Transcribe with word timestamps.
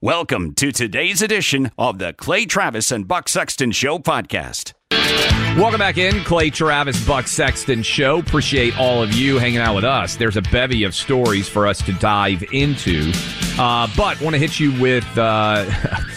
Welcome 0.00 0.54
to 0.54 0.70
today's 0.70 1.22
edition 1.22 1.72
of 1.76 1.98
the 1.98 2.12
Clay 2.12 2.46
Travis 2.46 2.92
and 2.92 3.08
Buck 3.08 3.28
Sexton 3.28 3.72
Show 3.72 3.98
podcast. 3.98 4.72
Welcome 5.58 5.80
back 5.80 5.98
in, 5.98 6.22
Clay 6.22 6.50
Travis, 6.50 7.04
Buck 7.04 7.26
Sexton 7.26 7.82
Show. 7.82 8.20
Appreciate 8.20 8.78
all 8.78 9.02
of 9.02 9.12
you 9.12 9.38
hanging 9.38 9.58
out 9.58 9.74
with 9.74 9.82
us. 9.82 10.14
There's 10.14 10.36
a 10.36 10.42
bevy 10.42 10.84
of 10.84 10.94
stories 10.94 11.48
for 11.48 11.66
us 11.66 11.82
to 11.82 11.92
dive 11.94 12.44
into, 12.52 13.10
uh, 13.58 13.88
but 13.96 14.20
want 14.20 14.34
to 14.34 14.38
hit 14.38 14.60
you 14.60 14.80
with 14.80 15.04
uh, 15.18 15.68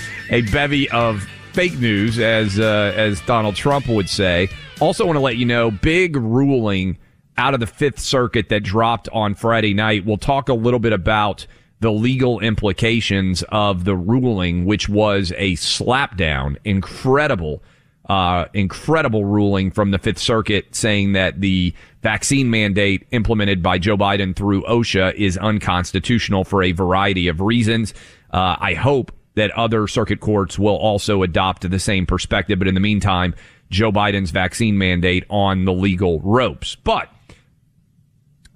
a 0.29 0.43
bevy 0.51 0.87
of 0.91 1.27
fake 1.53 1.79
news, 1.79 2.19
as 2.19 2.59
uh, 2.59 2.93
as 2.95 3.19
Donald 3.21 3.55
Trump 3.55 3.87
would 3.87 4.09
say. 4.09 4.47
Also, 4.79 5.07
want 5.07 5.15
to 5.15 5.21
let 5.21 5.37
you 5.37 5.45
know, 5.47 5.71
big 5.71 6.15
ruling 6.15 6.99
out 7.35 7.55
of 7.55 7.59
the 7.59 7.65
Fifth 7.65 7.97
Circuit 7.97 8.49
that 8.49 8.61
dropped 8.61 9.09
on 9.11 9.33
Friday 9.33 9.73
night. 9.73 10.05
We'll 10.05 10.17
talk 10.17 10.49
a 10.49 10.53
little 10.53 10.79
bit 10.79 10.93
about 10.93 11.47
the 11.81 11.91
legal 11.91 12.39
implications 12.39 13.43
of 13.49 13.85
the 13.85 13.95
ruling, 13.95 14.65
which 14.65 14.87
was 14.87 15.33
a 15.35 15.53
slapdown, 15.53 16.55
incredible, 16.63 17.63
uh, 18.07 18.45
incredible 18.53 19.25
ruling 19.25 19.71
from 19.71 19.89
the 19.89 19.97
Fifth 19.97 20.19
Circuit 20.19 20.75
saying 20.75 21.13
that 21.13 21.41
the 21.41 21.73
vaccine 22.03 22.51
mandate 22.51 23.07
implemented 23.11 23.63
by 23.63 23.79
Joe 23.79 23.97
Biden 23.97 24.35
through 24.35 24.61
OSHA 24.63 25.15
is 25.15 25.37
unconstitutional 25.37 26.43
for 26.43 26.61
a 26.61 26.71
variety 26.71 27.27
of 27.27 27.41
reasons. 27.41 27.95
Uh, 28.31 28.55
I 28.59 28.75
hope 28.75 29.11
that 29.33 29.49
other 29.51 29.87
circuit 29.87 30.19
courts 30.19 30.59
will 30.59 30.75
also 30.75 31.23
adopt 31.23 31.69
the 31.69 31.79
same 31.79 32.05
perspective. 32.05 32.59
But 32.59 32.67
in 32.67 32.75
the 32.75 32.79
meantime, 32.79 33.33
Joe 33.71 33.91
Biden's 33.91 34.29
vaccine 34.29 34.77
mandate 34.77 35.23
on 35.31 35.65
the 35.65 35.73
legal 35.73 36.19
ropes. 36.19 36.75
But 36.75 37.09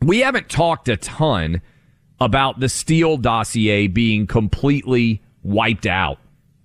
we 0.02 0.20
haven't 0.20 0.48
talked 0.48 0.90
a 0.90 0.98
ton 0.98 1.62
about 2.20 2.60
the 2.60 2.70
Steele 2.70 3.18
dossier 3.18 3.88
being 3.88 4.28
completely 4.28 5.22
wiped 5.44 5.86
out 5.86 6.20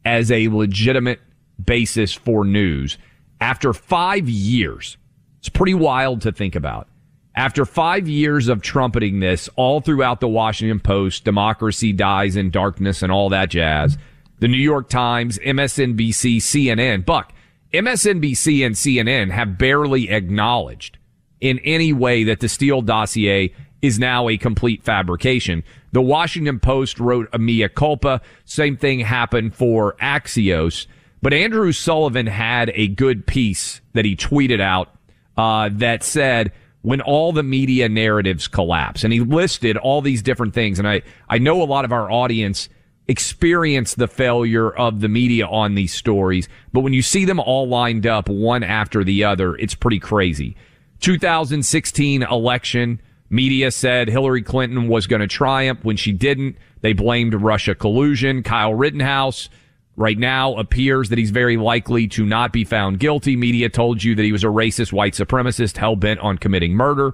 as 0.04 0.30
a 0.30 0.48
legitimate 0.48 1.20
basis 1.62 2.12
for 2.12 2.44
news 2.44 2.98
after 3.40 3.72
five 3.72 4.28
years. 4.28 4.96
It's 5.38 5.48
pretty 5.48 5.74
wild 5.74 6.20
to 6.22 6.32
think 6.32 6.54
about. 6.54 6.88
After 7.34 7.64
five 7.64 8.08
years 8.08 8.48
of 8.48 8.60
trumpeting 8.60 9.20
this 9.20 9.48
all 9.56 9.80
throughout 9.80 10.20
the 10.20 10.28
Washington 10.28 10.80
Post, 10.80 11.24
democracy 11.24 11.92
dies 11.92 12.36
in 12.36 12.50
darkness 12.50 13.02
and 13.02 13.12
all 13.12 13.28
that 13.30 13.50
jazz, 13.50 13.96
the 14.40 14.48
New 14.48 14.58
York 14.58 14.88
Times, 14.88 15.38
MSNBC, 15.38 16.38
CNN, 16.38 17.04
Buck, 17.04 17.32
MSNBC 17.72 18.66
and 18.66 18.74
CNN 18.74 19.30
have 19.30 19.58
barely 19.58 20.10
acknowledged 20.10 20.98
in 21.40 21.58
any 21.60 21.92
way 21.92 22.24
that 22.24 22.40
the 22.40 22.48
Steele 22.48 22.82
dossier 22.82 23.54
is 23.82 23.98
now 23.98 24.28
a 24.28 24.36
complete 24.36 24.82
fabrication. 24.82 25.64
The 25.92 26.02
Washington 26.02 26.60
Post 26.60 27.00
wrote 27.00 27.28
a 27.32 27.38
mea 27.38 27.68
culpa. 27.68 28.20
Same 28.44 28.76
thing 28.76 29.00
happened 29.00 29.54
for 29.54 29.96
Axios. 30.00 30.86
But 31.22 31.32
Andrew 31.32 31.72
Sullivan 31.72 32.26
had 32.26 32.70
a 32.74 32.88
good 32.88 33.26
piece 33.26 33.80
that 33.92 34.04
he 34.04 34.16
tweeted 34.16 34.60
out 34.60 34.94
uh, 35.36 35.70
that 35.72 36.02
said, 36.02 36.52
when 36.82 37.00
all 37.00 37.32
the 37.32 37.42
media 37.42 37.88
narratives 37.88 38.48
collapse. 38.48 39.04
And 39.04 39.12
he 39.12 39.20
listed 39.20 39.76
all 39.76 40.00
these 40.00 40.22
different 40.22 40.54
things. 40.54 40.78
And 40.78 40.88
I, 40.88 41.02
I 41.28 41.38
know 41.38 41.62
a 41.62 41.64
lot 41.64 41.84
of 41.84 41.92
our 41.92 42.10
audience 42.10 42.68
experience 43.06 43.94
the 43.94 44.06
failure 44.06 44.70
of 44.70 45.00
the 45.00 45.08
media 45.08 45.46
on 45.46 45.74
these 45.74 45.92
stories. 45.92 46.48
But 46.72 46.80
when 46.80 46.92
you 46.92 47.02
see 47.02 47.24
them 47.24 47.40
all 47.40 47.68
lined 47.68 48.06
up 48.06 48.28
one 48.28 48.62
after 48.62 49.04
the 49.04 49.24
other, 49.24 49.56
it's 49.56 49.74
pretty 49.74 49.98
crazy. 49.98 50.56
2016 51.00 52.22
election, 52.22 53.00
Media 53.30 53.70
said 53.70 54.08
Hillary 54.08 54.42
Clinton 54.42 54.88
was 54.88 55.06
going 55.06 55.20
to 55.20 55.28
triumph 55.28 55.84
when 55.84 55.96
she 55.96 56.12
didn't. 56.12 56.56
They 56.80 56.92
blamed 56.92 57.34
Russia 57.34 57.76
collusion. 57.76 58.42
Kyle 58.42 58.74
Rittenhouse 58.74 59.48
right 59.96 60.18
now 60.18 60.54
appears 60.56 61.10
that 61.10 61.18
he's 61.18 61.30
very 61.30 61.56
likely 61.56 62.08
to 62.08 62.26
not 62.26 62.52
be 62.52 62.64
found 62.64 62.98
guilty. 62.98 63.36
Media 63.36 63.68
told 63.68 64.02
you 64.02 64.14
that 64.16 64.22
he 64.24 64.32
was 64.32 64.42
a 64.42 64.48
racist 64.48 64.92
white 64.92 65.14
supremacist 65.14 65.76
hell 65.76 65.94
bent 65.94 66.18
on 66.20 66.38
committing 66.38 66.72
murder. 66.72 67.12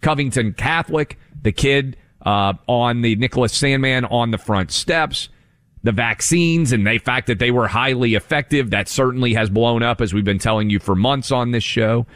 Covington 0.00 0.52
Catholic, 0.52 1.18
the 1.42 1.52
kid 1.52 1.96
uh, 2.22 2.52
on 2.68 3.02
the 3.02 3.16
Nicholas 3.16 3.58
Sandmann 3.58 4.10
on 4.12 4.30
the 4.30 4.38
front 4.38 4.70
steps. 4.70 5.28
The 5.82 5.92
vaccines 5.92 6.72
and 6.72 6.86
the 6.86 6.98
fact 6.98 7.28
that 7.28 7.38
they 7.38 7.50
were 7.50 7.68
highly 7.68 8.14
effective, 8.14 8.70
that 8.70 8.88
certainly 8.88 9.34
has 9.34 9.48
blown 9.48 9.82
up 9.82 10.00
as 10.00 10.12
we've 10.12 10.24
been 10.24 10.38
telling 10.38 10.70
you 10.70 10.80
for 10.80 10.94
months 10.94 11.32
on 11.32 11.52
this 11.52 11.64
show. 11.64 12.06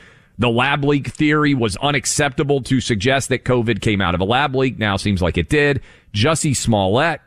The 0.42 0.50
lab 0.50 0.82
leak 0.84 1.06
theory 1.06 1.54
was 1.54 1.76
unacceptable 1.76 2.62
to 2.62 2.80
suggest 2.80 3.28
that 3.28 3.44
COVID 3.44 3.80
came 3.80 4.00
out 4.00 4.16
of 4.16 4.20
a 4.20 4.24
lab 4.24 4.56
leak. 4.56 4.76
Now 4.76 4.96
seems 4.96 5.22
like 5.22 5.38
it 5.38 5.48
did. 5.48 5.80
Jussie 6.12 6.56
Smollett, 6.56 7.20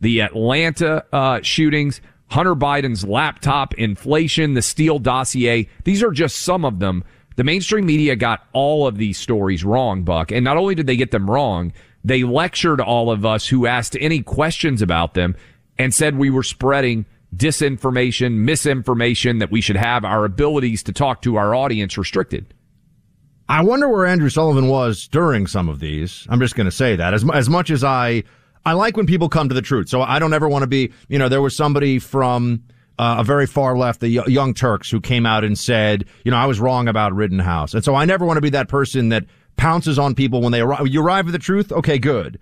the 0.00 0.20
Atlanta 0.20 1.04
uh, 1.12 1.40
shootings, 1.42 2.00
Hunter 2.28 2.54
Biden's 2.54 3.04
laptop 3.04 3.74
inflation, 3.74 4.54
the 4.54 4.62
Steele 4.62 5.00
dossier. 5.00 5.68
These 5.82 6.00
are 6.04 6.12
just 6.12 6.42
some 6.42 6.64
of 6.64 6.78
them. 6.78 7.02
The 7.34 7.42
mainstream 7.42 7.86
media 7.86 8.14
got 8.14 8.46
all 8.52 8.86
of 8.86 8.98
these 8.98 9.18
stories 9.18 9.64
wrong, 9.64 10.04
Buck. 10.04 10.30
And 10.30 10.44
not 10.44 10.56
only 10.56 10.76
did 10.76 10.86
they 10.86 10.96
get 10.96 11.10
them 11.10 11.28
wrong, 11.28 11.72
they 12.04 12.22
lectured 12.22 12.80
all 12.80 13.10
of 13.10 13.26
us 13.26 13.48
who 13.48 13.66
asked 13.66 13.96
any 14.00 14.22
questions 14.22 14.80
about 14.80 15.14
them 15.14 15.34
and 15.76 15.92
said 15.92 16.16
we 16.16 16.30
were 16.30 16.44
spreading 16.44 17.04
disinformation, 17.34 18.34
misinformation, 18.34 19.38
that 19.38 19.50
we 19.50 19.60
should 19.60 19.74
have 19.76 20.04
our 20.04 20.24
abilities 20.24 20.84
to 20.84 20.92
talk 20.92 21.20
to 21.22 21.34
our 21.34 21.52
audience 21.52 21.98
restricted. 21.98 22.54
I 23.50 23.62
wonder 23.62 23.88
where 23.88 24.06
Andrew 24.06 24.28
Sullivan 24.28 24.68
was 24.68 25.08
during 25.08 25.48
some 25.48 25.68
of 25.68 25.80
these. 25.80 26.24
I'm 26.30 26.38
just 26.38 26.54
going 26.54 26.66
to 26.66 26.70
say 26.70 26.94
that 26.94 27.12
as, 27.12 27.28
as 27.34 27.48
much 27.48 27.68
as 27.72 27.82
I, 27.82 28.22
I 28.64 28.74
like 28.74 28.96
when 28.96 29.06
people 29.06 29.28
come 29.28 29.48
to 29.48 29.54
the 29.56 29.60
truth. 29.60 29.88
So 29.88 30.02
I 30.02 30.20
don't 30.20 30.32
ever 30.32 30.48
want 30.48 30.62
to 30.62 30.68
be, 30.68 30.92
you 31.08 31.18
know, 31.18 31.28
there 31.28 31.42
was 31.42 31.56
somebody 31.56 31.98
from 31.98 32.62
uh, 33.00 33.16
a 33.18 33.24
very 33.24 33.48
far 33.48 33.76
left, 33.76 33.98
the 33.98 34.08
Young 34.08 34.54
Turks, 34.54 34.88
who 34.88 35.00
came 35.00 35.26
out 35.26 35.42
and 35.42 35.58
said, 35.58 36.04
you 36.24 36.30
know, 36.30 36.36
I 36.36 36.46
was 36.46 36.60
wrong 36.60 36.86
about 36.86 37.12
Rittenhouse. 37.12 37.74
And 37.74 37.84
so 37.84 37.96
I 37.96 38.04
never 38.04 38.24
want 38.24 38.36
to 38.36 38.40
be 38.40 38.50
that 38.50 38.68
person 38.68 39.08
that 39.08 39.24
pounces 39.56 39.98
on 39.98 40.14
people 40.14 40.42
when 40.42 40.52
they 40.52 40.60
arrive. 40.60 40.86
You 40.86 41.02
arrive 41.02 41.26
at 41.26 41.32
the 41.32 41.38
truth? 41.40 41.72
Okay, 41.72 41.98
good. 41.98 42.38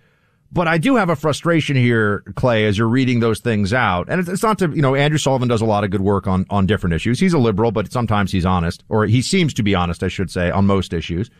But 0.50 0.66
I 0.66 0.78
do 0.78 0.96
have 0.96 1.10
a 1.10 1.16
frustration 1.16 1.76
here, 1.76 2.22
Clay, 2.34 2.64
as 2.64 2.78
you're 2.78 2.88
reading 2.88 3.20
those 3.20 3.40
things 3.40 3.74
out. 3.74 4.08
And 4.08 4.26
it's, 4.26 4.42
not 4.42 4.58
to, 4.60 4.70
you 4.70 4.80
know, 4.80 4.94
Andrew 4.94 5.18
Sullivan 5.18 5.46
does 5.46 5.60
a 5.60 5.66
lot 5.66 5.84
of 5.84 5.90
good 5.90 6.00
work 6.00 6.26
on, 6.26 6.46
on 6.48 6.64
different 6.64 6.94
issues. 6.94 7.20
He's 7.20 7.34
a 7.34 7.38
liberal, 7.38 7.70
but 7.70 7.92
sometimes 7.92 8.32
he's 8.32 8.46
honest, 8.46 8.82
or 8.88 9.04
he 9.04 9.20
seems 9.20 9.52
to 9.54 9.62
be 9.62 9.74
honest, 9.74 10.02
I 10.02 10.08
should 10.08 10.30
say, 10.30 10.50
on 10.50 10.66
most 10.66 10.94
issues. 10.94 11.30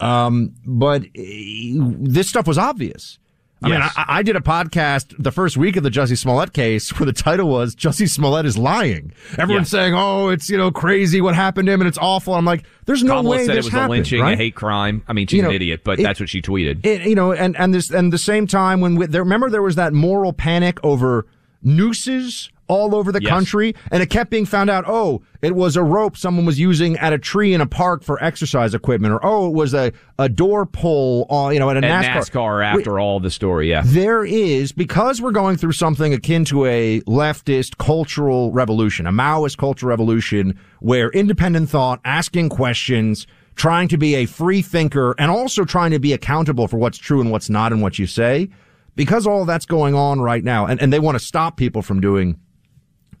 Um, 0.00 0.54
but 0.66 1.04
eh, 1.14 1.74
this 1.76 2.28
stuff 2.28 2.46
was 2.46 2.58
obvious. 2.58 3.18
I 3.64 3.68
mean, 3.68 3.80
I, 3.82 3.90
I 4.08 4.22
did 4.22 4.36
a 4.36 4.40
podcast 4.40 5.14
the 5.18 5.30
first 5.32 5.56
week 5.56 5.76
of 5.76 5.82
the 5.82 5.90
Jussie 5.90 6.18
Smollett 6.18 6.52
case 6.52 6.90
where 6.98 7.06
the 7.06 7.12
title 7.12 7.48
was 7.48 7.74
Jussie 7.74 8.08
Smollett 8.08 8.44
is 8.46 8.58
lying. 8.58 9.12
Everyone's 9.38 9.72
Yeah. 9.72 9.78
saying, 9.80 9.94
"Oh, 9.94 10.28
it's 10.30 10.48
you 10.48 10.56
know 10.58 10.70
crazy 10.70 11.20
what 11.20 11.34
happened 11.34 11.66
to 11.66 11.72
him 11.72 11.80
and 11.80 11.88
it's 11.88 11.98
awful." 11.98 12.34
I'm 12.34 12.44
like, 12.44 12.64
"There's 12.86 13.02
no 13.04 13.16
Kamala 13.18 13.30
way 13.36 13.46
said 13.46 13.56
this 13.56 13.66
it 13.68 13.72
was 13.72 13.84
a 13.84 13.88
lynching, 13.88 14.20
right? 14.20 14.34
a 14.34 14.36
hate 14.36 14.54
crime. 14.54 15.02
I 15.08 15.12
mean, 15.12 15.26
she's 15.26 15.36
You 15.38 15.42
know, 15.42 15.48
an 15.50 15.54
idiot, 15.56 15.82
but 15.84 16.00
it- 16.00 16.02
that's 16.02 16.20
what 16.20 16.28
she 16.28 16.42
tweeted. 16.42 16.84
It, 16.84 17.02
you 17.08 17.14
know, 17.14 17.32
and 17.32 17.56
and 17.58 17.72
this 17.74 17.90
and 17.90 18.12
the 18.12 18.18
same 18.18 18.46
time 18.46 18.80
when 18.80 18.96
we, 18.96 19.06
there, 19.06 19.22
remember 19.22 19.50
there 19.50 19.62
was 19.62 19.76
that 19.76 19.92
moral 19.92 20.32
panic 20.32 20.78
over 20.84 21.26
nooses 21.62 22.50
all 22.68 22.94
over 22.94 23.12
the 23.12 23.20
Yes. 23.22 23.30
country, 23.30 23.74
and 23.90 24.02
it 24.02 24.06
kept 24.10 24.30
being 24.30 24.46
found 24.46 24.70
out. 24.70 24.84
Oh, 24.86 25.22
it 25.42 25.54
was 25.54 25.76
a 25.76 25.82
rope 25.82 26.16
someone 26.16 26.46
was 26.46 26.58
using 26.58 26.96
at 26.98 27.12
a 27.12 27.18
tree 27.18 27.52
in 27.52 27.60
a 27.60 27.66
park 27.66 28.02
for 28.02 28.22
exercise 28.22 28.72
equipment, 28.74 29.12
or 29.12 29.20
oh, 29.24 29.48
it 29.48 29.54
was 29.54 29.74
a 29.74 29.92
a 30.18 30.28
door 30.28 30.64
pull 30.66 31.26
on 31.28 31.52
you 31.52 31.58
know 31.58 31.68
at 31.70 31.76
a 31.76 31.80
NASCAR. 31.80 32.30
NASCAR, 32.30 32.64
after 32.64 32.98
all 33.00 33.20
the 33.20 33.30
story, 33.30 33.68
yeah. 33.68 33.82
There 33.84 34.24
is, 34.24 34.72
because 34.72 35.20
we're 35.20 35.32
going 35.32 35.56
through 35.56 35.72
something 35.72 36.14
akin 36.14 36.44
to 36.46 36.64
a 36.66 37.00
leftist 37.02 37.78
cultural 37.78 38.52
revolution, 38.52 39.06
a 39.06 39.12
Maoist 39.12 39.56
cultural 39.58 39.90
revolution, 39.90 40.58
where 40.80 41.10
independent 41.10 41.68
thought, 41.68 42.00
asking 42.04 42.48
questions, 42.48 43.26
trying 43.56 43.88
to 43.88 43.98
be 43.98 44.14
a 44.14 44.26
free 44.26 44.62
thinker, 44.62 45.14
and 45.18 45.30
also 45.30 45.64
trying 45.64 45.90
to 45.90 45.98
be 45.98 46.12
accountable 46.12 46.68
for 46.68 46.78
what's 46.78 46.96
true 46.98 47.20
and 47.20 47.30
what's 47.30 47.50
not 47.50 47.72
and 47.72 47.82
what 47.82 47.98
you 47.98 48.06
say, 48.06 48.48
because 48.96 49.26
all 49.26 49.44
that's 49.44 49.66
going 49.66 49.94
on 49.94 50.20
right 50.20 50.44
now, 50.44 50.66
and, 50.66 50.80
and 50.80 50.92
they 50.92 51.00
want 51.00 51.18
to 51.18 51.24
stop 51.24 51.56
people 51.56 51.82
from 51.82 52.00
doing 52.00 52.38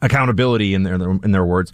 accountability 0.02 0.74
in 0.74 0.82
their, 0.82 0.94
in 0.94 1.32
their 1.32 1.44
words, 1.44 1.72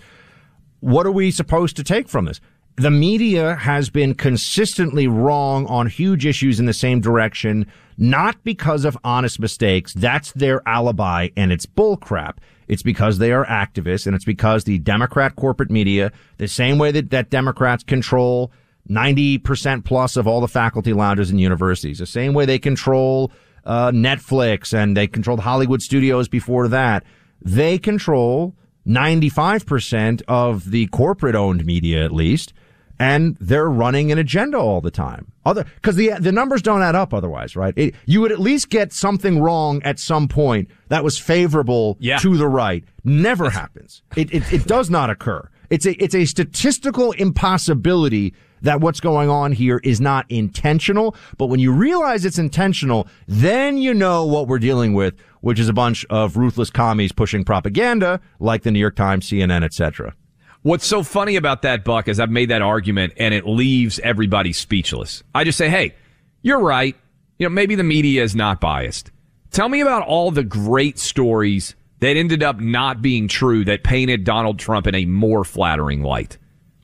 what 0.81 1.07
are 1.07 1.13
we 1.13 1.31
supposed 1.31 1.77
to 1.77 1.83
take 1.83 2.09
from 2.09 2.27
this? 2.27 2.41
The 2.77 2.91
media 2.93 3.57
has 3.57 3.91
been 3.91 4.15
consistently 4.15 5.09
wrong 5.09 5.67
on 5.67 5.89
huge 5.89 6.25
issues 6.25 6.61
in 6.61 6.67
the 6.67 6.73
same 6.73 7.01
direction, 7.01 7.67
not 7.97 8.45
because 8.45 8.85
of 8.85 8.97
honest 9.03 9.41
mistakes. 9.41 9.93
That's 9.95 10.31
their 10.33 10.63
alibi 10.69 11.31
and 11.37 11.51
it's 11.51 11.67
bullcrap. 11.67 12.37
It's 12.69 12.85
because 12.85 13.19
they 13.19 13.33
are 13.33 13.45
activists 13.47 14.07
and 14.07 14.15
it's 14.15 14.25
because 14.25 14.63
the 14.63 14.79
Democrat 14.79 15.35
corporate 15.35 15.73
media, 15.73 16.13
the 16.37 16.47
same 16.47 16.79
way 16.79 16.93
that, 16.93 17.11
that 17.11 17.31
Democrats 17.31 17.83
control 17.83 18.53
90% 18.89 19.85
plus 19.85 20.17
of 20.17 20.29
all 20.29 20.41
the 20.41 20.49
faculty 20.49 20.93
lounges 20.93 21.31
in 21.31 21.39
universities, 21.39 21.99
the 21.99 22.07
same 22.07 22.33
way 22.33 22.47
they 22.47 22.61
control 22.61 23.33
uh, 23.65 23.91
Netflix 23.91 24.73
and 24.73 24.97
they 24.97 25.07
controlled 25.07 25.41
Hollywood 25.41 25.83
studios 25.83 26.29
before 26.29 26.69
that. 26.69 27.05
They 27.41 27.79
control 27.79 28.55
95% 28.87 30.23
of 30.29 30.71
the 30.71 30.87
corporate 30.89 31.35
owned 31.35 31.65
media, 31.65 32.05
at 32.05 32.13
least, 32.13 32.53
and 32.99 33.37
they're 33.41 33.69
running 33.71 34.11
an 34.11 34.19
agenda 34.19 34.59
all 34.59 34.81
the 34.81 34.91
time. 34.91 35.31
Other, 35.47 35.65
cause 35.83 35.97
the, 35.97 36.13
the 36.19 36.33
numbers 36.33 36.63
don't 36.63 36.83
add 36.83 36.95
up 36.97 37.15
otherwise, 37.15 37.55
right? 37.57 37.73
It, 37.77 37.95
you 38.07 38.21
would 38.21 38.33
at 38.33 38.41
least 38.41 38.71
get 38.71 38.93
something 38.93 39.41
wrong 39.41 39.83
at 39.85 39.99
some 39.99 40.27
point 40.29 40.69
that 40.89 41.05
was 41.05 41.17
favorable 41.19 41.97
Yeah. 42.01 42.19
to 42.19 42.37
the 42.37 42.49
right. 42.49 42.85
Never 43.05 43.51
happens. 43.51 44.03
It, 44.17 44.33
it, 44.35 44.53
it 44.53 44.67
does 44.67 44.91
not 44.91 45.11
occur. 45.11 45.49
It's 45.71 45.87
a, 45.87 45.93
it's 46.03 46.15
a 46.15 46.25
statistical 46.25 47.13
impossibility 47.13 48.35
that 48.63 48.81
what's 48.81 49.01
going 49.01 49.31
on 49.31 49.53
here 49.53 49.81
is 49.85 50.01
not 50.01 50.27
intentional. 50.29 51.17
But 51.37 51.47
when 51.47 51.61
you 51.61 51.73
realize 51.73 52.25
it's 52.25 52.39
intentional, 52.39 53.09
then 53.27 53.79
you 53.79 53.95
know 53.95 54.25
what 54.25 54.49
we're 54.49 54.59
dealing 54.59 54.95
with, 54.95 55.15
which 55.41 55.59
is 55.59 55.69
a 55.69 55.73
bunch 55.73 56.05
of 56.11 56.37
ruthless 56.37 56.71
commies 56.71 57.13
pushing 57.13 57.45
propaganda 57.45 58.21
like 58.41 58.63
the 58.63 58.71
New 58.71 58.81
York 58.81 58.97
Times, 58.97 59.29
CNN, 59.29 59.63
etc. 59.63 60.15
What's 60.63 60.87
so 60.87 61.03
funny 61.03 61.37
about 61.37 61.63
that, 61.63 61.85
Buck, 61.85 62.09
is 62.09 62.19
I've 62.19 62.31
made 62.31 62.51
that 62.51 62.63
argument 62.63 63.13
and 63.17 63.33
it 63.33 63.47
leaves 63.47 64.01
everybody 64.01 64.53
speechless. 64.53 65.23
I 65.35 65.45
just 65.45 65.57
say, 65.57 65.69
hey, 65.71 65.95
you're 66.43 66.61
right. 66.61 66.97
You 67.39 67.47
know, 67.47 67.51
maybe 67.51 67.77
the 67.77 67.85
media 67.85 68.25
is 68.25 68.35
not 68.35 68.61
biased. 68.61 69.13
Tell 69.51 69.69
me 69.69 69.81
about 69.81 70.03
all 70.03 70.31
the 70.31 70.45
great 70.45 70.99
stories 70.99 71.75
that 72.01 72.17
ended 72.17 72.43
up 72.43 72.61
not 72.61 73.03
being 73.03 73.29
true 73.29 73.65
that 73.65 73.83
painted 73.85 74.25
Donald 74.25 74.59
Trump 74.59 74.87
in 74.87 74.95
a 74.95 75.05
more 75.05 75.45
flattering 75.45 76.03
light. 76.03 76.39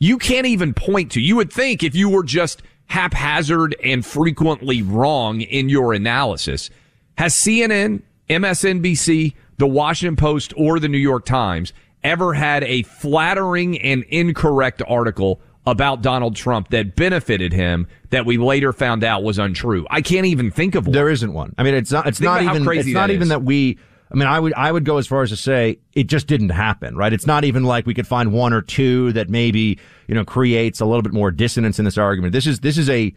You 0.05 0.19
can't 0.19 0.47
even 0.47 0.75
point 0.75 1.13
to. 1.13 1.21
You 1.23 1.37
would 1.37 1.51
think 1.51 1.83
if 1.83 1.95
you 1.95 2.11
were 2.11 2.25
just 2.25 2.61
haphazard 2.89 3.75
and 3.83 4.05
frequently 4.05 4.83
wrong 4.83 5.41
in 5.41 5.71
your 5.71 5.95
analysis, 5.95 6.69
has 7.17 7.35
CNN, 7.35 8.03
MSNBC, 8.29 9.33
the 9.57 9.67
Washington 9.67 10.17
Post, 10.17 10.53
or 10.59 10.79
the 10.79 10.89
New 10.89 10.99
York 10.99 11.25
Times 11.25 11.73
ever 12.03 12.35
had 12.35 12.65
a 12.65 12.83
flattering 12.83 13.81
and 13.81 14.03
incorrect 14.11 14.83
article 14.87 15.41
about 15.67 16.03
Donald 16.03 16.37
Trump 16.37 16.69
that 16.69 16.97
benefited 16.97 17.55
him 17.55 17.87
that 18.11 18.27
we 18.27 18.37
later 18.37 18.75
found 18.75 19.05
out 19.05 19.23
was 19.23 19.39
untrue? 19.39 19.87
I 19.89 20.03
can't 20.03 20.27
even 20.27 20.51
think 20.51 20.75
of 20.75 20.87
one. 20.87 20.93
There 20.93 21.09
isn't 21.09 21.33
one. 21.33 21.55
I 21.57 21.63
mean, 21.63 21.73
it's 21.73 21.91
not. 21.91 22.07
It's 22.07 22.19
Think 22.19 22.27
not 22.27 22.43
even. 22.43 22.63
crazy 22.63 22.91
It's 22.91 22.95
not 22.95 23.07
that 23.07 23.15
even 23.15 23.29
that 23.29 23.43
we. 23.43 23.79
I 24.15 24.17
mean, 24.17 24.29
I 24.29 24.39
would. 24.39 24.55
I 24.55 24.71
would 24.71 24.85
go 24.85 24.99
as 24.99 25.09
far 25.09 25.23
as 25.23 25.31
to 25.31 25.37
say 25.37 25.81
it 25.93 26.05
just 26.05 26.29
didn't 26.29 26.51
happen. 26.51 26.97
Right? 26.97 27.13
It's 27.13 27.27
not 27.27 27.43
even 27.43 27.65
like 27.65 27.85
we 27.85 27.95
could 27.95 28.07
find 28.07 28.33
one 28.33 28.53
or 28.53 28.63
two 28.63 29.13
that 29.13 29.29
maybe 29.29 29.77
you 30.07 30.15
know 30.15 30.25
creates 30.25 30.81
a 30.81 30.85
little 30.85 31.03
bit 31.03 31.13
more 31.13 31.33
dissonance 31.33 31.81
in 31.81 31.85
this 31.85 31.99
argument. 31.99 32.33
This 32.33 32.47
is 32.47 32.61
this 32.61 32.79
is 32.79 32.89
a 32.89 33.13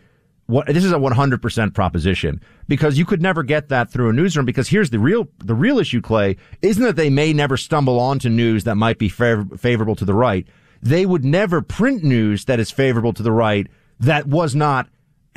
what 0.47 0.65
this 0.65 0.83
is 0.83 0.91
a 0.91 0.97
100% 0.97 1.73
proposition 1.75 2.41
because 2.67 2.97
you 2.97 3.05
could 3.05 3.21
never 3.21 3.43
get 3.43 3.69
that 3.69 3.91
through 3.91 4.09
a 4.09 4.13
newsroom 4.13 4.45
because 4.45 4.69
here's 4.69 4.89
the 4.89 4.97
real 4.97 5.27
the 5.37 5.53
real 5.53 5.77
issue 5.77 6.01
clay 6.01 6.35
isn't 6.61 6.83
that 6.83 6.95
they 6.95 7.09
may 7.09 7.31
never 7.31 7.57
stumble 7.57 7.99
onto 7.99 8.29
news 8.29 8.63
that 8.63 8.75
might 8.75 8.97
be 8.97 9.09
fav- 9.09 9.59
favorable 9.59 9.95
to 9.95 10.05
the 10.05 10.13
right 10.13 10.47
they 10.81 11.05
would 11.05 11.25
never 11.25 11.61
print 11.61 12.01
news 12.01 12.45
that 12.45 12.61
is 12.61 12.71
favorable 12.71 13.11
to 13.11 13.21
the 13.21 13.31
right 13.31 13.67
that 13.99 14.25
was 14.25 14.55
not 14.55 14.87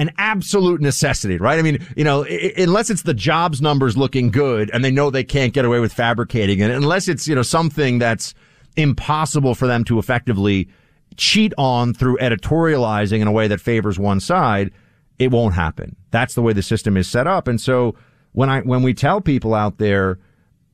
an 0.01 0.11
absolute 0.17 0.81
necessity, 0.81 1.37
right? 1.37 1.59
I 1.59 1.63
mean, 1.63 1.79
you 1.95 2.05
know, 2.05 2.25
i- 2.25 2.53
unless 2.57 2.89
it's 2.89 3.03
the 3.03 3.13
jobs 3.15 3.61
numbers 3.61 3.97
looking 3.97 4.31
good 4.31 4.71
and 4.73 4.83
they 4.83 4.91
know 4.91 5.11
they 5.11 5.25
can't 5.25 5.53
get 5.53 5.65
away 5.65 5.79
with 5.79 5.93
fabricating 5.93 6.59
it, 6.61 6.71
unless 6.71 7.07
it's, 7.07 7.29
you 7.29 7.35
know, 7.35 7.43
something 7.43 7.99
that's 7.99 8.33
impossible 8.77 9.55
for 9.55 9.67
them 9.67 9.85
to 9.85 9.99
effectively 9.99 10.69
cheat 11.17 11.53
on 11.59 11.93
through 11.93 12.17
editorializing 12.19 13.21
in 13.21 13.27
a 13.27 13.33
way 13.33 13.47
that 13.49 13.61
favors 13.61 13.99
one 13.99 14.21
side, 14.21 14.71
it 15.19 15.31
won't 15.31 15.55
happen. 15.55 15.95
That's 16.13 16.35
the 16.35 16.41
way 16.43 16.55
the 16.55 16.63
system 16.63 16.97
is 16.97 17.07
set 17.07 17.27
up. 17.27 17.47
And 17.47 17.61
so 17.61 17.95
when 18.33 18.49
I, 18.49 18.61
when 18.63 18.83
we 18.83 18.95
tell 18.95 19.21
people 19.21 19.55
out 19.55 19.77
there, 19.79 20.19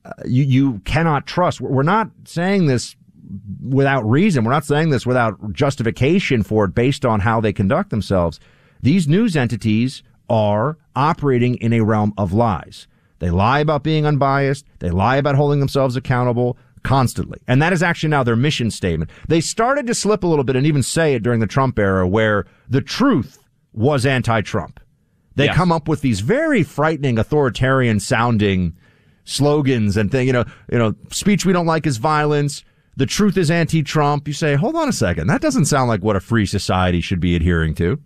uh, 0.05 0.11
you, 0.25 0.43
you 0.43 0.79
cannot 0.85 1.27
trust, 1.27 1.59
we're 1.59 1.83
not 1.83 2.09
saying 2.23 2.67
this 2.67 2.95
without 3.61 4.09
reason. 4.09 4.45
We're 4.45 4.51
not 4.53 4.63
saying 4.65 4.89
this 4.91 5.05
without 5.05 5.51
justification 5.51 6.43
for 6.43 6.63
it 6.65 6.73
based 6.73 7.05
on 7.05 7.19
how 7.19 7.41
they 7.41 7.51
conduct 7.51 7.89
themselves. 7.89 8.39
These 8.81 9.07
news 9.07 9.35
entities 9.35 10.03
are 10.29 10.77
operating 10.95 11.55
in 11.55 11.73
a 11.73 11.81
realm 11.81 12.13
of 12.17 12.33
lies. 12.33 12.87
They 13.19 13.29
lie 13.29 13.59
about 13.59 13.83
being 13.83 14.05
unbiased. 14.05 14.65
They 14.79 14.89
lie 14.89 15.15
about 15.17 15.35
holding 15.35 15.59
themselves 15.59 15.95
accountable 15.95 16.57
constantly. 16.83 17.39
And 17.47 17.61
that 17.61 17.73
is 17.73 17.81
actually 17.81 18.09
now 18.09 18.23
their 18.23 18.35
mission 18.35 18.69
statement. 18.71 19.09
They 19.27 19.41
started 19.41 19.87
to 19.87 19.95
slip 19.95 20.23
a 20.23 20.27
little 20.27 20.43
bit 20.43 20.55
and 20.55 20.67
even 20.67 20.83
say 20.83 21.15
it 21.15 21.23
during 21.23 21.39
the 21.39 21.47
Trump 21.47 21.79
era 21.79 22.07
where 22.07 22.45
the 22.69 22.81
truth 22.81 23.39
was 23.73 24.05
anti-Trump. 24.05 24.79
They 25.35 25.45
Yes. 25.45 25.55
come 25.55 25.71
up 25.71 25.87
with 25.87 26.01
these 26.01 26.19
very 26.21 26.63
frightening 26.63 27.17
authoritarian 27.19 27.99
sounding 27.99 28.73
slogans 29.23 29.97
and 29.97 30.11
thing, 30.11 30.27
you 30.27 30.33
know, 30.33 30.45
you 30.71 30.77
know, 30.77 30.95
speech 31.11 31.45
we 31.45 31.53
don't 31.53 31.65
like 31.65 31.85
is 31.85 31.97
violence. 31.97 32.63
The 32.95 33.05
truth 33.05 33.37
is 33.37 33.51
anti-Trump. 33.51 34.27
You 34.27 34.33
say, 34.33 34.55
hold 34.55 34.75
on 34.75 34.87
a 34.89 34.93
second. 34.93 35.27
That 35.27 35.41
doesn't 35.41 35.65
sound 35.65 35.89
like 35.89 36.03
what 36.03 36.15
a 36.15 36.19
free 36.19 36.45
society 36.45 37.01
should 37.01 37.19
be 37.19 37.35
adhering 37.35 37.75
to. 37.75 37.99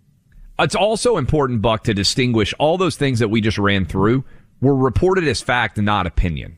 It's 0.62 0.74
also 0.76 1.16
important, 1.16 1.60
Buck, 1.60 1.84
to 1.84 1.94
distinguish 1.94 2.54
all 2.58 2.78
those 2.78 2.96
things 2.96 3.18
that 3.18 3.28
we 3.28 3.40
just 3.40 3.58
ran 3.58 3.84
through 3.84 4.24
were 4.60 4.76
reported 4.76 5.26
as 5.26 5.42
fact 5.42 5.76
not 5.76 6.06
opinion. 6.06 6.56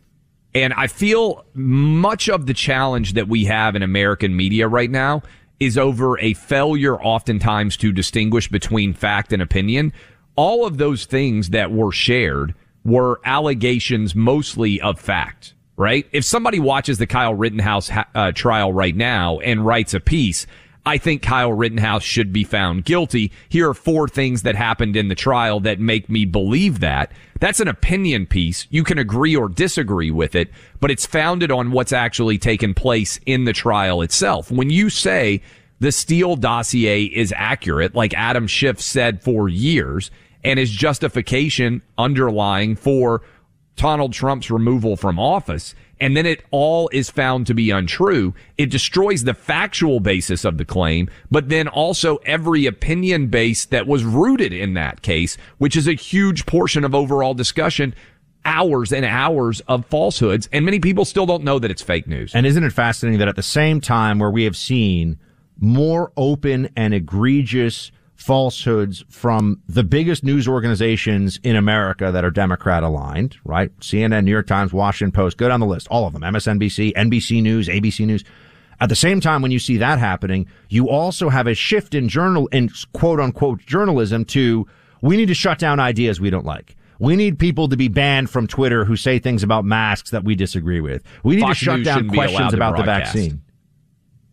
And 0.55 0.73
I 0.75 0.87
feel 0.87 1.45
much 1.55 2.29
of 2.29 2.47
the 2.47 2.55
challenge 2.55 3.15
that 3.15 3.29
we 3.29 3.47
have 3.47 3.75
in 3.75 3.83
American 3.83 4.37
media 4.37 4.69
right 4.69 4.91
now 4.91 5.23
is 5.59 5.79
over 5.79 6.19
a 6.21 6.35
failure 6.35 7.01
oftentimes 7.01 7.77
to 7.79 7.93
distinguish 7.93 8.49
between 8.49 8.93
fact 8.93 9.33
and 9.33 9.41
opinion. 9.41 9.93
All 10.37 10.67
of 10.67 10.79
those 10.79 11.07
things 11.07 11.51
that 11.51 11.73
were 11.73 11.93
shared 11.93 12.55
were 12.85 13.21
allegations 13.25 14.15
mostly 14.15 14.81
of 14.81 15.01
fact, 15.01 15.55
right? 15.77 16.07
If 16.13 16.25
somebody 16.25 16.61
watches 16.61 16.99
the 16.99 17.07
Kyle 17.07 17.35
Rittenhouse 17.35 17.89
ha- 17.89 18.09
uh, 18.15 18.33
trial 18.33 18.73
right 18.73 18.95
now 18.95 19.39
and 19.41 19.65
writes 19.65 19.95
a 19.95 20.01
piece, 20.01 20.47
I 20.87 20.99
think 20.99 21.23
Kyle 21.23 21.53
Rittenhouse 21.53 22.03
should 22.03 22.33
be 22.33 22.45
found 22.45 22.85
guilty. 22.85 23.33
Here 23.49 23.71
are 23.71 23.75
four 23.75 24.07
things 24.07 24.43
that 24.43 24.55
happened 24.55 24.97
in 24.97 25.09
the 25.09 25.15
trial 25.15 25.61
that 25.61 25.81
make 25.81 26.11
me 26.11 26.27
believe 26.27 26.81
that. 26.81 27.13
That's 27.41 27.61
an 27.61 27.69
opinion 27.69 28.27
piece. 28.27 28.67
You 28.71 28.85
can 28.85 28.99
agree 28.99 29.35
or 29.35 29.49
disagree 29.49 30.11
with 30.11 30.35
it, 30.35 30.51
but 30.81 30.91
it's 30.91 31.07
founded 31.07 31.51
on 31.51 31.73
what's 31.73 31.93
actually 31.93 32.37
taken 32.37 32.75
place 32.75 33.19
in 33.25 33.45
the 33.45 33.53
trial 33.55 34.03
itself. 34.03 34.51
When 34.51 34.69
you 34.69 34.91
say 34.91 35.41
the 35.81 35.91
Steele 35.91 36.37
dossier 36.37 37.05
is 37.05 37.33
accurate, 37.37 37.95
like 37.95 38.13
Adam 38.15 38.47
Schiff 38.47 38.81
said 38.81 39.23
for 39.23 39.49
years, 39.49 40.11
and 40.45 40.59
his 40.59 40.71
justification 40.71 41.81
underlying 41.97 42.77
for 42.77 43.23
Donald 43.77 44.13
Trump's 44.13 44.51
removal 44.51 44.97
from 44.97 45.19
office, 45.19 45.75
and 46.01 46.17
then 46.17 46.27
it 46.27 46.45
all 46.51 46.89
is 46.93 47.11
found 47.11 47.47
to 47.47 47.55
be 47.55 47.71
untrue, 47.71 48.35
it 48.59 48.71
destroys 48.71 49.25
the 49.25 49.35
factual 49.35 50.01
basis 50.01 50.45
of 50.45 50.59
the 50.59 50.65
claim, 50.65 51.09
but 51.31 51.49
then 51.49 51.69
also 51.69 52.17
every 52.19 52.67
opinion 52.67 53.29
base 53.29 53.65
that 53.67 53.87
was 53.87 54.05
rooted 54.05 54.53
in 54.53 54.75
that 54.75 55.03
case, 55.03 55.37
which 55.59 55.77
is 55.77 55.89
a 55.89 55.95
huge 55.95 56.47
portion 56.47 56.85
of 56.85 56.95
overall 56.95 57.35
discussion. 57.35 57.95
Hours 58.47 58.93
and 58.93 59.07
hours 59.07 59.61
of 59.61 59.87
falsehoods, 59.87 60.51
and 60.53 60.67
many 60.67 60.79
people 60.79 61.07
still 61.07 61.25
don't 61.25 61.45
know 61.45 61.59
that 61.59 61.71
it's 61.71 61.81
fake 61.81 62.07
news. 62.07 62.35
And 62.35 62.45
isn't 62.45 62.63
it 62.63 62.75
fascinating 62.75 63.19
that 63.21 63.29
at 63.29 63.37
the 63.37 63.43
same 63.43 63.81
time 63.81 64.19
where 64.19 64.31
we 64.31 64.45
have 64.45 64.57
seen 64.57 65.19
more 65.59 66.13
open 66.15 66.69
and 66.77 66.93
egregious 66.93 67.91
falsehoods 68.25 69.05
from 69.11 69.61
the 69.69 69.85
biggest 69.85 70.25
news 70.25 70.49
organizations 70.49 71.39
in 71.43 71.57
America 71.57 72.11
that 72.11 72.25
are 72.25 72.31
Democrat 72.31 72.83
aligned, 72.83 73.37
right? 73.45 73.71
CNN, 73.81 74.25
New 74.25 74.31
York 74.31 74.47
Times, 74.47 74.73
Washington 74.73 75.13
Post, 75.13 75.37
go 75.37 75.47
down 75.47 75.61
the 75.61 75.67
list, 75.67 75.87
all 75.91 76.07
of 76.07 76.15
them, 76.15 76.23
MSNBC, 76.23 76.95
NBC 76.95 77.43
News, 77.43 77.69
ABC 77.69 78.07
News. 78.07 78.25
At 78.81 78.89
the 78.89 78.97
same 78.97 79.21
time, 79.21 79.43
when 79.43 79.51
you 79.51 79.59
see 79.59 79.77
that 79.77 79.99
happening, 79.99 80.49
you 80.71 80.89
also 80.89 81.29
have 81.29 81.47
a 81.47 81.53
shift 81.53 81.95
in 81.95 82.09
journal, 82.09 82.47
in 82.47 82.71
quote 82.95 83.21
unquote 83.21 83.61
journalism 83.67 84.25
to, 84.27 84.67
we 85.03 85.19
need 85.19 85.29
to 85.29 85.35
shut 85.35 85.59
down 85.59 85.79
ideas 85.79 86.19
we 86.19 86.31
don't 86.31 86.47
like. 86.47 86.77
We 86.99 87.17
need 87.17 87.39
people 87.39 87.69
to 87.69 87.77
be 87.77 87.89
banned 87.89 88.31
from 88.31 88.47
Twitter 88.47 88.87
who 88.87 88.97
say 88.97 89.19
things 89.19 89.43
about 89.43 89.67
masks 89.67 90.11
that 90.13 90.25
we 90.25 90.35
disagree 90.35 90.81
with. 90.81 91.03
We 91.25 91.37
need 91.37 91.43
Fox 91.43 91.59
to 91.59 91.65
shut 91.67 91.77
News 91.77 91.85
down 91.85 91.97
shouldn't 91.97 92.13
be 92.13 92.19
allowed 92.19 92.31
questions 92.31 92.55
about 92.55 92.77
the 92.79 92.85
vaccine. 92.85 93.43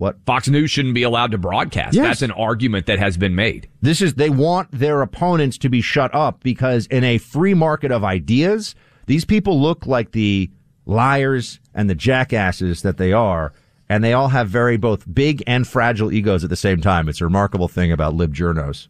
What? 0.01 0.17
Fox 0.25 0.48
News 0.50 0.72
shouldn't 0.72 0.96
be 0.96 1.03
allowed 1.03 1.29
to 1.29 1.38
broadcast. 1.38 1.93
Yes. 1.93 2.08
That's 2.08 2.22
an 2.24 2.31
argument 2.31 2.88
that 2.88 2.98
has 2.98 3.17
been 3.17 3.36
made. 3.36 3.70
This 3.84 4.01
is, 4.01 4.15
they 4.15 4.31
want 4.31 4.72
their 4.72 5.03
opponents 5.03 5.60
to 5.60 5.70
be 5.70 5.79
shut 5.79 6.10
up 6.15 6.41
because 6.41 6.88
in 6.88 7.03
a 7.03 7.20
free 7.20 7.53
market 7.53 7.91
of 7.91 8.03
ideas, 8.03 8.74
these 9.05 9.25
people 9.25 9.62
look 9.62 9.86
like 9.86 10.13
the 10.13 10.50
liars 10.88 11.60
and 11.75 11.88
the 11.88 11.93
jackasses 11.93 12.81
that 12.81 12.98
they 12.98 13.13
are. 13.13 13.53
And 13.89 14.03
they 14.03 14.13
all 14.13 14.29
have 14.29 14.50
very 14.50 14.75
both 14.75 15.05
big 15.13 15.43
and 15.46 15.67
fragile 15.67 16.12
egos 16.12 16.43
at 16.43 16.50
the 16.50 16.55
same 16.55 16.81
time. 16.81 17.08
It's 17.08 17.22
a 17.22 17.25
remarkable 17.25 17.67
thing 17.67 17.91
about 17.91 18.15
lib 18.15 18.34
journos. 18.34 18.88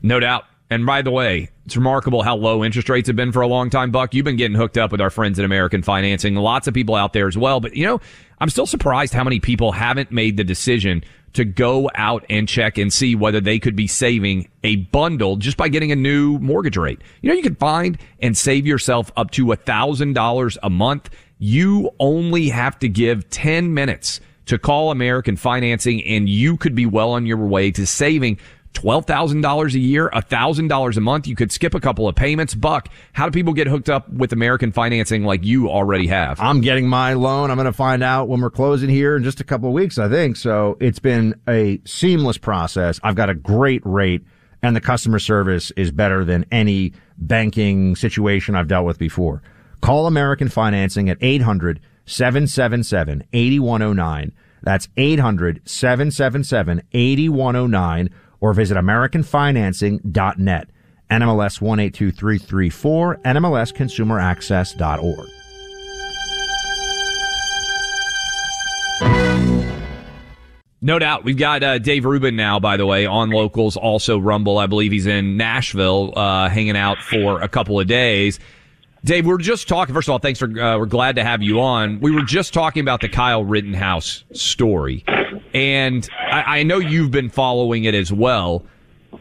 No 0.00 0.20
doubt. 0.20 0.46
And 0.70 0.86
by 0.86 1.02
the 1.02 1.10
way, 1.10 1.50
it's 1.66 1.76
remarkable 1.76 2.22
how 2.22 2.36
low 2.36 2.62
interest 2.64 2.88
rates 2.88 3.08
have 3.08 3.16
been 3.16 3.32
for 3.32 3.42
a 3.42 3.48
long 3.48 3.70
time, 3.70 3.90
Buck. 3.90 4.14
You've 4.14 4.24
been 4.24 4.36
getting 4.36 4.56
hooked 4.56 4.78
up 4.78 4.92
with 4.92 5.00
our 5.00 5.10
friends 5.10 5.36
at 5.40 5.44
American 5.44 5.82
Financing. 5.82 6.36
Lots 6.36 6.68
of 6.68 6.74
people 6.74 6.94
out 6.94 7.12
there 7.12 7.26
as 7.26 7.36
well. 7.36 7.58
But 7.58 7.74
you 7.74 7.84
know, 7.84 8.00
I'm 8.38 8.48
still 8.48 8.66
surprised 8.66 9.12
how 9.12 9.24
many 9.24 9.40
people 9.40 9.72
haven't 9.72 10.12
made 10.12 10.36
the 10.36 10.44
decision 10.44 11.02
to 11.32 11.44
go 11.44 11.90
out 11.96 12.24
and 12.30 12.48
check 12.48 12.78
and 12.78 12.92
see 12.92 13.14
whether 13.14 13.40
they 13.40 13.58
could 13.58 13.74
be 13.76 13.86
saving 13.86 14.48
a 14.62 14.76
bundle 14.76 15.36
just 15.36 15.56
by 15.56 15.68
getting 15.68 15.90
a 15.90 15.96
new 15.96 16.38
mortgage 16.38 16.76
rate. 16.76 17.00
You 17.20 17.30
know, 17.30 17.36
you 17.36 17.42
can 17.42 17.56
find 17.56 17.98
and 18.20 18.36
save 18.36 18.66
yourself 18.66 19.12
up 19.16 19.32
to 19.32 19.52
a 19.52 19.56
thousand 19.56 20.14
dollars 20.14 20.56
a 20.62 20.70
month. 20.70 21.10
You 21.38 21.90
only 21.98 22.48
have 22.48 22.78
to 22.80 22.88
give 22.88 23.28
10 23.30 23.74
minutes 23.74 24.20
to 24.46 24.58
call 24.58 24.90
American 24.90 25.36
Financing 25.36 26.02
and 26.04 26.28
you 26.28 26.56
could 26.56 26.74
be 26.74 26.86
well 26.86 27.12
on 27.12 27.26
your 27.26 27.38
way 27.38 27.70
to 27.70 27.86
saving 27.86 28.38
$12,000 28.74 29.74
a 29.74 29.78
year, 29.78 30.08
$1,000 30.10 30.96
a 30.96 31.00
month. 31.00 31.26
You 31.26 31.36
could 31.36 31.52
skip 31.52 31.74
a 31.74 31.80
couple 31.80 32.08
of 32.08 32.14
payments. 32.14 32.54
Buck, 32.54 32.88
how 33.12 33.26
do 33.26 33.32
people 33.32 33.52
get 33.52 33.66
hooked 33.66 33.90
up 33.90 34.08
with 34.08 34.32
American 34.32 34.72
financing 34.72 35.24
like 35.24 35.44
you 35.44 35.68
already 35.68 36.06
have? 36.06 36.40
I'm 36.40 36.60
getting 36.60 36.88
my 36.88 37.14
loan. 37.14 37.50
I'm 37.50 37.56
going 37.56 37.66
to 37.66 37.72
find 37.72 38.02
out 38.02 38.28
when 38.28 38.40
we're 38.40 38.50
closing 38.50 38.88
here 38.88 39.16
in 39.16 39.24
just 39.24 39.40
a 39.40 39.44
couple 39.44 39.68
of 39.68 39.74
weeks, 39.74 39.98
I 39.98 40.08
think. 40.08 40.36
So 40.36 40.76
it's 40.80 40.98
been 40.98 41.40
a 41.48 41.80
seamless 41.84 42.38
process. 42.38 43.00
I've 43.02 43.16
got 43.16 43.28
a 43.28 43.34
great 43.34 43.82
rate 43.84 44.22
and 44.62 44.76
the 44.76 44.80
customer 44.80 45.18
service 45.18 45.70
is 45.72 45.90
better 45.90 46.24
than 46.24 46.44
any 46.50 46.92
banking 47.16 47.96
situation 47.96 48.54
I've 48.54 48.68
dealt 48.68 48.86
with 48.86 48.98
before. 48.98 49.42
Call 49.80 50.06
American 50.06 50.48
Financing 50.48 51.08
at 51.08 51.18
800 51.20 51.80
777 52.06 53.24
8109. 53.32 54.32
That's 54.62 54.88
800 54.96 55.62
777 55.64 56.82
8109 56.92 58.10
or 58.40 58.54
visit 58.54 58.76
AmericanFinancing.net. 58.76 60.68
NMLS 61.10 61.60
182334, 61.60 63.16
NMLSConsumerAccess.org. 63.24 65.28
No 70.82 70.98
doubt. 70.98 71.24
We've 71.24 71.36
got 71.36 71.62
uh, 71.62 71.78
Dave 71.78 72.06
Rubin 72.06 72.36
now, 72.36 72.58
by 72.58 72.78
the 72.78 72.86
way, 72.86 73.04
on 73.04 73.28
locals, 73.30 73.76
also 73.76 74.18
Rumble. 74.18 74.56
I 74.56 74.66
believe 74.66 74.92
he's 74.92 75.06
in 75.06 75.36
Nashville, 75.36 76.14
uh, 76.16 76.48
hanging 76.48 76.76
out 76.76 77.02
for 77.02 77.42
a 77.42 77.48
couple 77.48 77.78
of 77.78 77.86
days. 77.86 78.38
Dave, 79.02 79.26
we 79.26 79.32
are 79.32 79.38
just 79.38 79.66
talking. 79.66 79.94
First 79.94 80.08
of 80.08 80.12
all, 80.12 80.18
thanks 80.18 80.38
for. 80.38 80.46
Uh, 80.46 80.78
we're 80.78 80.86
glad 80.86 81.16
to 81.16 81.24
have 81.24 81.42
you 81.42 81.60
on. 81.60 82.00
We 82.00 82.10
were 82.10 82.22
just 82.22 82.52
talking 82.52 82.82
about 82.82 83.00
the 83.00 83.08
Kyle 83.08 83.44
Rittenhouse 83.44 84.24
story, 84.32 85.04
and 85.54 86.06
I, 86.18 86.58
I 86.58 86.62
know 86.64 86.78
you've 86.78 87.10
been 87.10 87.30
following 87.30 87.84
it 87.84 87.94
as 87.94 88.12
well. 88.12 88.64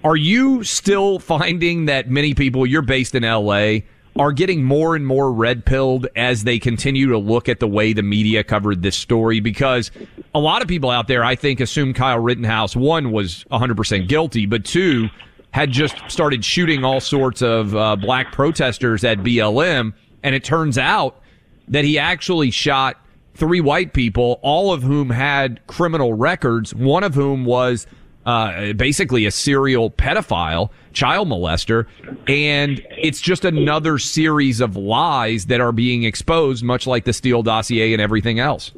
Are 0.03 0.17
you 0.17 0.63
still 0.63 1.19
finding 1.19 1.86
that 1.86 2.09
many 2.09 2.33
people? 2.33 2.65
You're 2.65 2.81
based 2.81 3.15
in 3.15 3.24
L.A. 3.24 3.86
Are 4.17 4.33
getting 4.33 4.65
more 4.65 4.98
and 4.98 5.07
more 5.07 5.31
red 5.31 5.65
pilled 5.65 6.07
as 6.15 6.43
they 6.43 6.59
continue 6.59 7.07
to 7.09 7.17
look 7.17 7.48
at 7.48 7.62
the 7.62 7.67
way 7.67 7.93
the 7.93 8.03
media 8.03 8.43
covered 8.43 8.81
this 8.81 8.98
story 8.98 9.39
because 9.39 9.91
a 10.36 10.39
lot 10.39 10.62
of 10.62 10.67
people 10.67 10.89
out 10.89 11.07
there, 11.07 11.24
I 11.24 11.36
think, 11.36 11.62
assume 11.62 11.93
Kyle 11.93 12.19
Rittenhouse 12.19 12.75
one 12.75 13.13
was 13.13 13.45
100% 13.50 14.09
guilty, 14.09 14.45
but 14.45 14.65
two 14.65 15.07
had 15.51 15.71
just 15.71 15.95
started 16.07 16.45
shooting 16.45 16.83
all 16.83 16.99
sorts 16.99 17.41
of 17.41 17.75
uh, 17.75 17.95
black 17.95 18.31
protesters 18.31 19.03
at 19.03 19.19
BLM, 19.19 19.93
and 20.23 20.35
it 20.35 20.43
turns 20.43 20.77
out 20.77 21.21
that 21.67 21.83
he 21.83 21.97
actually 21.97 22.51
shot 22.51 22.97
three 23.33 23.61
white 23.61 23.93
people, 23.93 24.39
all 24.41 24.73
of 24.73 24.83
whom 24.83 25.09
had 25.09 25.65
criminal 25.67 26.13
records. 26.13 26.75
One 26.75 27.03
of 27.03 27.15
whom 27.15 27.45
was 27.45 27.87
uh, 28.25 28.73
basically 28.73 29.25
a 29.25 29.31
serial 29.31 29.89
pedophile, 29.89 30.69
child 30.93 31.27
molester, 31.29 31.87
and 32.27 32.85
it's 32.97 33.21
just 33.21 33.45
another 33.45 33.97
series 33.97 34.59
of 34.59 34.75
lies 34.75 35.45
that 35.47 35.61
are 35.61 35.71
being 35.71 36.03
exposed, 36.03 36.63
much 36.63 36.85
like 36.85 37.05
the 37.05 37.13
Steele 37.13 37.41
dossier 37.41 37.93
and 37.93 38.01
everything 38.01 38.39
else. 38.39 38.71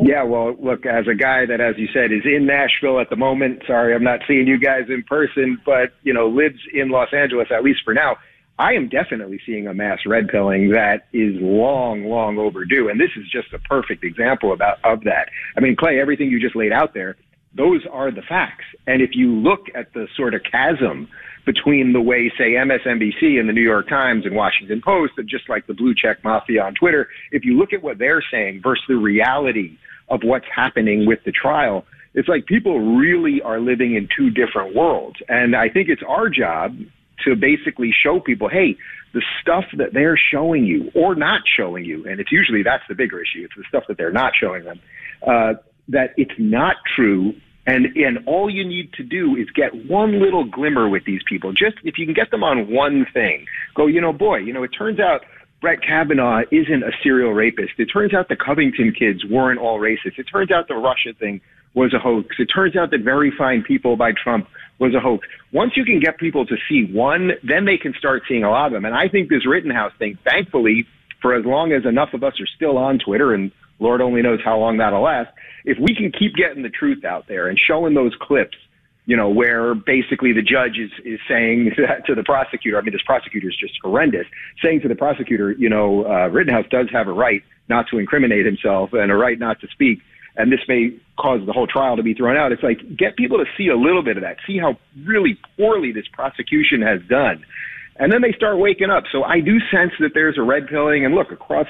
Yeah, 0.00 0.22
well, 0.24 0.54
look, 0.58 0.86
as 0.86 1.06
a 1.06 1.14
guy 1.14 1.46
that, 1.46 1.60
as 1.60 1.76
you 1.76 1.88
said, 1.92 2.12
is 2.12 2.22
in 2.24 2.46
Nashville 2.46 3.00
at 3.00 3.10
the 3.10 3.16
moment, 3.16 3.62
sorry, 3.66 3.94
I'm 3.94 4.04
not 4.04 4.20
seeing 4.26 4.46
you 4.46 4.58
guys 4.58 4.84
in 4.88 5.02
person, 5.02 5.60
but, 5.64 5.92
you 6.02 6.14
know, 6.14 6.28
lives 6.28 6.60
in 6.72 6.90
Los 6.90 7.12
Angeles, 7.12 7.48
at 7.50 7.62
least 7.62 7.80
for 7.84 7.92
now, 7.92 8.16
I 8.58 8.74
am 8.74 8.88
definitely 8.88 9.40
seeing 9.44 9.66
a 9.66 9.74
mass 9.74 10.00
red 10.06 10.28
pilling 10.28 10.70
that 10.70 11.06
is 11.12 11.34
long, 11.40 12.04
long 12.04 12.38
overdue. 12.38 12.88
And 12.88 13.00
this 13.00 13.10
is 13.16 13.24
just 13.30 13.52
a 13.52 13.58
perfect 13.58 14.04
example 14.04 14.52
about, 14.52 14.78
of 14.84 15.04
that. 15.04 15.28
I 15.56 15.60
mean, 15.60 15.76
Clay, 15.76 16.00
everything 16.00 16.30
you 16.30 16.40
just 16.40 16.56
laid 16.56 16.72
out 16.72 16.94
there, 16.94 17.16
those 17.54 17.82
are 17.90 18.10
the 18.10 18.22
facts. 18.22 18.64
And 18.86 19.02
if 19.02 19.10
you 19.14 19.32
look 19.32 19.66
at 19.74 19.92
the 19.94 20.06
sort 20.16 20.34
of 20.34 20.42
chasm 20.44 21.08
between 21.44 21.92
the 21.92 22.00
way, 22.00 22.32
say, 22.38 22.52
MSNBC 22.52 23.38
and 23.38 23.48
the 23.48 23.52
New 23.52 23.62
York 23.62 23.88
Times 23.88 24.24
and 24.26 24.34
Washington 24.36 24.80
Post, 24.84 25.14
and 25.16 25.28
just 25.28 25.48
like 25.48 25.66
the 25.66 25.74
blue 25.74 25.94
check 25.94 26.22
mafia 26.22 26.62
on 26.62 26.74
Twitter, 26.74 27.08
if 27.32 27.44
you 27.44 27.58
look 27.58 27.72
at 27.72 27.82
what 27.82 27.98
they're 27.98 28.22
saying 28.30 28.60
versus 28.62 28.84
the 28.88 28.96
reality 28.96 29.76
of 30.08 30.20
what's 30.22 30.46
happening 30.54 31.06
with 31.06 31.18
the 31.24 31.32
trial, 31.32 31.84
it's 32.14 32.28
like 32.28 32.46
people 32.46 32.96
really 32.96 33.40
are 33.42 33.58
living 33.58 33.94
in 33.94 34.08
two 34.16 34.30
different 34.30 34.74
worlds. 34.74 35.16
And 35.28 35.56
I 35.56 35.68
think 35.68 35.88
it's 35.88 36.02
our 36.06 36.28
job 36.28 36.76
to 37.24 37.36
basically 37.36 37.92
show 37.92 38.20
people, 38.20 38.48
hey, 38.48 38.76
the 39.14 39.22
stuff 39.40 39.64
that 39.76 39.92
they're 39.92 40.18
showing 40.18 40.64
you 40.64 40.90
or 40.94 41.14
not 41.14 41.42
showing 41.56 41.84
you, 41.84 42.06
and 42.06 42.20
it's 42.20 42.32
usually 42.32 42.62
that's 42.62 42.84
the 42.88 42.94
bigger 42.94 43.20
issue, 43.20 43.44
it's 43.44 43.54
the 43.56 43.64
stuff 43.68 43.84
that 43.88 43.96
they're 43.96 44.12
not 44.12 44.32
showing 44.38 44.64
them, 44.64 44.80
uh, 45.26 45.54
that 45.88 46.14
it's 46.16 46.34
not 46.38 46.76
true 46.96 47.34
and 47.66 47.86
and 47.96 48.26
all 48.26 48.50
you 48.50 48.66
need 48.66 48.92
to 48.94 49.02
do 49.02 49.36
is 49.36 49.48
get 49.50 49.86
one 49.88 50.20
little 50.20 50.44
glimmer 50.44 50.88
with 50.88 51.04
these 51.04 51.20
people. 51.28 51.52
Just 51.52 51.76
if 51.84 51.98
you 51.98 52.06
can 52.06 52.14
get 52.14 52.30
them 52.30 52.42
on 52.42 52.70
one 52.70 53.06
thing, 53.12 53.46
go, 53.74 53.86
you 53.86 54.00
know, 54.00 54.12
boy, 54.12 54.38
you 54.38 54.52
know, 54.52 54.62
it 54.62 54.70
turns 54.76 54.98
out 54.98 55.22
Brett 55.60 55.80
Kavanaugh 55.80 56.42
isn't 56.50 56.82
a 56.82 56.90
serial 57.02 57.32
rapist. 57.32 57.74
It 57.78 57.86
turns 57.86 58.14
out 58.14 58.28
the 58.28 58.36
Covington 58.36 58.92
kids 58.92 59.24
weren't 59.24 59.60
all 59.60 59.78
racist. 59.78 60.18
It 60.18 60.24
turns 60.24 60.50
out 60.50 60.66
the 60.66 60.74
Russia 60.74 61.12
thing 61.18 61.40
was 61.74 61.94
a 61.94 61.98
hoax. 61.98 62.36
It 62.38 62.46
turns 62.46 62.76
out 62.76 62.90
that 62.90 63.02
very 63.02 63.32
fine 63.36 63.62
people 63.62 63.96
by 63.96 64.12
Trump 64.12 64.48
was 64.78 64.94
a 64.94 65.00
hoax. 65.00 65.26
Once 65.52 65.76
you 65.76 65.84
can 65.84 66.00
get 66.00 66.18
people 66.18 66.44
to 66.46 66.56
see 66.68 66.84
one, 66.92 67.30
then 67.44 67.64
they 67.64 67.78
can 67.78 67.94
start 67.94 68.22
seeing 68.28 68.42
a 68.42 68.50
lot 68.50 68.66
of 68.66 68.72
them. 68.72 68.84
And 68.84 68.94
I 68.94 69.08
think 69.08 69.28
this 69.28 69.46
Rittenhouse 69.46 69.92
thing, 69.98 70.18
thankfully, 70.24 70.86
for 71.22 71.34
as 71.34 71.44
long 71.44 71.72
as 71.72 71.86
enough 71.86 72.12
of 72.12 72.24
us 72.24 72.34
are 72.40 72.46
still 72.56 72.76
on 72.76 72.98
Twitter, 72.98 73.32
and 73.32 73.52
Lord 73.78 74.00
only 74.00 74.22
knows 74.22 74.40
how 74.44 74.58
long 74.58 74.78
that'll 74.78 75.02
last, 75.02 75.30
if 75.64 75.78
we 75.78 75.94
can 75.94 76.12
keep 76.12 76.34
getting 76.34 76.62
the 76.62 76.70
truth 76.70 77.04
out 77.04 77.26
there 77.28 77.48
and 77.48 77.58
showing 77.58 77.94
those 77.94 78.12
clips, 78.20 78.56
you 79.06 79.16
know, 79.16 79.28
where 79.28 79.74
basically 79.74 80.32
the 80.32 80.42
judge 80.42 80.78
is, 80.78 80.90
is 81.04 81.18
saying 81.28 81.72
to 82.06 82.14
the 82.14 82.22
prosecutor, 82.22 82.78
I 82.78 82.82
mean, 82.82 82.92
this 82.92 83.02
prosecutor 83.04 83.48
is 83.48 83.56
just 83.56 83.74
horrendous, 83.82 84.26
saying 84.62 84.82
to 84.82 84.88
the 84.88 84.94
prosecutor, 84.94 85.52
you 85.52 85.68
know, 85.68 86.04
uh, 86.06 86.28
Rittenhouse 86.28 86.66
does 86.70 86.88
have 86.92 87.08
a 87.08 87.12
right 87.12 87.42
not 87.68 87.86
to 87.90 87.98
incriminate 87.98 88.46
himself 88.46 88.92
and 88.92 89.10
a 89.10 89.16
right 89.16 89.38
not 89.38 89.60
to 89.60 89.68
speak. 89.68 90.00
And 90.36 90.50
this 90.50 90.60
may 90.66 90.96
cause 91.18 91.40
the 91.44 91.52
whole 91.52 91.66
trial 91.66 91.96
to 91.96 92.02
be 92.02 92.14
thrown 92.14 92.36
out. 92.36 92.52
It's 92.52 92.62
like, 92.62 92.78
get 92.96 93.16
people 93.16 93.38
to 93.38 93.44
see 93.58 93.68
a 93.68 93.76
little 93.76 94.02
bit 94.02 94.16
of 94.16 94.22
that, 94.22 94.38
see 94.46 94.58
how 94.58 94.78
really 95.04 95.38
poorly 95.56 95.92
this 95.92 96.06
prosecution 96.12 96.80
has 96.82 97.00
done. 97.08 97.44
and 97.96 98.12
then 98.12 98.22
they 98.22 98.32
start 98.32 98.58
waking 98.58 98.90
up. 98.90 99.04
So 99.12 99.22
I 99.22 99.40
do 99.40 99.58
sense 99.70 99.92
that 100.00 100.10
there's 100.14 100.38
a 100.38 100.42
red 100.42 100.66
pilling. 100.68 101.04
And 101.04 101.14
look 101.14 101.30
across 101.30 101.66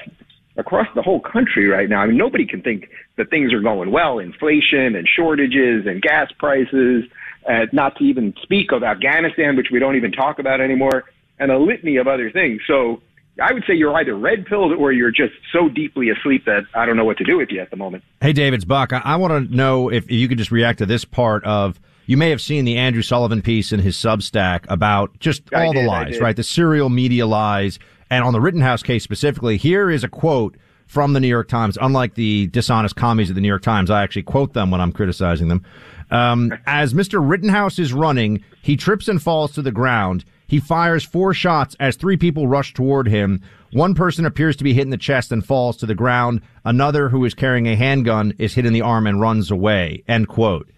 across 0.57 0.87
the 0.95 1.01
whole 1.01 1.19
country 1.19 1.67
right 1.67 1.89
now. 1.89 2.01
I 2.01 2.07
mean, 2.07 2.17
nobody 2.17 2.45
can 2.45 2.61
think 2.61 2.89
that 3.17 3.29
things 3.29 3.53
are 3.53 3.61
going 3.61 3.91
well. 3.91 4.19
Inflation 4.19 4.95
and 4.95 5.07
shortages 5.07 5.85
and 5.85 6.01
gas 6.01 6.31
prices, 6.37 7.05
uh, 7.49 7.65
not 7.71 7.97
to 7.97 8.03
even 8.03 8.33
speak 8.43 8.71
of 8.71 8.83
Afghanistan, 8.83 9.55
which 9.55 9.67
we 9.71 9.79
don't 9.79 9.95
even 9.95 10.11
talk 10.11 10.39
about 10.39 10.61
anymore, 10.61 11.05
and 11.39 11.51
a 11.51 11.57
litany 11.57 11.97
of 11.97 12.07
other 12.07 12.29
things. 12.31 12.61
So 12.67 13.01
I 13.41 13.51
would 13.51 13.63
say 13.65 13.73
you're 13.73 13.95
either 13.95 14.15
red 14.15 14.45
pilled 14.45 14.73
or 14.73 14.91
you're 14.91 15.11
just 15.11 15.33
so 15.51 15.67
deeply 15.67 16.09
asleep 16.09 16.45
that 16.45 16.65
I 16.75 16.85
don't 16.85 16.95
know 16.95 17.05
what 17.05 17.17
to 17.17 17.23
do 17.23 17.37
with 17.37 17.49
you 17.49 17.61
at 17.61 17.71
the 17.71 17.77
moment. 17.77 18.03
Hey, 18.21 18.33
David 18.33 18.67
Buck. 18.67 18.93
I, 18.93 19.01
I 19.03 19.15
want 19.15 19.49
to 19.49 19.55
know 19.55 19.89
if 19.89 20.09
you 20.11 20.27
could 20.27 20.37
just 20.37 20.51
react 20.51 20.79
to 20.79 20.85
this 20.85 21.05
part 21.05 21.43
of. 21.43 21.79
You 22.05 22.17
may 22.17 22.31
have 22.31 22.41
seen 22.41 22.65
the 22.65 22.77
Andrew 22.77 23.01
Sullivan 23.01 23.41
piece 23.41 23.71
in 23.71 23.79
his 23.79 23.95
Substack 23.95 24.65
about 24.67 25.17
just 25.19 25.41
all 25.53 25.71
did, 25.71 25.83
the 25.83 25.87
lies, 25.87 26.19
right? 26.19 26.35
The 26.35 26.43
serial 26.43 26.89
media 26.89 27.25
lies. 27.25 27.79
And 28.09 28.23
on 28.23 28.33
the 28.33 28.41
Rittenhouse 28.41 28.83
case 28.83 29.03
specifically, 29.03 29.57
here 29.57 29.89
is 29.89 30.03
a 30.03 30.09
quote 30.09 30.57
from 30.87 31.13
the 31.13 31.19
New 31.19 31.27
York 31.27 31.47
Times. 31.47 31.77
Unlike 31.81 32.15
the 32.15 32.47
dishonest 32.47 32.95
commies 32.95 33.29
of 33.29 33.35
the 33.35 33.41
New 33.41 33.47
York 33.47 33.63
Times, 33.63 33.89
I 33.89 34.03
actually 34.03 34.23
quote 34.23 34.53
them 34.53 34.71
when 34.71 34.81
I'm 34.81 34.91
criticizing 34.91 35.47
them. 35.47 35.63
Um, 36.11 36.53
as 36.65 36.93
Mr. 36.93 37.19
Rittenhouse 37.27 37.79
is 37.79 37.93
running, 37.93 38.43
he 38.61 38.77
trips 38.77 39.07
and 39.07 39.21
falls 39.21 39.53
to 39.53 39.61
the 39.61 39.71
ground. 39.71 40.25
He 40.47 40.59
fires 40.59 41.03
four 41.03 41.33
shots 41.33 41.75
as 41.79 41.95
three 41.95 42.17
people 42.17 42.47
rush 42.47 42.73
toward 42.73 43.07
him. 43.07 43.41
One 43.71 43.95
person 43.95 44.25
appears 44.25 44.55
to 44.57 44.63
be 44.63 44.73
hit 44.73 44.83
in 44.83 44.91
the 44.91 44.97
chest 44.97 45.31
and 45.31 45.43
falls 45.43 45.77
to 45.77 45.87
the 45.87 45.95
ground. 45.95 46.41
Another, 46.63 47.09
who 47.09 47.25
is 47.25 47.33
carrying 47.33 47.67
a 47.67 47.75
handgun, 47.75 48.35
is 48.37 48.53
hit 48.53 48.65
in 48.65 48.73
the 48.73 48.81
arm 48.81 49.07
and 49.07 49.19
runs 49.19 49.49
away. 49.49 50.03
End 50.07 50.27
quote. 50.27 50.69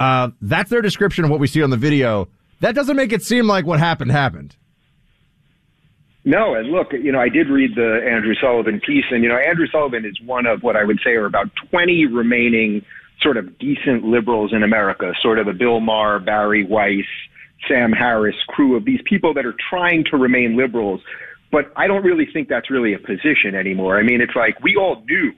Uh, 0.00 0.30
that's 0.40 0.70
their 0.70 0.82
description 0.82 1.24
of 1.24 1.30
what 1.30 1.38
we 1.38 1.46
see 1.46 1.62
on 1.62 1.70
the 1.70 1.76
video. 1.76 2.28
That 2.60 2.74
doesn't 2.74 2.96
make 2.96 3.12
it 3.12 3.22
seem 3.22 3.46
like 3.46 3.64
what 3.64 3.78
happened 3.78 4.10
happened. 4.10 4.56
No, 6.24 6.54
and 6.54 6.68
look, 6.68 6.92
you 6.92 7.10
know, 7.10 7.20
I 7.20 7.28
did 7.28 7.48
read 7.48 7.74
the 7.74 8.00
Andrew 8.08 8.34
Sullivan 8.40 8.80
piece, 8.80 9.04
and 9.10 9.24
you 9.24 9.28
know, 9.28 9.38
Andrew 9.38 9.66
Sullivan 9.66 10.04
is 10.04 10.20
one 10.24 10.46
of 10.46 10.62
what 10.62 10.76
I 10.76 10.84
would 10.84 11.00
say 11.04 11.12
are 11.12 11.26
about 11.26 11.50
20 11.70 12.06
remaining 12.06 12.84
sort 13.20 13.36
of 13.36 13.58
decent 13.58 14.04
liberals 14.04 14.52
in 14.52 14.62
America, 14.62 15.12
sort 15.20 15.38
of 15.38 15.46
the 15.46 15.52
Bill 15.52 15.80
Maher, 15.80 16.20
Bari 16.20 16.64
Weiss, 16.64 17.06
Sam 17.68 17.92
Harris 17.92 18.36
crew 18.48 18.76
of 18.76 18.84
these 18.84 19.00
people 19.04 19.34
that 19.34 19.46
are 19.46 19.54
trying 19.70 20.04
to 20.10 20.16
remain 20.16 20.56
liberals. 20.56 21.00
But 21.50 21.72
I 21.76 21.86
don't 21.86 22.04
really 22.04 22.26
think 22.32 22.48
that's 22.48 22.70
really 22.70 22.94
a 22.94 22.98
position 22.98 23.54
anymore. 23.54 23.98
I 23.98 24.02
mean, 24.02 24.20
it's 24.20 24.34
like 24.34 24.60
we 24.62 24.76
all 24.76 25.02
knew 25.08 25.32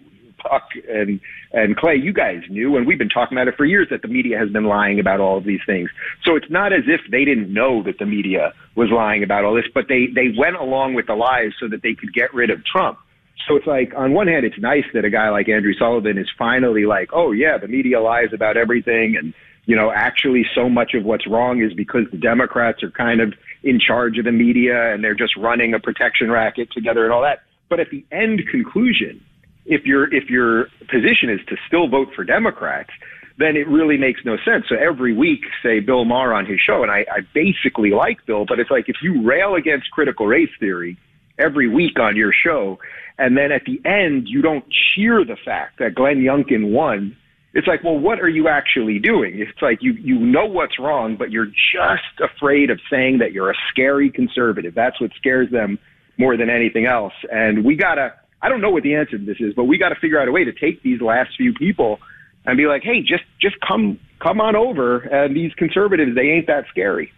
And 0.88 1.20
and 1.52 1.76
Clay, 1.76 1.96
you 1.96 2.12
guys 2.12 2.42
knew, 2.48 2.76
and 2.76 2.86
we've 2.86 2.98
been 2.98 3.08
talking 3.08 3.36
about 3.36 3.48
it 3.48 3.56
for 3.56 3.64
years 3.64 3.88
that 3.90 4.02
the 4.02 4.08
media 4.08 4.38
has 4.38 4.50
been 4.50 4.64
lying 4.64 4.98
about 4.98 5.20
all 5.20 5.38
of 5.38 5.44
these 5.44 5.60
things. 5.66 5.90
So 6.24 6.36
it's 6.36 6.50
not 6.50 6.72
as 6.72 6.84
if 6.86 7.00
they 7.10 7.24
didn't 7.24 7.52
know 7.52 7.82
that 7.84 7.98
the 7.98 8.06
media 8.06 8.52
was 8.74 8.90
lying 8.90 9.22
about 9.22 9.44
all 9.44 9.54
this, 9.54 9.66
but 9.72 9.86
they 9.88 10.06
they 10.14 10.34
went 10.36 10.56
along 10.56 10.94
with 10.94 11.06
the 11.06 11.14
lies 11.14 11.52
so 11.60 11.68
that 11.68 11.82
they 11.82 11.94
could 11.94 12.12
get 12.12 12.32
rid 12.34 12.50
of 12.50 12.64
Trump. 12.64 12.98
So 13.46 13.56
it's 13.56 13.66
like 13.66 13.92
on 13.96 14.12
one 14.12 14.28
hand, 14.28 14.44
it's 14.44 14.58
nice 14.58 14.84
that 14.94 15.04
a 15.04 15.10
guy 15.10 15.28
like 15.30 15.48
Andrew 15.48 15.74
Sullivan 15.74 16.18
is 16.18 16.28
finally 16.38 16.86
like, 16.86 17.10
oh 17.12 17.32
yeah, 17.32 17.58
the 17.58 17.68
media 17.68 18.00
lies 18.00 18.32
about 18.32 18.56
everything, 18.56 19.16
and 19.18 19.34
you 19.66 19.76
know, 19.76 19.90
actually, 19.90 20.44
so 20.54 20.68
much 20.68 20.94
of 20.94 21.04
what's 21.04 21.26
wrong 21.26 21.62
is 21.62 21.72
because 21.72 22.04
the 22.10 22.18
Democrats 22.18 22.82
are 22.82 22.90
kind 22.90 23.20
of 23.20 23.32
in 23.62 23.80
charge 23.80 24.18
of 24.18 24.24
the 24.24 24.32
media 24.32 24.92
and 24.92 25.02
they're 25.02 25.14
just 25.14 25.36
running 25.36 25.72
a 25.72 25.80
protection 25.80 26.30
racket 26.30 26.70
together 26.70 27.04
and 27.04 27.12
all 27.12 27.22
that. 27.22 27.42
But 27.70 27.80
at 27.80 27.90
the 27.90 28.04
end 28.12 28.42
conclusion, 28.50 29.24
if 29.66 29.84
your 29.84 30.12
if 30.12 30.28
your 30.28 30.66
position 30.90 31.30
is 31.30 31.40
to 31.48 31.56
still 31.66 31.88
vote 31.88 32.08
for 32.14 32.24
Democrats, 32.24 32.90
then 33.38 33.56
it 33.56 33.66
really 33.68 33.96
makes 33.96 34.20
no 34.24 34.36
sense. 34.44 34.66
So 34.68 34.76
every 34.76 35.14
week, 35.14 35.40
say 35.62 35.80
Bill 35.80 36.04
Maher 36.04 36.34
on 36.34 36.46
his 36.46 36.60
show, 36.60 36.82
and 36.82 36.90
I, 36.90 37.04
I 37.10 37.20
basically 37.32 37.90
like 37.90 38.24
Bill, 38.26 38.44
but 38.46 38.60
it's 38.60 38.70
like 38.70 38.88
if 38.88 38.96
you 39.02 39.26
rail 39.26 39.54
against 39.54 39.90
critical 39.90 40.26
race 40.26 40.50
theory 40.60 40.98
every 41.38 41.68
week 41.68 41.98
on 41.98 42.16
your 42.16 42.32
show, 42.32 42.78
and 43.18 43.36
then 43.36 43.50
at 43.50 43.62
the 43.64 43.80
end 43.88 44.28
you 44.28 44.42
don't 44.42 44.64
cheer 44.70 45.24
the 45.24 45.36
fact 45.44 45.78
that 45.78 45.94
Glenn 45.94 46.18
Youngkin 46.18 46.70
won, 46.70 47.16
it's 47.54 47.66
like, 47.66 47.82
well, 47.82 47.98
what 47.98 48.20
are 48.20 48.28
you 48.28 48.48
actually 48.48 48.98
doing? 48.98 49.38
It's 49.38 49.62
like 49.62 49.78
you 49.80 49.92
you 49.92 50.18
know 50.18 50.46
what's 50.46 50.78
wrong, 50.78 51.16
but 51.16 51.30
you're 51.30 51.46
just 51.46 52.20
afraid 52.20 52.70
of 52.70 52.80
saying 52.90 53.18
that 53.18 53.32
you're 53.32 53.50
a 53.50 53.56
scary 53.70 54.10
conservative. 54.10 54.74
That's 54.74 55.00
what 55.00 55.10
scares 55.16 55.50
them 55.50 55.78
more 56.18 56.36
than 56.36 56.50
anything 56.50 56.86
else. 56.86 57.14
And 57.32 57.64
we 57.64 57.76
gotta 57.76 58.14
I 58.44 58.50
don't 58.50 58.60
know 58.60 58.68
what 58.68 58.82
the 58.82 58.94
answer 58.94 59.16
to 59.16 59.24
this 59.24 59.38
is, 59.40 59.54
but 59.54 59.64
we 59.64 59.78
got 59.78 59.88
to 59.88 59.94
figure 59.94 60.20
out 60.20 60.28
a 60.28 60.32
way 60.32 60.44
to 60.44 60.52
take 60.52 60.82
these 60.82 61.00
last 61.00 61.30
few 61.34 61.54
people 61.54 61.98
and 62.44 62.58
be 62.58 62.66
like, 62.66 62.82
hey, 62.82 63.00
just 63.00 63.24
just 63.40 63.56
come 63.66 63.98
come 64.20 64.38
on 64.38 64.54
over. 64.54 64.98
And 64.98 65.34
these 65.34 65.54
conservatives, 65.54 66.14
they 66.14 66.28
ain't 66.28 66.46
that 66.48 66.66
scary. 66.68 67.10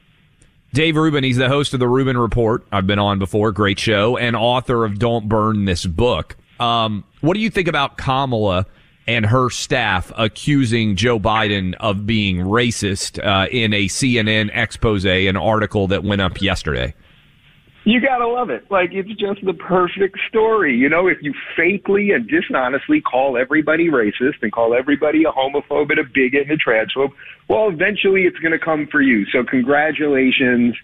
Dave 0.73 0.95
Rubin, 0.95 1.25
he's 1.25 1.37
the 1.37 1.49
host 1.49 1.75
of 1.75 1.81
the 1.81 1.89
Rubin 1.89 2.17
Report. 2.17 2.65
I've 2.71 2.87
been 2.87 3.01
on 3.01 3.19
before, 3.19 3.51
great 3.51 3.81
show, 3.81 4.17
and 4.17 4.37
author 4.37 4.85
of 4.85 5.01
Don't 5.01 5.29
Burn 5.29 5.65
This 5.65 5.85
Book. 5.85 6.37
Um, 6.61 7.03
what 7.23 7.35
do 7.35 7.41
you 7.41 7.51
think 7.51 7.67
about 7.67 7.99
Kamala 7.99 8.67
and 9.09 9.27
her 9.27 9.51
staff 9.51 10.13
accusing 10.17 10.95
Joe 10.95 11.19
Biden 11.19 11.75
of 11.81 12.07
being 12.07 12.39
racist 12.39 13.19
uh, 13.19 13.49
in 13.49 13.73
a 13.73 13.87
CNN 13.87 14.51
expose, 14.53 15.05
an 15.05 15.37
article 15.37 15.89
that 15.89 16.05
went 16.05 16.21
up 16.21 16.41
yesterday? 16.41 16.95
You 17.87 18.01
gotta 18.01 18.27
love 18.27 18.51
it. 18.51 18.69
Like 18.69 18.91
it's 18.91 19.09
just 19.11 19.47
the 19.47 19.55
perfect 19.55 20.19
story. 20.29 20.75
You 20.75 20.89
know, 20.89 21.07
if 21.07 21.19
you 21.23 21.33
fakely 21.57 22.13
and 22.13 22.29
dishonestly 22.29 23.01
call 23.01 23.39
everybody 23.39 23.89
racist 23.89 24.43
and 24.43 24.51
call 24.51 24.75
everybody 24.75 25.23
a 25.23 25.31
homophobe 25.31 25.91
and 25.91 26.01
a 26.01 26.03
bigot 26.03 26.51
and 26.51 26.51
a 26.51 26.57
transphobe, 26.57 27.11
well, 27.49 27.69
eventually 27.69 28.23
it's 28.23 28.39
gonna 28.41 28.59
come 28.59 28.89
for 28.91 29.01
you. 29.01 29.25
So 29.27 29.45
congratulations, 29.49 30.75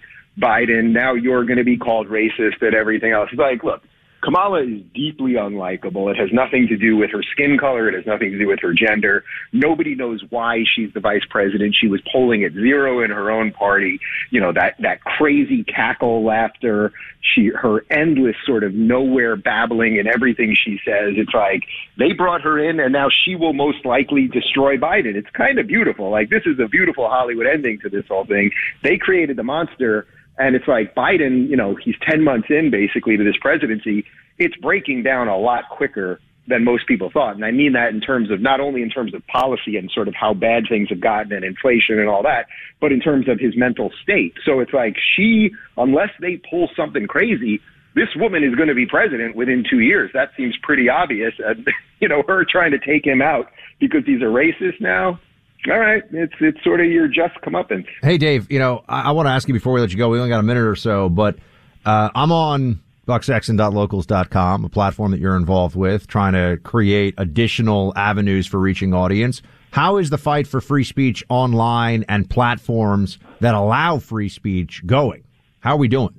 Biden. 0.40 0.92
Now 0.92 1.14
you're 1.14 1.44
gonna 1.44 1.64
be 1.64 1.76
called 1.76 2.06
racist 2.06 2.62
and 2.62 2.72
everything 2.72 3.10
else. 3.10 3.30
It's 3.32 3.40
like, 3.40 3.64
look, 3.64 3.82
Kamala 4.22 4.62
is 4.62 4.80
deeply 4.94 5.32
unlikable. 5.32 6.08
It 6.08 6.16
has 6.16 6.30
nothing 6.32 6.68
to 6.68 6.76
do 6.76 6.96
with 6.96 7.10
her 7.10 7.22
skin 7.22 7.58
color. 7.58 7.88
It 7.88 7.94
has 7.94 8.06
nothing 8.06 8.30
to 8.30 8.38
do 8.38 8.46
with 8.46 8.60
her 8.60 8.72
gender. 8.72 9.24
Nobody 9.52 9.96
knows 9.96 10.22
why 10.30 10.62
she's 10.74 10.92
the 10.94 11.00
vice 11.00 11.24
president. 11.28 11.74
She 11.78 11.88
was 11.88 12.00
polling 12.12 12.44
at 12.44 12.52
zero 12.52 13.02
in 13.02 13.10
her 13.10 13.32
own 13.32 13.50
party. 13.50 13.98
You 14.30 14.40
know, 14.40 14.52
that, 14.52 14.76
that 14.78 15.02
crazy 15.02 15.64
cackle 15.64 16.24
laughter, 16.24 16.92
she, 17.20 17.48
her 17.48 17.84
endless 17.90 18.36
sort 18.46 18.62
of 18.62 18.72
nowhere 18.74 19.34
babbling 19.34 19.98
and 19.98 20.06
everything 20.06 20.54
she 20.54 20.78
says. 20.84 21.14
It's 21.16 21.34
like 21.34 21.64
they 21.98 22.12
brought 22.12 22.42
her 22.42 22.60
in 22.60 22.78
and 22.78 22.92
now 22.92 23.08
she 23.24 23.34
will 23.34 23.54
most 23.54 23.84
likely 23.84 24.28
destroy 24.28 24.76
Biden. 24.76 25.16
It's 25.16 25.30
kind 25.30 25.58
of 25.58 25.66
beautiful. 25.66 26.10
Like 26.10 26.30
this 26.30 26.42
is 26.46 26.60
a 26.60 26.68
beautiful 26.68 27.08
Hollywood 27.08 27.48
ending 27.48 27.80
to 27.80 27.88
this 27.88 28.06
whole 28.06 28.24
thing. 28.24 28.52
They 28.84 28.98
created 28.98 29.36
the 29.36 29.42
monster. 29.42 30.06
And 30.38 30.56
it's 30.56 30.68
like 30.68 30.94
Biden, 30.94 31.48
you 31.48 31.56
know, 31.56 31.76
he's 31.76 31.94
10 32.08 32.22
months 32.24 32.48
in 32.50 32.70
basically 32.70 33.16
to 33.16 33.24
this 33.24 33.36
presidency. 33.40 34.04
It's 34.38 34.56
breaking 34.56 35.02
down 35.02 35.28
a 35.28 35.36
lot 35.36 35.64
quicker 35.70 36.20
than 36.48 36.64
most 36.64 36.86
people 36.88 37.10
thought. 37.10 37.34
And 37.34 37.44
I 37.44 37.50
mean 37.50 37.72
that 37.74 37.90
in 37.90 38.00
terms 38.00 38.30
of 38.30 38.40
not 38.40 38.60
only 38.60 38.82
in 38.82 38.90
terms 38.90 39.14
of 39.14 39.24
policy 39.26 39.76
and 39.76 39.90
sort 39.90 40.08
of 40.08 40.14
how 40.14 40.34
bad 40.34 40.64
things 40.68 40.88
have 40.88 41.00
gotten 41.00 41.32
and 41.32 41.44
inflation 41.44 41.98
and 41.98 42.08
all 42.08 42.22
that, 42.24 42.46
but 42.80 42.92
in 42.92 43.00
terms 43.00 43.28
of 43.28 43.38
his 43.38 43.56
mental 43.56 43.90
state. 44.02 44.34
So 44.44 44.60
it's 44.60 44.72
like 44.72 44.96
she, 45.16 45.50
unless 45.76 46.10
they 46.20 46.40
pull 46.50 46.68
something 46.76 47.06
crazy, 47.06 47.60
this 47.94 48.08
woman 48.16 48.42
is 48.42 48.54
going 48.54 48.68
to 48.68 48.74
be 48.74 48.86
president 48.86 49.36
within 49.36 49.64
two 49.68 49.80
years. 49.80 50.10
That 50.14 50.30
seems 50.36 50.56
pretty 50.62 50.88
obvious. 50.88 51.34
And, 51.38 51.68
you 52.00 52.08
know, 52.08 52.22
her 52.26 52.44
trying 52.44 52.72
to 52.72 52.78
take 52.78 53.06
him 53.06 53.22
out 53.22 53.46
because 53.78 54.02
he's 54.04 54.20
a 54.20 54.24
racist 54.24 54.80
now. 54.80 55.20
All 55.70 55.78
right, 55.78 56.02
it's 56.10 56.34
it's 56.40 56.62
sort 56.64 56.80
of 56.80 56.86
your 56.86 57.06
just 57.06 57.34
comeuppance. 57.44 57.86
Hey, 58.02 58.18
Dave, 58.18 58.50
you 58.50 58.58
know, 58.58 58.84
I, 58.88 59.02
I 59.02 59.10
want 59.12 59.26
to 59.26 59.30
ask 59.30 59.46
you 59.46 59.54
before 59.54 59.72
we 59.72 59.80
let 59.80 59.92
you 59.92 59.98
go. 59.98 60.08
We 60.08 60.18
only 60.18 60.28
got 60.28 60.40
a 60.40 60.44
minute 60.44 60.64
or 60.64 60.74
so, 60.74 61.08
but 61.08 61.36
uh, 61.84 62.10
I'm 62.14 62.32
on 62.32 62.80
bucksexton.locals.com, 63.06 64.64
a 64.64 64.68
platform 64.68 65.12
that 65.12 65.20
you're 65.20 65.36
involved 65.36 65.76
with, 65.76 66.08
trying 66.08 66.32
to 66.32 66.60
create 66.62 67.14
additional 67.18 67.92
avenues 67.94 68.46
for 68.46 68.58
reaching 68.58 68.92
audience. 68.92 69.42
How 69.70 69.98
is 69.98 70.10
the 70.10 70.18
fight 70.18 70.46
for 70.46 70.60
free 70.60 70.84
speech 70.84 71.24
online 71.28 72.04
and 72.08 72.28
platforms 72.28 73.18
that 73.40 73.54
allow 73.54 73.98
free 73.98 74.28
speech 74.28 74.82
going? 74.84 75.24
How 75.60 75.74
are 75.74 75.78
we 75.78 75.88
doing? 75.88 76.14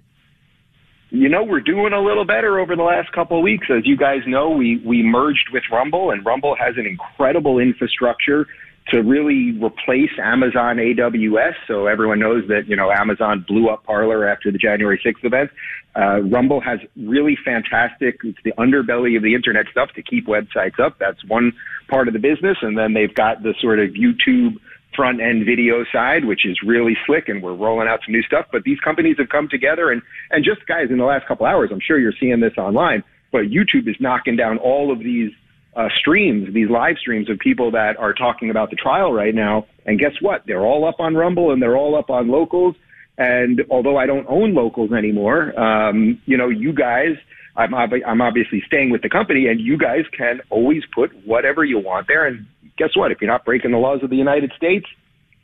You 1.10 1.30
know, 1.30 1.44
we're 1.44 1.62
doing 1.62 1.94
a 1.94 2.02
little 2.02 2.26
better 2.26 2.60
over 2.60 2.76
the 2.76 2.82
last 2.82 3.12
couple 3.12 3.38
of 3.38 3.44
weeks. 3.44 3.68
As 3.70 3.86
you 3.86 3.96
guys 3.96 4.22
know, 4.26 4.50
we, 4.50 4.82
we 4.84 5.04
merged 5.04 5.50
with 5.54 5.64
Rumble, 5.72 6.10
and 6.10 6.26
Rumble 6.26 6.56
has 6.56 6.76
an 6.78 6.88
incredible 6.88 7.60
infrastructure 7.60 8.48
to 8.90 9.02
really 9.02 9.52
replace 9.64 10.12
Amazon 10.22 10.78
AWS. 10.78 11.54
So 11.68 11.88
everyone 11.88 12.20
knows 12.20 12.48
that, 12.50 12.68
you 12.68 12.76
know, 12.76 12.92
Amazon 12.92 13.46
blew 13.48 13.70
up 13.70 13.84
Parler 13.86 14.28
after 14.28 14.52
the 14.52 14.58
January 14.58 15.02
6th 15.04 15.24
event. 15.24 15.52
Uh, 15.96 16.22
Rumble 16.22 16.60
has 16.60 16.80
really 16.98 17.38
fantastic, 17.46 18.20
it's 18.24 18.40
the 18.44 18.52
underbelly 18.54 19.16
of 19.16 19.24
the 19.24 19.36
internet 19.36 19.68
stuff 19.72 19.90
to 19.96 20.02
keep 20.02 20.28
websites 20.28 20.80
up. 20.80 20.98
That's 21.00 21.24
one 21.28 21.54
part 21.88 22.08
of 22.08 22.14
the 22.14 22.20
business. 22.20 22.58
And 22.62 22.78
then 22.78 22.94
they've 22.94 23.14
got 23.14 23.44
the 23.44 23.54
sort 23.62 23.80
of 23.80 23.92
YouTube 23.92 24.58
front 24.96 25.22
end 25.22 25.46
video 25.46 25.86
side, 25.92 26.26
which 26.26 26.46
is 26.46 26.58
really 26.66 26.96
slick, 27.06 27.30
and 27.30 27.42
we're 27.42 27.56
rolling 27.56 27.88
out 27.88 28.02
some 28.06 28.14
new 28.14 28.24
stuff. 28.24 28.46
But 28.52 28.64
these 28.64 28.80
companies 28.80 29.18
have 29.18 29.30
come 29.30 29.48
together, 29.50 29.92
and 29.92 30.02
and 30.32 30.44
just 30.44 30.66
guys, 30.68 30.88
in 30.90 30.98
the 30.98 31.06
last 31.06 31.28
couple 31.28 31.46
hours, 31.46 31.70
I'm 31.72 31.80
sure 31.80 32.00
you're 32.00 32.14
seeing 32.20 32.40
this 32.40 32.54
online. 32.58 33.04
But 33.32 33.46
YouTube 33.46 33.88
is 33.88 33.96
knocking 34.00 34.36
down 34.36 34.60
all 34.60 34.92
of 34.92 35.00
these 35.00 35.32
uh, 35.76 35.90
streams, 35.98 36.54
these 36.54 36.70
live 36.70 36.98
streams 36.98 37.30
of 37.30 37.40
people 37.40 37.72
that 37.72 37.98
are 37.98 38.14
talking 38.14 38.50
about 38.50 38.70
the 38.70 38.76
trial 38.76 39.12
right 39.12 39.34
now. 39.34 39.66
And 39.86 40.00
guess 40.00 40.14
what? 40.22 40.44
They're 40.46 40.62
all 40.62 40.88
up 40.88 41.00
on 41.00 41.16
Rumble 41.16 41.52
and 41.52 41.62
they're 41.62 41.78
all 41.78 41.96
up 41.96 42.10
on 42.10 42.28
locals. 42.30 42.76
And 43.18 43.62
although 43.70 43.98
I 43.98 44.06
don't 44.06 44.26
own 44.28 44.54
locals 44.54 44.92
anymore, 44.92 45.58
um, 45.60 46.22
you 46.26 46.38
know, 46.38 46.50
you 46.50 46.74
guys, 46.74 47.16
I'm, 47.56 47.74
I'm 47.74 48.22
obviously 48.22 48.64
staying 48.66 48.90
with 48.90 49.04
the 49.04 49.10
company, 49.10 49.48
and 49.48 49.62
you 49.62 49.78
guys 49.78 50.06
can 50.18 50.42
always 50.50 50.82
put 50.94 51.12
whatever 51.26 51.64
you 51.64 51.78
want 51.78 52.08
there. 52.08 52.26
And 52.26 52.48
guess 52.78 52.96
what? 52.96 53.12
If 53.12 53.22
you're 53.22 53.30
not 53.30 53.46
breaking 53.46 53.72
the 53.72 53.78
laws 53.78 54.02
of 54.02 54.10
the 54.10 54.16
United 54.16 54.52
States, 54.58 54.88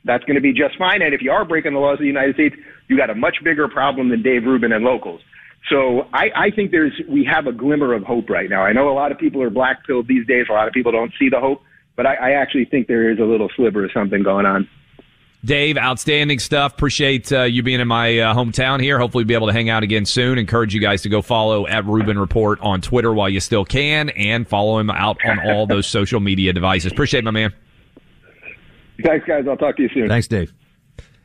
that's 0.04 0.24
going 0.24 0.34
to 0.34 0.40
be 0.40 0.52
just 0.52 0.76
fine. 0.78 1.02
And 1.02 1.14
if 1.14 1.22
you 1.22 1.30
are 1.30 1.44
breaking 1.44 1.74
the 1.74 1.78
laws 1.78 1.94
of 1.94 2.00
the 2.00 2.06
United 2.06 2.34
States, 2.34 2.56
you 2.88 2.96
got 2.96 3.10
a 3.10 3.14
much 3.14 3.36
bigger 3.44 3.68
problem 3.68 4.08
than 4.08 4.22
Dave 4.22 4.44
Rubin 4.44 4.72
and 4.72 4.84
locals. 4.84 5.20
So 5.68 6.08
I, 6.12 6.30
I 6.34 6.50
think 6.50 6.70
there's 6.70 6.92
we 7.08 7.24
have 7.24 7.46
a 7.46 7.52
glimmer 7.52 7.92
of 7.94 8.02
hope 8.02 8.28
right 8.30 8.48
now. 8.48 8.62
I 8.62 8.72
know 8.72 8.90
a 8.90 8.94
lot 8.94 9.12
of 9.12 9.18
people 9.18 9.42
are 9.42 9.50
black 9.50 9.86
pilled 9.86 10.08
these 10.08 10.26
days. 10.26 10.46
A 10.48 10.52
lot 10.52 10.66
of 10.66 10.72
people 10.72 10.90
don't 10.90 11.12
see 11.18 11.28
the 11.28 11.38
hope, 11.38 11.62
but 11.96 12.06
I, 12.06 12.14
I 12.14 12.30
actually 12.32 12.64
think 12.64 12.88
there 12.88 13.10
is 13.10 13.18
a 13.18 13.24
little 13.24 13.48
sliver 13.54 13.84
of 13.84 13.92
something 13.92 14.22
going 14.22 14.46
on. 14.46 14.68
Dave, 15.44 15.78
outstanding 15.78 16.38
stuff. 16.38 16.74
Appreciate 16.74 17.32
uh, 17.32 17.44
you 17.44 17.62
being 17.62 17.80
in 17.80 17.88
my 17.88 18.18
uh, 18.18 18.34
hometown 18.34 18.82
here. 18.82 18.98
Hopefully, 18.98 19.24
be 19.24 19.32
able 19.34 19.46
to 19.46 19.52
hang 19.52 19.70
out 19.70 19.82
again 19.82 20.04
soon. 20.04 20.38
Encourage 20.38 20.74
you 20.74 20.80
guys 20.80 21.02
to 21.02 21.08
go 21.08 21.22
follow 21.22 21.66
at 21.66 21.86
Rubin 21.86 22.18
Report 22.18 22.60
on 22.60 22.82
Twitter 22.82 23.12
while 23.12 23.28
you 23.28 23.40
still 23.40 23.64
can, 23.64 24.10
and 24.10 24.46
follow 24.46 24.78
him 24.78 24.90
out 24.90 25.16
on 25.24 25.38
all 25.48 25.66
those 25.66 25.86
social 25.86 26.20
media 26.20 26.52
devices. 26.52 26.92
Appreciate 26.92 27.20
it, 27.20 27.24
my 27.24 27.30
man. 27.30 27.54
Thanks, 29.02 29.26
guys. 29.26 29.44
I'll 29.48 29.56
talk 29.56 29.76
to 29.76 29.82
you 29.82 29.88
soon. 29.94 30.08
Thanks, 30.08 30.28
Dave. 30.28 30.52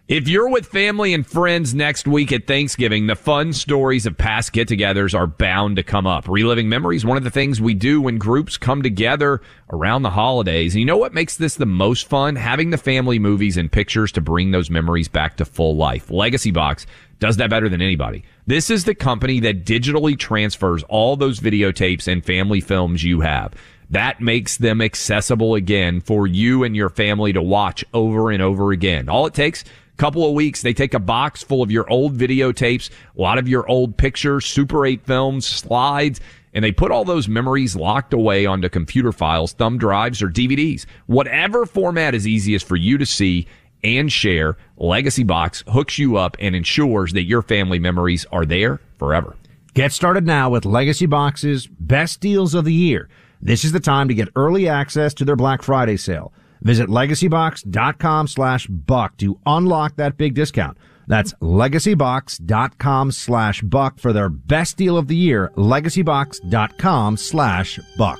If 0.07 0.27
you're 0.27 0.49
with 0.49 0.67
family 0.67 1.15
and 1.15 1.25
friends 1.25 1.73
next 1.73 2.07
week 2.07 2.31
at 2.31 2.45
Thanksgiving, 2.45 3.07
the 3.07 3.15
fun 3.15 3.53
stories 3.53 4.05
of 4.05 4.15
past 4.15 4.53
get 4.53 4.67
togethers 4.67 5.17
are 5.17 5.25
bound 5.25 5.77
to 5.77 5.83
come 5.83 6.05
up. 6.05 6.27
Reliving 6.27 6.69
memories, 6.69 7.03
one 7.03 7.17
of 7.17 7.23
the 7.23 7.31
things 7.31 7.59
we 7.59 7.73
do 7.73 7.99
when 7.99 8.19
groups 8.19 8.55
come 8.55 8.83
together 8.83 9.41
around 9.71 10.03
the 10.03 10.11
holidays. 10.11 10.75
And 10.75 10.79
you 10.79 10.85
know 10.85 10.95
what 10.95 11.15
makes 11.15 11.37
this 11.37 11.55
the 11.55 11.65
most 11.65 12.07
fun? 12.07 12.35
Having 12.35 12.69
the 12.69 12.77
family 12.77 13.17
movies 13.17 13.57
and 13.57 13.71
pictures 13.71 14.11
to 14.11 14.21
bring 14.21 14.51
those 14.51 14.69
memories 14.69 15.07
back 15.07 15.37
to 15.37 15.45
full 15.45 15.75
life. 15.75 16.11
Legacy 16.11 16.51
Box 16.51 16.85
does 17.17 17.37
that 17.37 17.49
better 17.49 17.67
than 17.67 17.81
anybody. 17.81 18.23
This 18.45 18.69
is 18.69 18.83
the 18.83 18.93
company 18.93 19.39
that 19.39 19.65
digitally 19.65 20.15
transfers 20.15 20.83
all 20.83 21.15
those 21.15 21.39
videotapes 21.39 22.07
and 22.07 22.23
family 22.23 22.61
films 22.61 23.03
you 23.03 23.21
have. 23.21 23.55
That 23.89 24.21
makes 24.21 24.57
them 24.57 24.81
accessible 24.81 25.55
again 25.55 25.99
for 26.01 26.27
you 26.27 26.63
and 26.63 26.75
your 26.75 26.89
family 26.89 27.33
to 27.33 27.41
watch 27.41 27.83
over 27.91 28.29
and 28.29 28.43
over 28.43 28.71
again. 28.71 29.09
All 29.09 29.25
it 29.25 29.33
takes 29.33 29.63
couple 29.97 30.27
of 30.27 30.33
weeks, 30.33 30.61
they 30.61 30.73
take 30.73 30.93
a 30.93 30.99
box 30.99 31.43
full 31.43 31.61
of 31.61 31.71
your 31.71 31.89
old 31.89 32.17
videotapes, 32.17 32.89
a 33.17 33.21
lot 33.21 33.37
of 33.37 33.47
your 33.47 33.67
old 33.69 33.97
pictures, 33.97 34.45
Super 34.45 34.85
8 34.85 35.05
films, 35.05 35.45
slides, 35.45 36.19
and 36.53 36.63
they 36.63 36.71
put 36.71 36.91
all 36.91 37.05
those 37.05 37.27
memories 37.27 37.75
locked 37.75 38.13
away 38.13 38.45
onto 38.45 38.69
computer 38.69 39.11
files, 39.11 39.53
thumb 39.53 39.77
drives, 39.77 40.21
or 40.21 40.29
DVDs. 40.29 40.85
Whatever 41.07 41.65
format 41.65 42.15
is 42.15 42.27
easiest 42.27 42.67
for 42.67 42.75
you 42.75 42.97
to 42.97 43.05
see 43.05 43.47
and 43.83 44.11
share, 44.11 44.57
Legacy 44.77 45.23
Box 45.23 45.63
hooks 45.67 45.99
you 45.99 46.17
up 46.17 46.37
and 46.39 46.55
ensures 46.55 47.13
that 47.13 47.23
your 47.23 47.41
family 47.41 47.77
memories 47.77 48.25
are 48.31 48.45
there 48.45 48.79
forever. 48.97 49.35
Get 49.73 49.91
started 49.91 50.25
now 50.25 50.49
with 50.49 50.65
Legacy 50.65 51.05
Box's 51.05 51.67
best 51.67 52.21
deals 52.21 52.53
of 52.53 52.63
the 52.63 52.73
year. 52.73 53.09
This 53.41 53.65
is 53.65 53.73
the 53.73 53.81
time 53.81 54.07
to 54.07 54.13
get 54.13 54.29
early 54.35 54.69
access 54.69 55.13
to 55.15 55.25
their 55.25 55.35
Black 55.35 55.61
Friday 55.61 55.97
sale. 55.97 56.31
Visit 56.65 56.89
legacybox.com 56.89 58.27
slash 58.27 58.65
buck 58.65 59.17
to 59.17 59.39
unlock 59.45 59.97
that 59.97 60.17
big 60.17 60.33
discount. 60.33 60.79
That's 61.07 61.31
legacybox.com 61.35 63.11
slash 63.11 63.61
buck 63.61 63.99
for 63.99 64.11
their 64.11 64.29
best 64.29 64.75
deal 64.75 64.97
of 64.97 65.07
the 65.07 65.15
year. 65.15 65.51
Legacybox.com 65.55 67.17
slash 67.17 67.79
buck. 67.97 68.19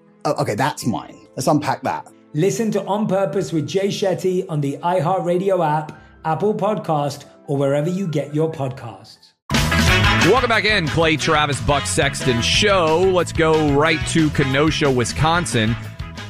Oh, 0.23 0.33
okay, 0.41 0.53
that's 0.53 0.85
mine. 0.85 1.17
Let's 1.35 1.47
unpack 1.47 1.81
that. 1.81 2.07
Listen 2.33 2.69
to 2.71 2.85
On 2.85 3.07
Purpose 3.07 3.51
with 3.51 3.67
Jay 3.67 3.87
Shetty 3.87 4.45
on 4.47 4.61
the 4.61 4.77
iHeartRadio 4.77 5.65
app, 5.65 5.99
Apple 6.25 6.53
Podcast, 6.53 7.25
or 7.47 7.57
wherever 7.57 7.89
you 7.89 8.07
get 8.07 8.33
your 8.35 8.51
podcasts. 8.51 9.33
Welcome 9.51 10.49
back 10.49 10.65
in, 10.65 10.87
Clay 10.87 11.17
Travis 11.17 11.59
Buck 11.61 11.87
Sexton 11.87 12.41
Show. 12.43 12.99
Let's 12.99 13.33
go 13.33 13.73
right 13.73 13.99
to 14.09 14.29
Kenosha, 14.29 14.91
Wisconsin. 14.91 15.75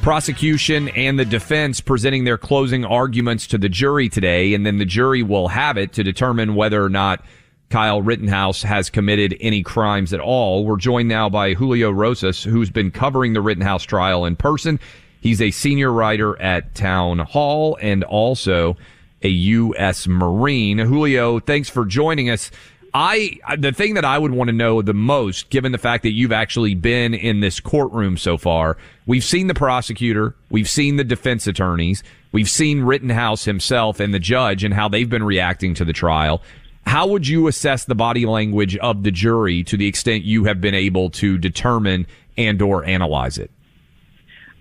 Prosecution 0.02 0.88
and 0.90 1.20
the 1.20 1.26
defense 1.26 1.82
presenting 1.82 2.24
their 2.24 2.38
closing 2.38 2.86
arguments 2.86 3.46
to 3.48 3.58
the 3.58 3.70
jury 3.70 4.08
today, 4.08 4.54
and 4.54 4.66
then 4.66 4.78
the 4.78 4.86
jury 4.86 5.22
will 5.22 5.50
have 5.50 5.78
it 5.78 5.92
to 5.94 6.04
determine 6.04 6.56
whether 6.56 6.82
or 6.82 6.90
not 6.90 7.24
Kyle 7.72 8.02
Rittenhouse 8.02 8.62
has 8.64 8.90
committed 8.90 9.36
any 9.40 9.64
crimes 9.64 10.14
at 10.14 10.20
all. 10.20 10.66
We're 10.66 10.78
joined 10.78 11.08
now 11.08 11.30
by 11.30 11.54
Julio 11.54 11.90
Rosas, 11.90 12.44
who's 12.44 12.70
been 12.70 12.92
covering 12.92 13.34
the 13.34 13.42
Rittenhouse 13.42 13.84
trial 13.84 14.26
in 14.26 14.36
person. 14.36 14.80
He's 15.22 15.42
a 15.42 15.52
senior 15.52 15.92
writer 15.92 16.40
at 16.42 16.76
Townhall 16.76 17.78
and 17.82 18.04
also 18.04 18.76
a 19.22 19.30
U.S. 19.30 20.06
Marine. 20.08 20.80
Julio, 20.80 21.40
thanks 21.40 21.70
for 21.70 21.86
joining 21.86 22.30
us. 22.30 22.52
I 22.94 23.38
the 23.58 23.72
thing 23.72 23.94
that 23.94 24.04
I 24.04 24.18
would 24.18 24.32
want 24.32 24.50
to 24.50 24.54
know 24.54 24.82
the 24.82 24.94
most, 24.94 25.50
given 25.50 25.72
the 25.72 25.78
fact 25.78 26.04
that 26.04 26.12
you've 26.12 26.34
actually 26.34 26.76
been 26.76 27.14
in 27.14 27.40
this 27.40 27.62
courtroom 27.62 28.18
so 28.18 28.38
far, 28.38 28.76
we've 29.06 29.24
seen 29.24 29.48
the 29.48 29.54
prosecutor, 29.54 30.36
we've 30.50 30.68
seen 30.68 30.98
the 30.98 31.06
defense 31.06 31.48
attorneys, 31.48 32.04
we've 32.34 32.50
seen 32.50 32.82
Rittenhouse 32.82 33.46
himself 33.46 34.02
and 34.02 34.14
the 34.14 34.20
judge 34.20 34.66
and 34.66 34.74
how 34.74 34.90
they've 34.90 35.10
been 35.10 35.24
reacting 35.24 35.74
to 35.76 35.86
the 35.86 35.94
trial. 35.94 36.42
How 36.86 37.08
would 37.08 37.28
you 37.28 37.48
assess 37.48 37.86
the 37.86 37.96
body 37.96 38.26
language 38.26 38.76
of 38.78 39.04
the 39.04 39.12
jury 39.12 39.64
to 39.64 39.78
the 39.78 39.88
extent 39.88 40.24
you 40.24 40.46
have 40.46 40.60
been 40.60 40.76
able 40.76 41.10
to 41.12 41.38
determine 41.38 42.08
and 42.38 42.62
or 42.62 42.84
analyze 42.86 43.38
it? 43.38 43.52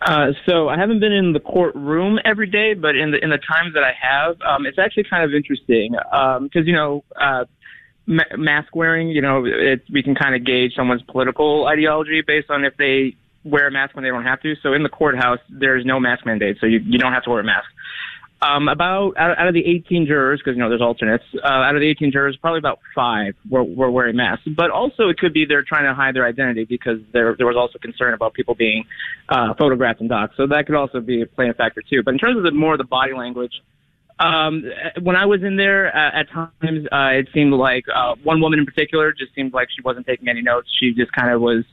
Uh, 0.02 0.32
so 0.46 0.68
I 0.68 0.78
haven't 0.78 1.00
been 1.00 1.12
in 1.12 1.32
the 1.32 1.40
courtroom 1.40 2.18
every 2.24 2.46
day, 2.46 2.72
but 2.74 2.96
in 2.96 3.10
the 3.10 3.22
in 3.22 3.28
the 3.28 3.38
times 3.38 3.74
that 3.74 3.84
I 3.84 3.92
have, 4.00 4.40
um, 4.40 4.64
it's 4.64 4.78
actually 4.78 5.04
kind 5.04 5.24
of 5.24 5.34
interesting 5.34 5.92
because 5.92 6.38
um, 6.38 6.64
you 6.64 6.72
know 6.72 7.04
uh, 7.20 7.44
ma- 8.06 8.36
mask 8.36 8.74
wearing. 8.74 9.08
You 9.08 9.20
know, 9.20 9.44
it, 9.44 9.82
we 9.92 10.02
can 10.02 10.14
kind 10.14 10.34
of 10.34 10.44
gauge 10.44 10.72
someone's 10.74 11.02
political 11.02 11.66
ideology 11.66 12.22
based 12.26 12.48
on 12.48 12.64
if 12.64 12.76
they 12.78 13.14
wear 13.44 13.66
a 13.66 13.70
mask 13.70 13.94
when 13.94 14.02
they 14.02 14.10
don't 14.10 14.24
have 14.24 14.40
to. 14.40 14.54
So 14.62 14.72
in 14.72 14.82
the 14.82 14.88
courthouse, 14.88 15.38
there's 15.50 15.84
no 15.84 16.00
mask 16.00 16.24
mandate, 16.24 16.56
so 16.60 16.66
you 16.66 16.78
you 16.78 16.98
don't 16.98 17.12
have 17.12 17.24
to 17.24 17.30
wear 17.30 17.40
a 17.40 17.44
mask. 17.44 17.68
Um, 18.42 18.68
about 18.68 19.18
out, 19.18 19.38
out 19.38 19.48
of 19.48 19.54
the 19.54 19.66
18 19.66 20.06
jurors, 20.06 20.40
because 20.40 20.56
you 20.56 20.62
know 20.62 20.70
there's 20.70 20.80
alternates. 20.80 21.24
Uh, 21.44 21.46
out 21.46 21.74
of 21.74 21.80
the 21.80 21.88
18 21.88 22.10
jurors, 22.10 22.38
probably 22.40 22.58
about 22.58 22.78
five 22.94 23.34
were, 23.50 23.62
were 23.62 23.90
wearing 23.90 24.16
masks. 24.16 24.48
But 24.56 24.70
also, 24.70 25.10
it 25.10 25.18
could 25.18 25.34
be 25.34 25.44
they're 25.44 25.62
trying 25.62 25.84
to 25.84 25.94
hide 25.94 26.16
their 26.16 26.26
identity 26.26 26.64
because 26.64 27.00
there 27.12 27.34
there 27.36 27.46
was 27.46 27.56
also 27.56 27.78
concern 27.78 28.14
about 28.14 28.32
people 28.32 28.54
being 28.54 28.84
uh, 29.28 29.52
photographed 29.58 30.00
and 30.00 30.08
doxxed. 30.08 30.36
So 30.38 30.46
that 30.46 30.64
could 30.64 30.74
also 30.74 31.00
be 31.00 31.20
a 31.20 31.26
playing 31.26 31.52
factor 31.52 31.82
too. 31.82 32.02
But 32.02 32.14
in 32.14 32.18
terms 32.18 32.38
of 32.38 32.44
the 32.44 32.50
more 32.50 32.78
the 32.78 32.84
body 32.84 33.12
language, 33.12 33.52
um, 34.20 34.64
when 35.02 35.16
I 35.16 35.26
was 35.26 35.42
in 35.42 35.56
there, 35.56 35.94
uh, 35.94 36.20
at 36.20 36.30
times 36.30 36.86
uh, 36.92 37.20
it 37.20 37.28
seemed 37.34 37.52
like 37.52 37.84
uh, 37.94 38.14
one 38.22 38.40
woman 38.40 38.58
in 38.58 38.66
particular 38.66 39.12
just 39.12 39.34
seemed 39.34 39.52
like 39.52 39.68
she 39.74 39.82
wasn't 39.82 40.06
taking 40.06 40.28
any 40.28 40.40
notes. 40.40 40.68
She 40.78 40.92
just 40.92 41.12
kind 41.12 41.30
of 41.30 41.40
was 41.40 41.64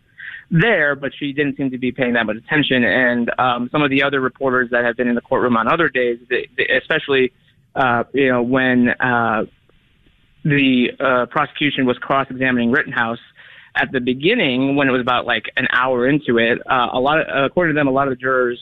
there, 0.50 0.96
but 0.96 1.12
she 1.18 1.34
didn't 1.34 1.58
seem 1.58 1.72
to 1.72 1.78
be 1.78 1.92
paying 1.92 2.14
that 2.14 2.26
much 2.26 2.38
attention. 2.38 2.84
And 2.84 3.32
um, 3.38 3.70
some 3.72 3.82
of 3.82 3.90
the 3.90 4.02
other 4.04 4.22
reporters 4.22 4.70
that 4.72 4.86
have 4.86 4.96
been 4.96 5.08
in 5.08 5.16
the 5.16 5.22
courtroom 5.22 5.58
on 5.58 5.68
other 5.68 5.90
days, 5.90 6.20
they, 6.30 6.48
they, 6.56 6.68
especially 6.68 7.34
uh, 7.76 8.04
you 8.14 8.30
know 8.30 8.42
when 8.42 8.90
uh, 8.90 9.44
the 10.44 10.92
uh, 11.00 11.26
prosecution 11.28 11.86
was 11.86 11.98
cross-examining 11.98 12.72
Rittenhouse 12.72 13.20
at 13.76 13.92
the 13.92 14.00
beginning, 14.00 14.76
when 14.76 14.88
it 14.88 14.92
was 14.92 15.02
about 15.02 15.26
like 15.26 15.52
an 15.58 15.68
hour 15.72 16.08
into 16.08 16.38
it, 16.38 16.60
uh, 16.70 16.88
a 16.94 17.00
lot 17.00 17.20
of, 17.20 17.46
according 17.46 17.76
to 17.76 17.80
them, 17.80 17.88
a 17.88 17.92
lot 17.92 18.08
of 18.08 18.14
the 18.14 18.16
jurors 18.16 18.60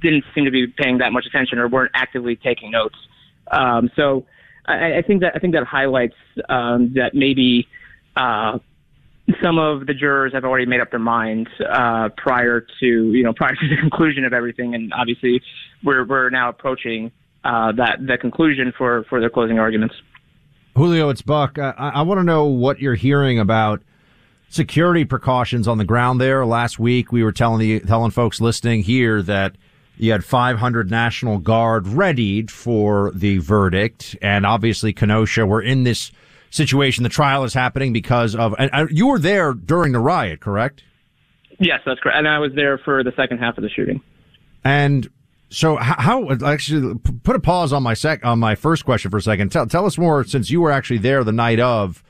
didn't 0.00 0.24
seem 0.34 0.44
to 0.44 0.50
be 0.50 0.66
paying 0.66 0.98
that 0.98 1.12
much 1.12 1.24
attention 1.26 1.58
or 1.58 1.68
weren't 1.68 1.92
actively 1.94 2.34
taking 2.34 2.70
notes. 2.70 2.96
Um, 3.52 3.90
so 3.94 4.24
I, 4.66 4.96
I 4.98 5.02
think 5.02 5.20
that 5.20 5.32
I 5.36 5.38
think 5.38 5.52
that 5.54 5.64
highlights 5.64 6.16
um, 6.48 6.94
that 6.94 7.14
maybe. 7.14 7.68
Uh, 8.16 8.58
some 9.42 9.58
of 9.58 9.86
the 9.86 9.94
jurors 9.94 10.32
have 10.32 10.44
already 10.44 10.66
made 10.66 10.80
up 10.80 10.90
their 10.90 11.00
minds 11.00 11.48
uh, 11.68 12.10
prior 12.16 12.66
to 12.80 12.86
you 12.86 13.22
know 13.22 13.32
prior 13.32 13.54
to 13.60 13.68
the 13.68 13.76
conclusion 13.76 14.24
of 14.24 14.32
everything, 14.32 14.74
and 14.74 14.92
obviously 14.92 15.42
we're 15.82 16.04
we're 16.04 16.30
now 16.30 16.48
approaching 16.48 17.10
uh, 17.44 17.72
that 17.72 17.98
the 18.06 18.18
conclusion 18.18 18.72
for 18.76 19.04
for 19.04 19.20
their 19.20 19.30
closing 19.30 19.58
arguments. 19.58 19.94
Julio, 20.76 21.08
it's 21.08 21.22
Buck. 21.22 21.58
I, 21.58 21.70
I 21.78 22.02
want 22.02 22.18
to 22.18 22.24
know 22.24 22.46
what 22.46 22.80
you're 22.80 22.96
hearing 22.96 23.38
about 23.38 23.82
security 24.48 25.04
precautions 25.04 25.68
on 25.68 25.78
the 25.78 25.84
ground 25.84 26.20
there. 26.20 26.44
Last 26.44 26.78
week, 26.78 27.12
we 27.12 27.22
were 27.22 27.32
telling 27.32 27.60
the 27.60 27.80
telling 27.80 28.10
folks 28.10 28.40
listening 28.40 28.82
here 28.82 29.22
that 29.22 29.56
you 29.96 30.10
had 30.10 30.24
500 30.24 30.90
National 30.90 31.38
Guard 31.38 31.86
readied 31.86 32.50
for 32.50 33.12
the 33.14 33.38
verdict, 33.38 34.16
and 34.20 34.44
obviously 34.44 34.92
Kenosha. 34.92 35.46
We're 35.46 35.62
in 35.62 35.84
this 35.84 36.10
situation. 36.54 37.02
The 37.02 37.08
trial 37.08 37.44
is 37.44 37.52
happening 37.52 37.92
because 37.92 38.34
of, 38.34 38.54
and 38.58 38.90
you 38.90 39.08
were 39.08 39.18
there 39.18 39.52
during 39.52 39.92
the 39.92 39.98
riot, 39.98 40.40
correct? 40.40 40.82
Yes, 41.58 41.80
that's 41.84 42.00
correct. 42.00 42.18
And 42.18 42.28
I 42.28 42.38
was 42.38 42.52
there 42.54 42.78
for 42.78 43.02
the 43.02 43.12
second 43.16 43.38
half 43.38 43.58
of 43.58 43.62
the 43.62 43.70
shooting. 43.70 44.00
And 44.64 45.08
so, 45.50 45.76
how, 45.76 46.30
actually 46.44 46.94
put 47.22 47.36
a 47.36 47.40
pause 47.40 47.72
on 47.72 47.82
my 47.82 47.94
sec 47.94 48.24
on 48.24 48.38
my 48.38 48.54
first 48.54 48.84
question 48.84 49.10
for 49.10 49.18
a 49.18 49.22
second. 49.22 49.52
Tell 49.52 49.66
tell 49.66 49.86
us 49.86 49.98
more 49.98 50.24
since 50.24 50.50
you 50.50 50.60
were 50.60 50.72
actually 50.72 50.98
there 50.98 51.22
the 51.22 51.32
night 51.32 51.60
of. 51.60 52.02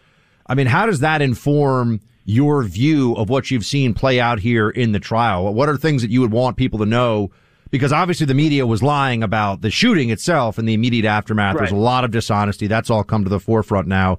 I 0.47 0.55
mean, 0.55 0.67
how 0.67 0.87
does 0.87 1.01
that 1.01 1.23
inform 1.23 2.01
your 2.25 2.63
view 2.63 3.15
of 3.15 3.29
what 3.29 3.51
you've 3.51 3.65
seen 3.65 3.93
play 3.93 4.21
out 4.21 4.39
here 4.39 4.71
in 4.71 4.93
the 4.93 5.01
trial? 5.01 5.53
What 5.53 5.69
are 5.69 5.77
things 5.77 6.03
that 6.03 6.11
you 6.11 6.21
would 6.21 6.33
want 6.33 6.57
people 6.57 6.79
to 6.79 6.87
know? 6.87 7.31
Because 7.75 7.93
obviously 7.93 8.25
the 8.27 8.35
media 8.35 8.65
was 8.65 8.85
lying 8.85 9.25
about 9.25 9.61
the 9.61 9.69
shooting 9.69 10.11
itself 10.11 10.59
and 10.59 10.69
the 10.69 10.75
immediate 10.75 11.07
aftermath. 11.07 11.57
Right. 11.57 11.63
There's 11.63 11.73
a 11.73 11.77
lot 11.77 12.05
of 12.05 12.13
dishonesty. 12.13 12.69
That's 12.69 12.89
all 12.89 13.03
come 13.03 13.25
to 13.25 13.29
the 13.29 13.41
forefront 13.41 13.89
now. 13.89 14.19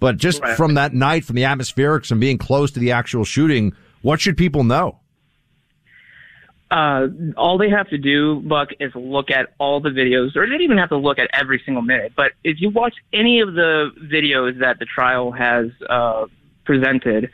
But 0.00 0.16
just 0.16 0.40
right. 0.40 0.56
from 0.56 0.72
that 0.76 0.94
night, 0.94 1.26
from 1.26 1.36
the 1.36 1.42
atmospherics 1.42 2.10
and 2.10 2.18
being 2.18 2.38
close 2.38 2.70
to 2.70 2.80
the 2.80 2.92
actual 2.92 3.26
shooting, 3.26 3.74
what 4.00 4.22
should 4.22 4.38
people 4.38 4.64
know? 4.64 5.00
Uh, 6.70 7.08
all 7.36 7.58
they 7.58 7.68
have 7.68 7.90
to 7.90 7.98
do, 7.98 8.40
Buck, 8.40 8.70
is 8.80 8.90
look 8.94 9.30
at 9.30 9.52
all 9.58 9.80
the 9.80 9.90
videos, 9.90 10.34
or 10.34 10.46
they 10.46 10.52
don't 10.52 10.62
even 10.62 10.78
have 10.78 10.88
to 10.88 10.96
look 10.96 11.18
at 11.18 11.28
every 11.34 11.60
single 11.62 11.82
minute. 11.82 12.14
But 12.16 12.32
if 12.42 12.58
you 12.58 12.70
watch 12.70 12.94
any 13.12 13.40
of 13.40 13.52
the 13.52 13.90
videos 14.10 14.60
that 14.60 14.78
the 14.78 14.86
trial 14.86 15.30
has 15.30 15.66
uh, 15.90 16.24
presented, 16.64 17.30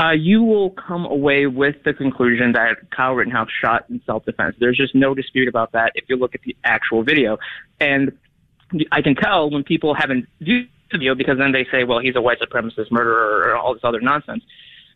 uh, 0.00 0.10
you 0.10 0.42
will 0.42 0.70
come 0.70 1.04
away 1.04 1.46
with 1.46 1.76
the 1.84 1.92
conclusion 1.92 2.52
that 2.52 2.90
Kyle 2.90 3.14
Rittenhouse 3.14 3.48
shot 3.62 3.84
in 3.88 4.00
self-defense. 4.04 4.56
There's 4.58 4.76
just 4.76 4.94
no 4.94 5.14
dispute 5.14 5.48
about 5.48 5.72
that 5.72 5.92
if 5.94 6.04
you 6.08 6.16
look 6.16 6.34
at 6.34 6.42
the 6.42 6.56
actual 6.64 7.04
video. 7.04 7.38
And 7.80 8.16
I 8.90 9.02
can 9.02 9.14
tell 9.14 9.50
when 9.50 9.62
people 9.62 9.94
haven't 9.94 10.26
viewed 10.40 10.68
the 10.90 10.98
video 10.98 11.14
because 11.14 11.38
then 11.38 11.52
they 11.52 11.64
say, 11.70 11.84
well, 11.84 12.00
he's 12.00 12.16
a 12.16 12.20
white 12.20 12.38
supremacist 12.40 12.90
murderer 12.90 13.48
or 13.48 13.56
all 13.56 13.74
this 13.74 13.84
other 13.84 14.00
nonsense. 14.00 14.42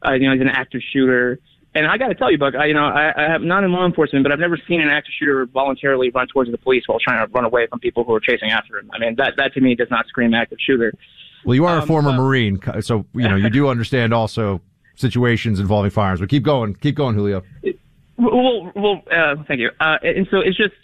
Uh, 0.04 0.12
you 0.12 0.26
know, 0.26 0.32
he's 0.32 0.42
an 0.42 0.48
active 0.48 0.80
shooter. 0.92 1.38
And 1.74 1.86
I 1.86 1.96
got 1.96 2.08
to 2.08 2.14
tell 2.14 2.30
you, 2.30 2.38
Buck, 2.38 2.54
I, 2.56 2.66
you 2.66 2.74
know, 2.74 2.86
I, 2.86 3.12
I 3.16 3.30
have 3.30 3.42
not 3.42 3.62
in 3.62 3.70
law 3.70 3.86
enforcement, 3.86 4.24
but 4.24 4.32
I've 4.32 4.40
never 4.40 4.58
seen 4.66 4.80
an 4.80 4.88
active 4.88 5.12
shooter 5.16 5.46
voluntarily 5.46 6.10
run 6.10 6.26
towards 6.26 6.50
the 6.50 6.58
police 6.58 6.84
while 6.86 6.98
trying 6.98 7.24
to 7.24 7.32
run 7.32 7.44
away 7.44 7.68
from 7.68 7.78
people 7.78 8.02
who 8.02 8.14
are 8.14 8.20
chasing 8.20 8.50
after 8.50 8.78
him. 8.78 8.90
I 8.92 8.98
mean, 8.98 9.14
that 9.16 9.34
that 9.36 9.54
to 9.54 9.60
me 9.60 9.76
does 9.76 9.90
not 9.90 10.08
scream 10.08 10.34
active 10.34 10.58
shooter. 10.60 10.92
Well, 11.44 11.54
you 11.54 11.66
are 11.66 11.76
um, 11.76 11.84
a 11.84 11.86
former 11.86 12.10
uh, 12.10 12.16
Marine, 12.16 12.58
so 12.80 13.06
you 13.14 13.28
know 13.28 13.36
you 13.36 13.50
do 13.50 13.68
understand 13.68 14.12
also 14.12 14.60
situations 14.98 15.60
involving 15.60 15.90
firearms. 15.90 16.20
But 16.20 16.28
keep 16.28 16.42
going, 16.42 16.74
keep 16.74 16.94
going, 16.94 17.14
Julio. 17.14 17.42
Well, 18.16 18.72
well, 18.74 19.02
uh, 19.10 19.36
thank 19.46 19.60
you. 19.60 19.70
Uh, 19.80 19.96
and 20.02 20.26
so 20.30 20.38
it's 20.38 20.56
just 20.56 20.74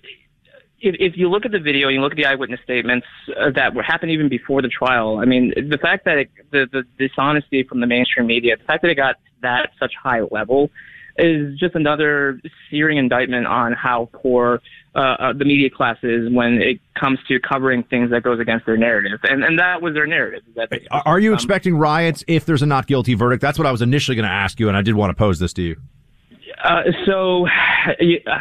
if, 0.80 0.94
if 0.98 1.16
you 1.16 1.28
look 1.28 1.44
at 1.44 1.52
the 1.52 1.58
video 1.58 1.88
and 1.88 1.94
you 1.94 2.00
look 2.00 2.12
at 2.12 2.16
the 2.16 2.26
eyewitness 2.26 2.60
statements 2.62 3.06
uh, 3.36 3.50
that 3.54 3.74
were 3.74 3.82
happened 3.82 4.12
even 4.12 4.28
before 4.28 4.62
the 4.62 4.68
trial, 4.68 5.18
I 5.18 5.24
mean, 5.24 5.52
the 5.56 5.78
fact 5.78 6.04
that 6.04 6.18
it, 6.18 6.30
the, 6.50 6.66
the 6.70 6.84
dishonesty 6.98 7.62
from 7.64 7.80
the 7.80 7.86
mainstream 7.86 8.26
media, 8.26 8.56
the 8.56 8.64
fact 8.64 8.82
that 8.82 8.90
it 8.90 8.96
got 8.96 9.16
that 9.42 9.70
such 9.80 9.92
high 10.00 10.20
level, 10.30 10.70
is 11.16 11.58
just 11.58 11.74
another 11.74 12.40
searing 12.70 12.98
indictment 12.98 13.46
on 13.46 13.72
how 13.72 14.08
poor 14.12 14.60
uh, 14.94 14.98
uh, 14.98 15.32
the 15.32 15.44
media 15.44 15.70
class 15.70 15.96
is 16.02 16.32
when 16.32 16.60
it 16.60 16.80
comes 16.98 17.18
to 17.28 17.38
covering 17.40 17.82
things 17.84 18.10
that 18.10 18.22
goes 18.22 18.40
against 18.40 18.66
their 18.66 18.76
narrative, 18.76 19.18
and 19.24 19.42
and 19.44 19.58
that 19.58 19.82
was 19.82 19.94
their 19.94 20.06
narrative. 20.06 20.42
That 20.54 20.70
they, 20.70 20.86
Are 20.90 21.18
you 21.18 21.30
um, 21.30 21.34
expecting 21.34 21.76
riots 21.76 22.24
if 22.28 22.44
there's 22.44 22.62
a 22.62 22.66
not 22.66 22.86
guilty 22.86 23.14
verdict? 23.14 23.40
That's 23.42 23.58
what 23.58 23.66
I 23.66 23.72
was 23.72 23.82
initially 23.82 24.16
going 24.16 24.28
to 24.28 24.34
ask 24.34 24.60
you, 24.60 24.68
and 24.68 24.76
I 24.76 24.82
did 24.82 24.94
want 24.94 25.10
to 25.10 25.14
pose 25.14 25.38
this 25.38 25.52
to 25.54 25.62
you. 25.62 25.76
Uh, 26.62 26.82
so, 27.06 27.46
uh, 28.26 28.38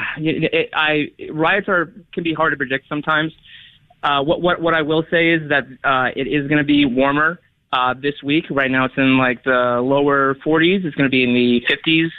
I 0.74 1.12
riots 1.32 1.68
are 1.68 1.94
can 2.14 2.24
be 2.24 2.34
hard 2.34 2.54
to 2.54 2.58
predict 2.58 2.88
sometimes. 2.88 3.34
Uh, 4.04 4.22
what 4.22 4.42
what 4.42 4.62
what 4.62 4.74
I 4.74 4.82
will 4.82 5.04
say 5.10 5.32
is 5.32 5.50
that 5.50 5.64
uh, 5.84 6.10
it 6.16 6.28
is 6.28 6.48
going 6.48 6.60
to 6.60 6.64
be 6.64 6.86
warmer 6.86 7.40
uh, 7.72 7.94
this 8.00 8.16
week. 8.24 8.46
Right 8.52 8.70
now, 8.70 8.86
it's 8.86 8.98
in 8.98 9.18
like 9.18 9.44
the 9.44 9.80
lower 9.82 10.36
40s. 10.46 10.86
It's 10.86 10.96
going 10.96 11.10
to 11.10 11.12
be 11.12 11.24
in 11.24 11.34
the 11.34 11.62
50s 11.68 12.10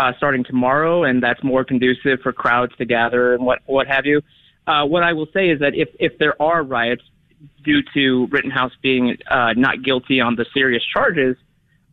uh, 0.00 0.12
starting 0.16 0.42
tomorrow, 0.44 1.04
and 1.04 1.22
that's 1.22 1.42
more 1.44 1.62
conducive 1.62 2.20
for 2.22 2.32
crowds 2.32 2.72
to 2.78 2.84
gather 2.86 3.34
and 3.34 3.44
what 3.44 3.58
what 3.66 3.86
have 3.86 4.06
you. 4.06 4.22
Uh, 4.66 4.84
what 4.86 5.02
I 5.02 5.12
will 5.12 5.28
say 5.34 5.50
is 5.50 5.60
that 5.60 5.74
if 5.74 5.88
if 5.98 6.18
there 6.18 6.40
are 6.40 6.62
riots 6.62 7.02
due 7.64 7.82
to 7.94 8.26
Rittenhouse 8.30 8.72
being 8.82 9.16
uh, 9.30 9.52
not 9.56 9.82
guilty 9.82 10.20
on 10.20 10.36
the 10.36 10.46
serious 10.54 10.82
charges, 10.84 11.36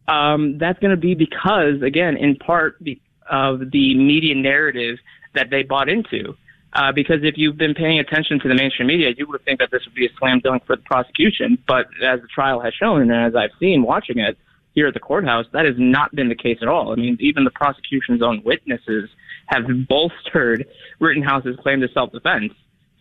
um, 0.08 0.58
that's 0.58 0.80
going 0.80 0.92
to 0.92 1.02
be 1.10 1.16
because, 1.16 1.82
again, 1.82 2.16
in 2.18 2.36
part, 2.38 2.82
of 3.30 3.72
the 3.72 3.96
media 3.96 4.36
narrative 4.36 4.98
that 5.36 5.50
they 5.50 5.64
bought 5.64 5.90
into. 5.90 6.34
Uh, 6.74 6.92
because 6.94 7.18
if 7.24 7.36
you've 7.38 7.58
been 7.58 7.74
paying 7.74 8.00
attention 8.00 8.40
to 8.40 8.48
the 8.48 8.54
mainstream 8.54 8.88
media, 8.88 9.10
you 9.18 9.28
would 9.28 9.44
think 9.44 9.60
that 9.60 9.70
this 9.72 9.82
would 9.86 9.96
be 9.96 10.06
a 10.06 10.10
slam 10.18 10.40
dunk 10.40 10.66
for 10.66 10.76
the 10.76 10.82
prosecution. 10.84 11.58
But 11.68 11.88
as 12.06 12.22
the 12.22 12.28
trial 12.28 12.62
has 12.62 12.74
shown, 12.74 13.02
and 13.02 13.12
as 13.12 13.36
I've 13.36 13.58
seen 13.60 13.84
watching 13.84 14.20
it 14.20 14.38
here 14.78 14.86
at 14.86 14.94
the 14.94 15.00
courthouse, 15.00 15.48
that 15.54 15.66
has 15.66 15.74
not 15.80 16.14
been 16.14 16.30
the 16.30 16.36
case 16.36 16.60
at 16.62 16.68
all. 16.68 16.92
I 16.92 16.96
mean, 16.98 17.18
even 17.20 17.44
the 17.46 17.50
prosecution's 17.50 18.22
own 18.22 18.44
witnesses 18.46 19.10
have 19.48 19.64
bolstered 19.90 20.68
Rittenhouse's 21.00 21.58
claim 21.64 21.82
to 21.82 21.88
self-defense. 21.92 22.54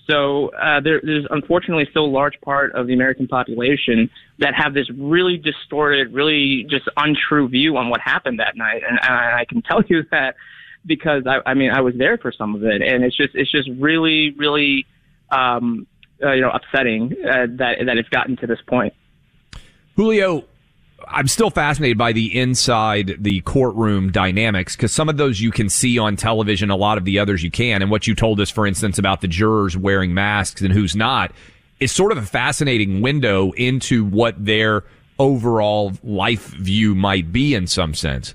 So 0.09 0.49
uh, 0.55 0.81
there, 0.81 1.03
there's 1.03 1.27
unfortunately 1.29 1.87
still 1.91 2.07
a 2.07 2.15
large 2.21 2.41
part 2.41 2.73
of 2.75 2.87
the 2.87 2.95
American 2.95 3.29
population 3.29 4.09
that 4.39 4.55
have 4.55 4.73
this 4.73 4.89
really 4.97 5.37
distorted, 5.37 6.15
really 6.15 6.65
just 6.71 6.89
untrue 6.97 7.47
view 7.47 7.77
on 7.77 7.91
what 7.91 8.01
happened 8.01 8.41
that 8.41 8.57
night, 8.57 8.83
and, 8.89 8.99
and 9.03 9.13
I 9.13 9.45
can 9.45 9.61
tell 9.61 9.83
you 9.87 10.03
that 10.13 10.37
because 10.87 11.25
I, 11.27 11.41
I 11.45 11.53
mean 11.53 11.73
I 11.73 11.83
was 11.83 11.95
there 11.99 12.17
for 12.17 12.33
some 12.33 12.55
of 12.55 12.65
it, 12.65 12.81
and 12.81 13.05
it's 13.05 13.17
just 13.17 13.35
it's 13.35 13.51
just 13.51 13.69
really 13.79 14.31
really 14.39 14.87
um, 15.31 15.87
uh, 16.25 16.33
you 16.33 16.41
know 16.41 16.53
upsetting 16.53 17.13
uh, 17.23 17.49
that 17.59 17.85
that 17.85 17.99
it's 17.99 18.09
gotten 18.09 18.39
to 18.39 18.47
this 18.47 18.61
point. 18.67 18.95
Julio, 19.97 20.45
I'm 21.09 21.29
still 21.29 21.51
fascinated 21.51 21.97
by 21.97 22.13
the 22.13 22.37
inside 22.39 23.17
the 23.21 23.41
courtroom 23.43 24.11
dynamics 24.11 24.75
because 24.75 24.93
some 24.93 25.09
of 25.09 25.17
those 25.17 25.41
you 25.41 25.53
can 25.53 25.69
see 25.69 25.99
on 25.99 26.17
television, 26.17 26.69
a 26.71 26.77
lot 26.77 26.99
of 26.99 27.05
the 27.05 27.19
others 27.19 27.43
you 27.43 27.51
can. 27.51 27.81
And 27.81 27.91
what 27.91 28.07
you 28.07 28.15
told 28.15 28.41
us, 28.41 28.51
for 28.51 28.67
instance, 28.67 28.99
about 28.99 29.21
the 29.21 29.29
jurors 29.29 29.77
wearing 29.77 30.15
masks 30.15 30.63
and 30.63 30.73
who's 30.73 30.97
not 30.97 31.33
is 31.79 31.93
sort 31.93 32.13
of 32.13 32.19
a 32.19 32.23
fascinating 32.23 33.03
window 33.03 33.53
into 33.53 34.05
what 34.05 34.45
their 34.45 34.85
overall 35.19 35.93
life 36.03 36.49
view 36.49 36.95
might 36.95 37.33
be 37.33 37.55
in 37.55 37.67
some 37.67 37.95
sense. 37.95 38.35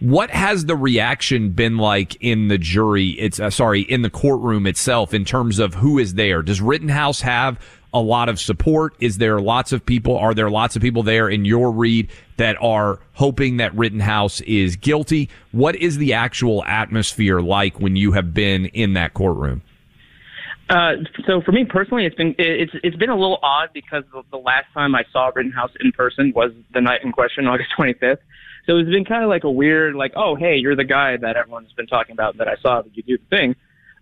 What 0.00 0.30
has 0.30 0.66
the 0.66 0.76
reaction 0.76 1.50
been 1.50 1.76
like 1.76 2.16
in 2.20 2.48
the 2.48 2.58
jury? 2.58 3.10
It's 3.10 3.40
uh, 3.40 3.50
sorry, 3.50 3.82
in 3.82 4.02
the 4.02 4.10
courtroom 4.10 4.66
itself 4.66 5.12
in 5.12 5.24
terms 5.24 5.58
of 5.58 5.74
who 5.74 5.98
is 5.98 6.14
there. 6.14 6.42
Does 6.42 6.60
Rittenhouse 6.60 7.20
have 7.20 7.58
a 7.92 8.00
lot 8.00 8.28
of 8.28 8.38
support? 8.38 8.94
Is 9.00 9.18
there 9.18 9.40
lots 9.40 9.72
of 9.72 9.84
people? 9.84 10.16
Are 10.16 10.34
there 10.34 10.50
lots 10.50 10.76
of 10.76 10.82
people 10.82 11.02
there 11.02 11.28
in 11.28 11.44
your 11.44 11.70
read 11.70 12.10
that 12.36 12.56
are 12.60 13.00
hoping 13.14 13.56
that 13.58 13.74
Rittenhouse 13.74 14.40
is 14.42 14.76
guilty? 14.76 15.28
What 15.52 15.76
is 15.76 15.98
the 15.98 16.12
actual 16.12 16.64
atmosphere 16.64 17.40
like 17.40 17.80
when 17.80 17.96
you 17.96 18.12
have 18.12 18.34
been 18.34 18.66
in 18.66 18.94
that 18.94 19.14
courtroom? 19.14 19.62
Uh, 20.70 20.92
so 21.26 21.40
for 21.40 21.52
me 21.52 21.64
personally, 21.64 22.04
it's 22.04 22.14
been 22.14 22.34
it's 22.38 22.72
it's 22.84 22.96
been 22.96 23.08
a 23.08 23.16
little 23.16 23.38
odd 23.42 23.70
because 23.72 24.04
the, 24.12 24.22
the 24.30 24.36
last 24.36 24.66
time 24.74 24.94
I 24.94 25.04
saw 25.12 25.30
Rittenhouse 25.34 25.70
in 25.80 25.92
person 25.92 26.32
was 26.34 26.52
the 26.74 26.82
night 26.82 27.00
in 27.02 27.12
question, 27.12 27.46
August 27.48 27.70
25th. 27.78 28.18
So 28.66 28.76
it's 28.76 28.90
been 28.90 29.06
kind 29.06 29.24
of 29.24 29.30
like 29.30 29.44
a 29.44 29.50
weird, 29.50 29.94
like, 29.94 30.12
oh 30.14 30.34
hey, 30.34 30.56
you're 30.56 30.76
the 30.76 30.84
guy 30.84 31.16
that 31.16 31.36
everyone's 31.36 31.72
been 31.72 31.86
talking 31.86 32.12
about 32.12 32.36
that 32.36 32.48
I 32.48 32.56
saw 32.60 32.82
that 32.82 32.94
you 32.94 33.02
do 33.02 33.16
the 33.16 33.36
thing. 33.36 33.56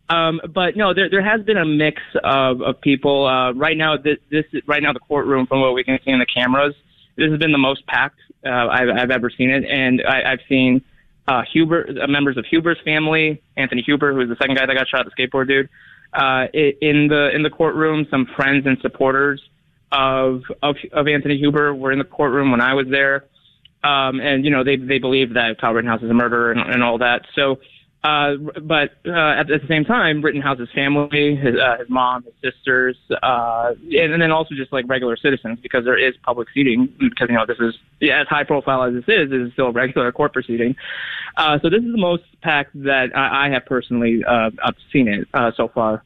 Um, 0.08 0.40
but 0.54 0.76
no, 0.76 0.94
there 0.94 1.10
there 1.10 1.22
has 1.22 1.42
been 1.42 1.56
a 1.56 1.64
mix 1.64 2.00
of 2.22 2.62
of 2.62 2.80
people. 2.80 3.26
Uh, 3.26 3.52
right 3.52 3.76
now, 3.76 3.96
this, 3.96 4.18
this 4.30 4.44
right 4.66 4.82
now 4.82 4.92
the 4.92 5.00
courtroom, 5.00 5.46
from 5.46 5.60
what 5.60 5.74
we 5.74 5.82
can 5.82 5.98
see 6.04 6.10
in 6.12 6.20
the 6.20 6.26
cameras, 6.26 6.74
this 7.16 7.30
has 7.30 7.38
been 7.38 7.52
the 7.52 7.58
most 7.58 7.86
packed 7.86 8.20
uh, 8.44 8.68
I've 8.68 8.88
I've 8.88 9.10
ever 9.10 9.30
seen 9.30 9.50
it, 9.50 9.64
and 9.64 10.02
I, 10.06 10.32
I've 10.32 10.40
seen 10.48 10.82
uh, 11.28 11.42
Huber, 11.52 11.88
uh, 12.02 12.06
members 12.06 12.36
of 12.36 12.44
Huber's 12.46 12.78
family, 12.84 13.42
Anthony 13.56 13.82
Huber, 13.82 14.12
who 14.12 14.18
was 14.18 14.28
the 14.28 14.36
second 14.36 14.56
guy 14.56 14.66
that 14.66 14.74
got 14.74 14.88
shot, 14.88 15.06
the 15.06 15.10
skateboard 15.10 15.48
dude 15.48 15.68
uh, 16.12 16.46
in 16.52 17.08
the 17.08 17.30
in 17.34 17.42
the 17.42 17.50
courtroom. 17.50 18.06
Some 18.10 18.26
friends 18.36 18.66
and 18.66 18.78
supporters 18.80 19.42
of 19.92 20.42
of, 20.62 20.76
of 20.92 21.08
Anthony 21.08 21.36
Huber 21.36 21.74
were 21.74 21.92
in 21.92 21.98
the 21.98 22.04
courtroom 22.04 22.50
when 22.50 22.60
I 22.60 22.74
was 22.74 22.86
there, 22.88 23.24
um, 23.82 24.20
and 24.20 24.44
you 24.44 24.50
know 24.50 24.64
they 24.64 24.76
they 24.76 24.98
believe 24.98 25.34
that 25.34 25.60
Kyle 25.60 25.72
Rittenhouse 25.72 26.02
is 26.02 26.10
a 26.10 26.14
murderer 26.14 26.52
and, 26.52 26.60
and 26.60 26.82
all 26.82 26.98
that. 26.98 27.22
So. 27.34 27.58
Uh, 28.06 28.36
but 28.62 28.90
uh, 29.04 29.40
at, 29.40 29.48
the 29.48 29.58
same 29.66 29.84
time, 29.84 30.22
Rittenhouse's 30.22 30.68
family, 30.72 31.34
his, 31.34 31.56
uh, 31.56 31.78
his 31.78 31.90
mom, 31.90 32.22
his 32.22 32.34
sisters, 32.40 32.96
uh, 33.20 33.72
and, 33.90 34.12
and 34.12 34.22
then 34.22 34.30
also 34.30 34.54
just 34.54 34.72
like 34.72 34.84
regular 34.86 35.16
citizens, 35.16 35.58
because 35.60 35.84
there 35.84 35.98
is 35.98 36.14
public 36.22 36.46
seating. 36.54 36.86
Because 37.00 37.28
you 37.28 37.34
know 37.34 37.44
this 37.46 37.58
is 37.58 37.74
yeah, 38.00 38.20
as 38.20 38.28
high 38.28 38.44
profile 38.44 38.84
as 38.84 38.94
this 38.94 39.04
is, 39.08 39.32
it 39.32 39.40
is 39.40 39.52
still 39.54 39.66
a 39.66 39.72
regular 39.72 40.12
court 40.12 40.32
proceeding. 40.32 40.76
Uh, 41.36 41.58
so 41.60 41.68
this 41.68 41.82
is 41.82 41.90
the 41.90 41.98
most 41.98 42.22
packed 42.42 42.80
that 42.84 43.10
I, 43.16 43.46
I 43.46 43.50
have 43.50 43.66
personally 43.66 44.22
uh, 44.24 44.50
I've 44.62 44.76
seen 44.92 45.08
it 45.08 45.26
uh, 45.34 45.50
so 45.56 45.66
far. 45.66 46.04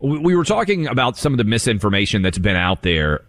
We 0.00 0.34
were 0.34 0.44
talking 0.44 0.88
about 0.88 1.16
some 1.16 1.32
of 1.32 1.38
the 1.38 1.44
misinformation 1.44 2.22
that's 2.22 2.38
been 2.38 2.56
out 2.56 2.82
there. 2.82 3.20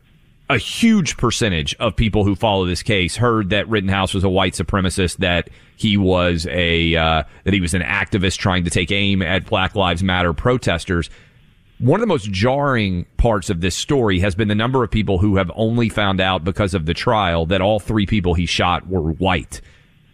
A 0.49 0.57
huge 0.57 1.15
percentage 1.15 1.73
of 1.75 1.95
people 1.95 2.25
who 2.25 2.35
follow 2.35 2.65
this 2.65 2.83
case 2.83 3.15
heard 3.15 3.49
that 3.51 3.67
Rittenhouse 3.69 4.13
was 4.13 4.25
a 4.25 4.29
white 4.29 4.53
supremacist, 4.53 5.17
that 5.17 5.49
he 5.77 5.95
was 5.95 6.45
a 6.47 6.95
uh, 6.95 7.23
that 7.45 7.53
he 7.53 7.61
was 7.61 7.73
an 7.73 7.81
activist 7.81 8.37
trying 8.37 8.65
to 8.65 8.69
take 8.69 8.91
aim 8.91 9.21
at 9.21 9.45
Black 9.45 9.73
Lives 9.73 10.03
Matter 10.03 10.33
protesters. 10.33 11.09
One 11.79 11.99
of 11.99 12.01
the 12.01 12.07
most 12.07 12.29
jarring 12.29 13.05
parts 13.17 13.49
of 13.49 13.61
this 13.61 13.75
story 13.75 14.19
has 14.19 14.35
been 14.35 14.47
the 14.47 14.55
number 14.55 14.83
of 14.83 14.91
people 14.91 15.17
who 15.17 15.37
have 15.37 15.51
only 15.55 15.89
found 15.89 16.19
out 16.19 16.43
because 16.43 16.73
of 16.73 16.85
the 16.85 16.93
trial 16.93 17.45
that 17.47 17.61
all 17.61 17.79
three 17.79 18.05
people 18.05 18.33
he 18.33 18.45
shot 18.45 18.87
were 18.87 19.11
white. 19.13 19.61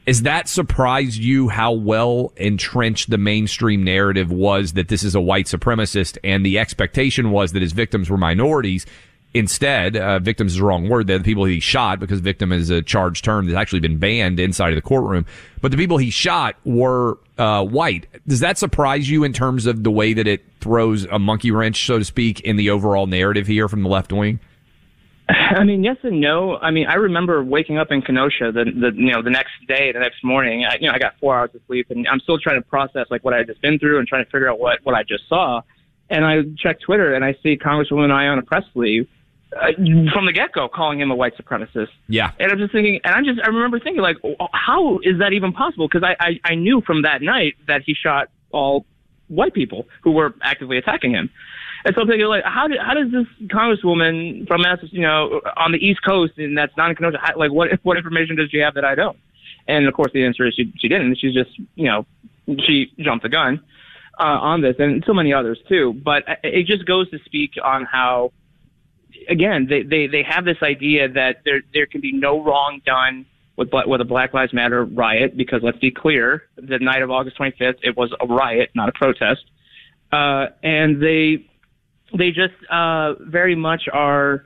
Is 0.05 0.23
that 0.23 0.47
surprised 0.47 1.19
you 1.19 1.49
how 1.49 1.71
well 1.71 2.33
entrenched 2.37 3.11
the 3.11 3.19
mainstream 3.19 3.83
narrative 3.83 4.31
was 4.31 4.73
that 4.73 4.87
this 4.87 5.03
is 5.03 5.13
a 5.13 5.21
white 5.21 5.45
supremacist 5.45 6.17
and 6.23 6.43
the 6.43 6.57
expectation 6.57 7.29
was 7.29 7.51
that 7.51 7.61
his 7.61 7.73
victims 7.73 8.09
were 8.09 8.17
minorities? 8.17 8.87
Instead, 9.33 9.95
uh, 9.95 10.17
victims 10.17 10.53
is 10.53 10.57
the 10.57 10.63
wrong 10.63 10.89
word. 10.89 11.05
They're 11.05 11.19
the 11.19 11.23
people 11.23 11.45
he 11.45 11.59
shot 11.59 11.99
because 11.99 12.19
victim 12.19 12.51
is 12.51 12.71
a 12.71 12.81
charged 12.81 13.23
term 13.23 13.45
that's 13.45 13.57
actually 13.57 13.79
been 13.79 13.99
banned 13.99 14.39
inside 14.39 14.69
of 14.69 14.75
the 14.75 14.81
courtroom. 14.81 15.27
But 15.61 15.69
the 15.69 15.77
people 15.77 15.97
he 15.97 16.09
shot 16.09 16.55
were 16.65 17.19
uh, 17.37 17.63
white. 17.63 18.07
Does 18.27 18.39
that 18.39 18.57
surprise 18.57 19.07
you 19.07 19.23
in 19.23 19.31
terms 19.31 19.67
of 19.67 19.83
the 19.83 19.91
way 19.91 20.13
that 20.13 20.25
it 20.25 20.43
throws 20.61 21.05
a 21.05 21.19
monkey 21.19 21.51
wrench, 21.51 21.85
so 21.85 21.99
to 21.99 22.05
speak, 22.05 22.39
in 22.39 22.55
the 22.55 22.71
overall 22.71 23.05
narrative 23.05 23.45
here 23.45 23.67
from 23.67 23.83
the 23.83 23.89
left 23.89 24.11
wing? 24.11 24.39
I 25.29 25.63
mean, 25.63 25.83
yes 25.83 25.97
and 26.01 26.19
no. 26.19 26.57
I 26.57 26.71
mean, 26.71 26.87
I 26.87 26.95
remember 26.95 27.43
waking 27.43 27.77
up 27.77 27.91
in 27.91 28.01
Kenosha 28.01 28.51
the, 28.51 28.65
the 28.65 28.91
you 28.95 29.11
know 29.11 29.21
the 29.21 29.29
next 29.29 29.51
day, 29.67 29.91
the 29.91 29.99
next 29.99 30.23
morning. 30.23 30.65
I, 30.65 30.77
you 30.81 30.87
know, 30.87 30.93
I 30.93 30.97
got 30.97 31.19
four 31.19 31.37
hours 31.37 31.51
of 31.53 31.61
sleep, 31.67 31.91
and 31.91 32.07
I'm 32.07 32.19
still 32.19 32.39
trying 32.39 32.59
to 32.59 32.67
process 32.67 33.05
like 33.11 33.23
what 33.23 33.35
I 33.35 33.37
had 33.37 33.47
just 33.47 33.61
been 33.61 33.77
through 33.77 33.99
and 33.99 34.07
trying 34.07 34.25
to 34.25 34.31
figure 34.31 34.49
out 34.49 34.59
what 34.59 34.79
what 34.81 34.95
I 34.95 35.03
just 35.03 35.29
saw. 35.29 35.61
And 36.09 36.25
I 36.25 36.41
check 36.57 36.79
Twitter, 36.81 37.13
and 37.13 37.23
I 37.23 37.33
see 37.43 37.55
Congresswoman 37.55 38.09
Ayanna 38.09 38.43
Pressley 38.43 39.07
uh, 39.55 39.71
from 40.13 40.25
the 40.25 40.33
get 40.33 40.51
go 40.51 40.67
calling 40.67 40.99
him 40.99 41.11
a 41.11 41.15
white 41.15 41.37
supremacist. 41.37 41.89
Yeah, 42.07 42.31
and 42.39 42.51
I'm 42.51 42.57
just 42.57 42.71
thinking, 42.71 42.99
and 43.03 43.13
I'm 43.15 43.25
just 43.25 43.39
I 43.43 43.47
remember 43.47 43.79
thinking 43.79 44.01
like, 44.01 44.17
how 44.51 44.99
is 44.99 45.19
that 45.19 45.33
even 45.33 45.53
possible? 45.53 45.87
Because 45.87 46.03
I, 46.03 46.15
I 46.19 46.39
I 46.51 46.55
knew 46.55 46.81
from 46.81 47.03
that 47.03 47.21
night 47.21 47.55
that 47.67 47.81
he 47.85 47.93
shot 47.93 48.29
all 48.51 48.85
white 49.27 49.53
people 49.53 49.87
who 50.03 50.11
were 50.11 50.33
actively 50.41 50.77
attacking 50.77 51.11
him. 51.11 51.29
And 51.85 51.95
so 51.95 52.01
I'm 52.01 52.07
thinking, 52.07 52.27
like, 52.27 52.43
how, 52.43 52.67
how 52.85 52.93
does 52.93 53.09
this 53.09 53.47
congresswoman 53.47 54.45
from 54.47 54.63
Massachusetts, 54.63 54.93
you 54.93 55.01
know, 55.01 55.39
on 55.55 55.71
the 55.71 55.77
East 55.77 56.01
Coast, 56.05 56.33
and 56.37 56.57
that's 56.57 56.75
not 56.75 56.89
in 56.89 56.95
Kenosha, 56.97 57.19
how, 57.21 57.37
like, 57.37 57.51
what 57.51 57.69
what 57.83 57.95
information 57.95 58.35
does 58.35 58.49
she 58.51 58.57
have 58.57 58.73
that 58.73 58.83
I 58.83 58.95
don't? 58.95 59.17
And 59.65 59.87
of 59.87 59.93
course, 59.93 60.11
the 60.13 60.25
answer 60.25 60.45
is 60.45 60.55
she 60.55 60.73
she 60.77 60.89
didn't. 60.89 61.17
She's 61.19 61.33
just, 61.33 61.51
you 61.75 61.85
know, 61.85 62.05
she 62.65 62.91
jumped 62.99 63.23
the 63.23 63.29
gun 63.29 63.61
uh, 64.19 64.23
on 64.23 64.61
this, 64.61 64.75
and 64.79 65.03
so 65.07 65.13
many 65.13 65.31
others 65.31 65.57
too. 65.69 65.93
But 66.03 66.23
it 66.43 66.65
just 66.65 66.85
goes 66.85 67.09
to 67.11 67.19
speak 67.23 67.51
on 67.63 67.85
how, 67.85 68.33
again, 69.27 69.67
they 69.69 69.83
they 69.83 70.07
they 70.07 70.23
have 70.23 70.45
this 70.45 70.57
idea 70.61 71.09
that 71.09 71.41
there 71.45 71.61
there 71.73 71.85
can 71.85 72.01
be 72.01 72.11
no 72.11 72.43
wrong 72.43 72.81
done 72.85 73.25
with 73.57 73.69
with 73.73 74.01
a 74.01 74.05
Black 74.05 74.33
Lives 74.33 74.53
Matter 74.53 74.83
riot 74.85 75.35
because 75.37 75.61
let's 75.63 75.77
be 75.77 75.91
clear, 75.91 76.43
the 76.55 76.79
night 76.79 77.01
of 77.01 77.11
August 77.11 77.37
25th, 77.37 77.79
it 77.81 77.95
was 77.97 78.13
a 78.19 78.25
riot, 78.25 78.69
not 78.73 78.89
a 78.89 78.93
protest. 78.93 79.43
Uh, 80.11 80.47
and 80.63 81.01
they 81.01 81.45
they 82.17 82.29
just 82.29 82.53
uh, 82.71 83.13
very 83.19 83.55
much 83.55 83.83
are. 83.91 84.45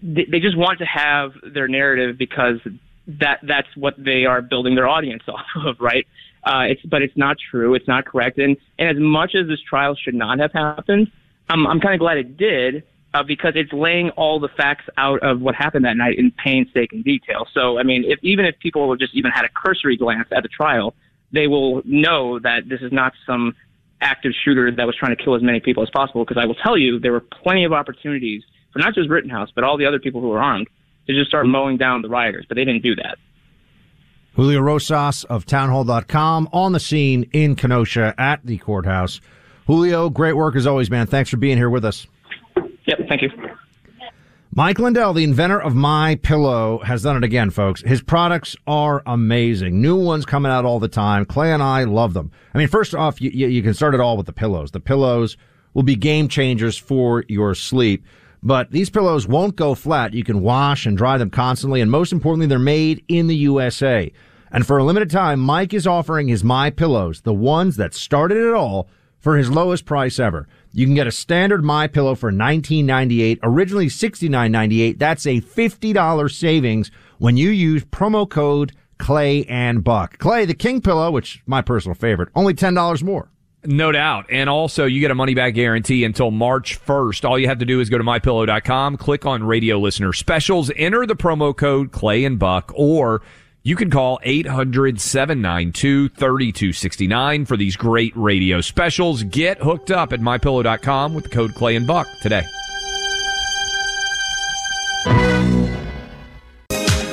They 0.00 0.40
just 0.40 0.56
want 0.56 0.78
to 0.78 0.84
have 0.84 1.32
their 1.42 1.66
narrative 1.66 2.16
because 2.18 2.58
that 3.06 3.40
that's 3.42 3.68
what 3.74 3.94
they 3.98 4.26
are 4.26 4.40
building 4.40 4.74
their 4.74 4.88
audience 4.88 5.22
off 5.28 5.46
of, 5.64 5.76
right? 5.80 6.06
Uh, 6.44 6.62
it's 6.68 6.82
but 6.82 7.02
it's 7.02 7.16
not 7.16 7.36
true. 7.50 7.74
It's 7.74 7.88
not 7.88 8.06
correct. 8.06 8.38
And 8.38 8.56
and 8.78 8.88
as 8.88 8.96
much 8.98 9.34
as 9.34 9.46
this 9.46 9.60
trial 9.68 9.94
should 9.94 10.14
not 10.14 10.38
have 10.38 10.52
happened, 10.52 11.10
I'm 11.48 11.66
I'm 11.66 11.80
kind 11.80 11.94
of 11.94 12.00
glad 12.00 12.16
it 12.16 12.36
did 12.36 12.84
uh, 13.14 13.22
because 13.22 13.52
it's 13.56 13.72
laying 13.72 14.10
all 14.10 14.38
the 14.38 14.48
facts 14.48 14.84
out 14.96 15.20
of 15.22 15.40
what 15.40 15.54
happened 15.54 15.84
that 15.84 15.96
night 15.96 16.18
in 16.18 16.30
painstaking 16.32 17.02
detail. 17.02 17.46
So 17.52 17.78
I 17.78 17.82
mean, 17.82 18.04
if 18.06 18.18
even 18.22 18.44
if 18.44 18.58
people 18.58 18.94
just 18.96 19.14
even 19.14 19.30
had 19.30 19.44
a 19.44 19.48
cursory 19.48 19.96
glance 19.96 20.28
at 20.30 20.42
the 20.42 20.48
trial, 20.48 20.94
they 21.32 21.46
will 21.46 21.82
know 21.84 22.38
that 22.40 22.68
this 22.68 22.80
is 22.80 22.92
not 22.92 23.12
some 23.26 23.54
active 24.00 24.32
shooter 24.44 24.70
that 24.70 24.86
was 24.86 24.96
trying 24.96 25.16
to 25.16 25.22
kill 25.22 25.34
as 25.34 25.42
many 25.42 25.60
people 25.60 25.82
as 25.82 25.90
possible. 25.90 26.24
Because 26.24 26.40
I 26.40 26.46
will 26.46 26.54
tell 26.54 26.76
you, 26.76 26.98
there 26.98 27.12
were 27.12 27.20
plenty 27.42 27.64
of 27.64 27.72
opportunities 27.72 28.42
for 28.72 28.78
not 28.78 28.94
just 28.94 29.08
Rittenhouse, 29.08 29.50
but 29.54 29.64
all 29.64 29.76
the 29.76 29.86
other 29.86 29.98
people 29.98 30.20
who 30.20 30.28
were 30.28 30.42
armed 30.42 30.68
to 31.06 31.14
just 31.14 31.28
start 31.28 31.46
mowing 31.46 31.76
down 31.78 32.02
the 32.02 32.08
rioters, 32.08 32.44
but 32.48 32.56
they 32.56 32.64
didn't 32.64 32.82
do 32.82 32.94
that. 32.96 33.18
Julio 34.34 34.60
Rosas 34.60 35.24
of 35.24 35.46
townhall.com 35.46 36.48
on 36.52 36.72
the 36.72 36.78
scene 36.78 37.28
in 37.32 37.56
Kenosha 37.56 38.14
at 38.18 38.44
the 38.44 38.58
courthouse. 38.58 39.20
Julio, 39.66 40.10
great 40.10 40.34
work 40.34 40.54
as 40.54 40.66
always, 40.66 40.90
man. 40.90 41.06
Thanks 41.06 41.28
for 41.28 41.38
being 41.38 41.56
here 41.56 41.70
with 41.70 41.84
us. 41.84 42.06
Yep, 42.88 43.00
thank 43.06 43.22
you. 43.22 43.30
Mike 44.54 44.78
Lindell, 44.78 45.12
the 45.12 45.22
inventor 45.22 45.60
of 45.60 45.74
My 45.74 46.16
Pillow, 46.16 46.78
has 46.78 47.02
done 47.02 47.18
it 47.18 47.22
again, 47.22 47.50
folks. 47.50 47.82
His 47.82 48.00
products 48.00 48.56
are 48.66 49.02
amazing. 49.04 49.82
New 49.82 49.94
ones 49.94 50.24
coming 50.24 50.50
out 50.50 50.64
all 50.64 50.80
the 50.80 50.88
time. 50.88 51.26
Clay 51.26 51.52
and 51.52 51.62
I 51.62 51.84
love 51.84 52.14
them. 52.14 52.32
I 52.54 52.58
mean, 52.58 52.66
first 52.66 52.94
off, 52.94 53.20
you, 53.20 53.30
you 53.30 53.62
can 53.62 53.74
start 53.74 53.94
it 53.94 54.00
all 54.00 54.16
with 54.16 54.24
the 54.24 54.32
pillows. 54.32 54.70
The 54.70 54.80
pillows 54.80 55.36
will 55.74 55.82
be 55.82 55.96
game 55.96 56.28
changers 56.28 56.78
for 56.78 57.24
your 57.28 57.54
sleep. 57.54 58.04
But 58.42 58.70
these 58.70 58.88
pillows 58.88 59.28
won't 59.28 59.54
go 59.54 59.74
flat. 59.74 60.14
You 60.14 60.24
can 60.24 60.40
wash 60.40 60.86
and 60.86 60.96
dry 60.96 61.18
them 61.18 61.28
constantly. 61.28 61.82
And 61.82 61.90
most 61.90 62.10
importantly, 62.10 62.46
they're 62.46 62.58
made 62.58 63.04
in 63.06 63.26
the 63.26 63.36
USA. 63.36 64.10
And 64.50 64.66
for 64.66 64.78
a 64.78 64.84
limited 64.84 65.10
time, 65.10 65.40
Mike 65.40 65.74
is 65.74 65.86
offering 65.86 66.28
his 66.28 66.42
My 66.42 66.70
Pillows, 66.70 67.20
the 67.20 67.34
ones 67.34 67.76
that 67.76 67.92
started 67.92 68.38
it 68.38 68.54
all, 68.54 68.88
for 69.18 69.36
his 69.36 69.50
lowest 69.50 69.84
price 69.84 70.18
ever. 70.18 70.48
You 70.72 70.86
can 70.86 70.94
get 70.94 71.06
a 71.06 71.12
standard 71.12 71.64
My 71.64 71.86
Pillow 71.86 72.14
for 72.14 72.30
$19.98, 72.30 73.38
originally 73.42 73.86
$69.98. 73.86 74.98
That's 74.98 75.26
a 75.26 75.40
$50 75.40 76.30
savings 76.30 76.90
when 77.18 77.36
you 77.36 77.50
use 77.50 77.84
promo 77.84 78.28
code 78.28 78.72
Clay 78.98 79.44
and 79.44 79.82
Buck. 79.82 80.18
Clay, 80.18 80.44
the 80.44 80.54
King 80.54 80.80
Pillow, 80.80 81.10
which 81.10 81.42
my 81.46 81.62
personal 81.62 81.94
favorite, 81.94 82.28
only 82.34 82.54
$10 82.54 83.02
more. 83.02 83.30
No 83.64 83.90
doubt. 83.90 84.26
And 84.30 84.48
also, 84.48 84.84
you 84.84 85.00
get 85.00 85.10
a 85.10 85.16
money 85.16 85.34
back 85.34 85.54
guarantee 85.54 86.04
until 86.04 86.30
March 86.30 86.80
1st. 86.84 87.28
All 87.28 87.38
you 87.38 87.48
have 87.48 87.58
to 87.58 87.64
do 87.64 87.80
is 87.80 87.90
go 87.90 87.98
to 87.98 88.04
mypillow.com, 88.04 88.96
click 88.98 89.26
on 89.26 89.42
radio 89.42 89.78
listener 89.78 90.12
specials, 90.12 90.70
enter 90.76 91.06
the 91.06 91.16
promo 91.16 91.56
code 91.56 91.90
Clay 91.90 92.24
and 92.24 92.38
Buck, 92.38 92.72
or 92.76 93.20
you 93.62 93.76
can 93.76 93.90
call 93.90 94.18
800 94.22 95.00
792 95.00 96.08
3269 96.10 97.44
for 97.44 97.56
these 97.56 97.76
great 97.76 98.12
radio 98.16 98.60
specials. 98.60 99.22
Get 99.24 99.58
hooked 99.58 99.90
up 99.90 100.12
at 100.12 100.20
mypillow.com 100.20 101.14
with 101.14 101.24
the 101.24 101.30
code 101.30 101.54
Clay 101.54 101.76
and 101.76 101.86
Buck 101.86 102.06
today. 102.22 102.44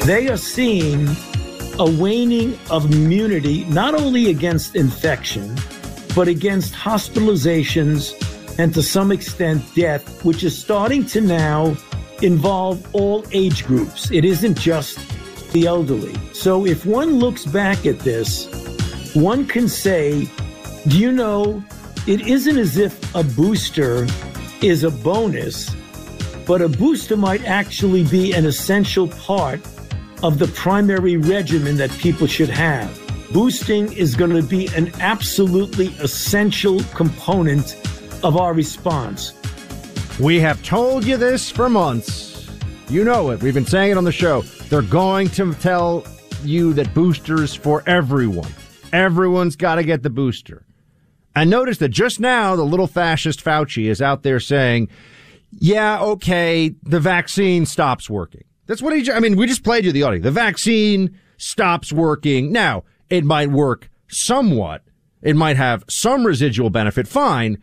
They 0.05 0.27
are 0.29 0.37
seeing 0.37 1.07
a 1.79 1.89
waning 1.89 2.57
of 2.69 2.85
immunity, 2.85 3.65
not 3.65 3.95
only 3.95 4.29
against 4.29 4.75
infection, 4.75 5.57
but 6.15 6.27
against 6.27 6.73
hospitalizations 6.73 8.13
and 8.59 8.73
to 8.73 8.83
some 8.83 9.11
extent 9.11 9.63
death, 9.75 10.23
which 10.23 10.43
is 10.43 10.57
starting 10.57 11.05
to 11.07 11.21
now 11.21 11.75
involve 12.21 12.87
all 12.95 13.25
age 13.31 13.65
groups. 13.65 14.11
It 14.11 14.23
isn't 14.23 14.57
just 14.57 14.99
the 15.55 15.65
elderly. 15.67 16.13
So 16.33 16.65
if 16.65 16.85
one 16.85 17.15
looks 17.15 17.45
back 17.45 17.85
at 17.85 17.99
this, 17.99 18.45
one 19.15 19.47
can 19.47 19.69
say, 19.69 20.27
do 20.89 20.99
you 20.99 21.13
know, 21.13 21.63
it 22.07 22.27
isn't 22.27 22.57
as 22.57 22.75
if 22.77 23.15
a 23.15 23.23
booster 23.23 24.05
is 24.61 24.83
a 24.83 24.91
bonus, 24.91 25.73
but 26.45 26.61
a 26.61 26.67
booster 26.67 27.15
might 27.15 27.45
actually 27.45 28.03
be 28.03 28.33
an 28.33 28.45
essential 28.45 29.07
part 29.07 29.61
of 30.23 30.39
the 30.39 30.47
primary 30.55 31.15
regimen 31.15 31.77
that 31.77 31.91
people 31.99 32.27
should 32.27 32.49
have. 32.49 32.91
Boosting 33.31 33.93
is 33.93 34.13
going 34.13 34.31
to 34.31 34.43
be 34.43 34.67
an 34.75 34.91
absolutely 34.99 35.87
essential 36.01 36.81
component 36.95 37.77
of 38.25 38.35
our 38.35 38.53
response. 38.53 39.33
We 40.19 40.37
have 40.41 40.61
told 40.63 41.05
you 41.05 41.15
this 41.15 41.49
for 41.49 41.69
months. 41.69 42.34
You 42.87 43.03
know 43.03 43.31
it. 43.31 43.41
We've 43.41 43.53
been 43.53 43.65
saying 43.65 43.91
it 43.91 43.97
on 43.97 44.03
the 44.03 44.11
show. 44.11 44.41
They're 44.41 44.83
going 44.83 45.29
to 45.29 45.53
tell 45.55 46.05
you 46.43 46.71
that 46.73 46.93
boosters 46.93 47.55
for 47.55 47.81
everyone. 47.87 48.51
Everyone's 48.93 49.55
got 49.55 49.75
to 49.75 49.83
get 49.83 50.03
the 50.03 50.11
booster. 50.11 50.65
And 51.35 51.49
notice 51.49 51.79
that 51.79 51.89
just 51.89 52.19
now, 52.19 52.55
the 52.55 52.63
little 52.63 52.85
fascist 52.85 53.43
Fauci 53.43 53.89
is 53.89 54.03
out 54.03 54.21
there 54.21 54.39
saying, 54.39 54.89
yeah, 55.51 55.99
okay, 55.99 56.75
the 56.83 56.99
vaccine 56.99 57.65
stops 57.65 58.07
working. 58.07 58.43
That's 58.67 58.83
what 58.83 58.95
he, 58.95 59.11
I 59.11 59.19
mean, 59.19 59.35
we 59.35 59.47
just 59.47 59.63
played 59.63 59.83
you 59.83 59.91
the 59.91 60.03
audio. 60.03 60.21
The 60.21 60.31
vaccine 60.31 61.19
stops 61.37 61.91
working. 61.91 62.51
Now, 62.51 62.83
it 63.09 63.23
might 63.23 63.49
work 63.49 63.89
somewhat. 64.09 64.83
It 65.23 65.35
might 65.35 65.57
have 65.57 65.83
some 65.89 66.23
residual 66.23 66.69
benefit. 66.69 67.07
Fine. 67.07 67.57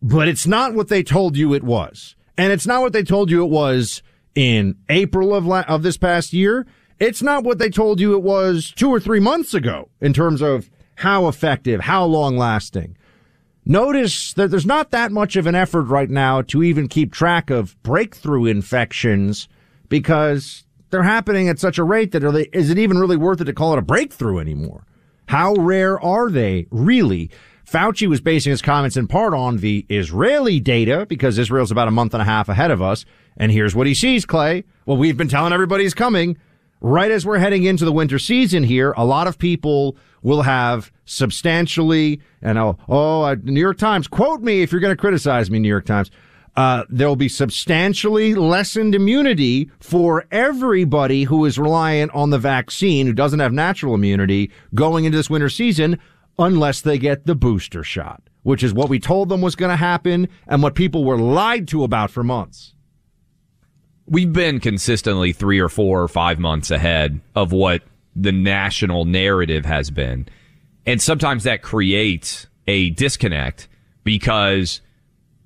But 0.00 0.28
it's 0.28 0.46
not 0.46 0.74
what 0.74 0.86
they 0.86 1.02
told 1.02 1.36
you 1.36 1.52
it 1.52 1.64
was. 1.64 2.14
And 2.36 2.52
it's 2.52 2.66
not 2.66 2.80
what 2.80 2.92
they 2.92 3.02
told 3.02 3.28
you 3.28 3.42
it 3.42 3.50
was 3.50 4.02
in 4.38 4.76
April 4.88 5.34
of, 5.34 5.44
la- 5.46 5.62
of 5.62 5.82
this 5.82 5.96
past 5.96 6.32
year. 6.32 6.64
It's 7.00 7.22
not 7.22 7.42
what 7.42 7.58
they 7.58 7.70
told 7.70 7.98
you 7.98 8.14
it 8.14 8.22
was 8.22 8.72
two 8.76 8.88
or 8.88 9.00
three 9.00 9.18
months 9.18 9.52
ago 9.52 9.88
in 10.00 10.12
terms 10.12 10.40
of 10.40 10.70
how 10.94 11.26
effective, 11.26 11.80
how 11.80 12.04
long 12.04 12.36
lasting. 12.36 12.96
Notice 13.66 14.32
that 14.34 14.52
there's 14.52 14.64
not 14.64 14.92
that 14.92 15.10
much 15.10 15.34
of 15.34 15.48
an 15.48 15.56
effort 15.56 15.82
right 15.82 16.08
now 16.08 16.42
to 16.42 16.62
even 16.62 16.86
keep 16.86 17.12
track 17.12 17.50
of 17.50 17.80
breakthrough 17.82 18.44
infections 18.44 19.48
because 19.88 20.62
they're 20.90 21.02
happening 21.02 21.48
at 21.48 21.58
such 21.58 21.76
a 21.76 21.82
rate 21.82 22.12
that 22.12 22.20
they, 22.20 22.44
is 22.52 22.70
it 22.70 22.78
even 22.78 22.96
really 22.96 23.16
worth 23.16 23.40
it 23.40 23.46
to 23.46 23.52
call 23.52 23.72
it 23.72 23.80
a 23.80 23.82
breakthrough 23.82 24.38
anymore? 24.38 24.86
How 25.26 25.54
rare 25.54 26.00
are 26.00 26.30
they 26.30 26.68
really? 26.70 27.28
Fauci 27.68 28.06
was 28.06 28.20
basing 28.20 28.50
his 28.50 28.62
comments 28.62 28.96
in 28.96 29.08
part 29.08 29.34
on 29.34 29.58
the 29.58 29.84
Israeli 29.90 30.60
data 30.60 31.06
because 31.06 31.38
Israel's 31.38 31.72
about 31.72 31.88
a 31.88 31.90
month 31.90 32.14
and 32.14 32.22
a 32.22 32.24
half 32.24 32.48
ahead 32.48 32.70
of 32.70 32.80
us. 32.80 33.04
And 33.38 33.52
here's 33.52 33.74
what 33.74 33.86
he 33.86 33.94
sees, 33.94 34.26
Clay. 34.26 34.64
Well, 34.84 34.96
we've 34.96 35.16
been 35.16 35.28
telling 35.28 35.52
everybody 35.52 35.84
he's 35.84 35.94
coming. 35.94 36.36
Right 36.80 37.10
as 37.10 37.24
we're 37.24 37.38
heading 37.38 37.64
into 37.64 37.84
the 37.84 37.92
winter 37.92 38.18
season 38.18 38.62
here, 38.62 38.92
a 38.96 39.04
lot 39.04 39.26
of 39.26 39.38
people 39.38 39.96
will 40.22 40.42
have 40.42 40.92
substantially, 41.06 42.20
and 42.42 42.58
oh, 42.58 42.78
oh 42.88 43.34
New 43.42 43.60
York 43.60 43.78
Times, 43.78 44.06
quote 44.06 44.42
me 44.42 44.62
if 44.62 44.70
you're 44.70 44.80
going 44.80 44.94
to 44.94 45.00
criticize 45.00 45.50
me, 45.50 45.58
New 45.58 45.68
York 45.68 45.86
Times. 45.86 46.10
Uh, 46.56 46.84
there 46.88 47.06
will 47.08 47.16
be 47.16 47.28
substantially 47.28 48.34
lessened 48.34 48.94
immunity 48.94 49.70
for 49.78 50.26
everybody 50.32 51.22
who 51.24 51.44
is 51.44 51.58
reliant 51.58 52.12
on 52.14 52.30
the 52.30 52.38
vaccine, 52.38 53.06
who 53.06 53.12
doesn't 53.12 53.40
have 53.40 53.52
natural 53.52 53.94
immunity 53.94 54.50
going 54.74 55.04
into 55.04 55.16
this 55.16 55.30
winter 55.30 55.48
season, 55.48 55.98
unless 56.38 56.80
they 56.80 56.98
get 56.98 57.26
the 57.26 57.34
booster 57.34 57.84
shot, 57.84 58.22
which 58.42 58.62
is 58.62 58.74
what 58.74 58.88
we 58.88 58.98
told 58.98 59.28
them 59.28 59.40
was 59.40 59.54
going 59.56 59.70
to 59.70 59.76
happen 59.76 60.28
and 60.46 60.62
what 60.62 60.74
people 60.74 61.04
were 61.04 61.18
lied 61.18 61.68
to 61.68 61.84
about 61.84 62.10
for 62.10 62.24
months. 62.24 62.74
We've 64.08 64.32
been 64.32 64.60
consistently 64.60 65.32
three 65.32 65.60
or 65.60 65.68
four 65.68 66.02
or 66.02 66.08
five 66.08 66.38
months 66.38 66.70
ahead 66.70 67.20
of 67.34 67.52
what 67.52 67.82
the 68.16 68.32
national 68.32 69.04
narrative 69.04 69.64
has 69.64 69.90
been. 69.90 70.28
And 70.86 71.00
sometimes 71.00 71.44
that 71.44 71.62
creates 71.62 72.46
a 72.66 72.90
disconnect 72.90 73.68
because 74.04 74.80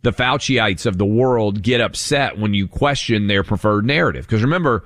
the 0.03 0.13
Fauciites 0.13 0.87
of 0.87 0.99
the 0.99 1.05
world 1.05 1.63
get 1.63 1.81
upset 1.81 2.39
when 2.39 2.55
you 2.55 2.69
question 2.69 3.27
their 3.27 3.43
preferred 3.43 3.85
narrative. 3.85 4.27
Because 4.27 4.43
remember, 4.43 4.85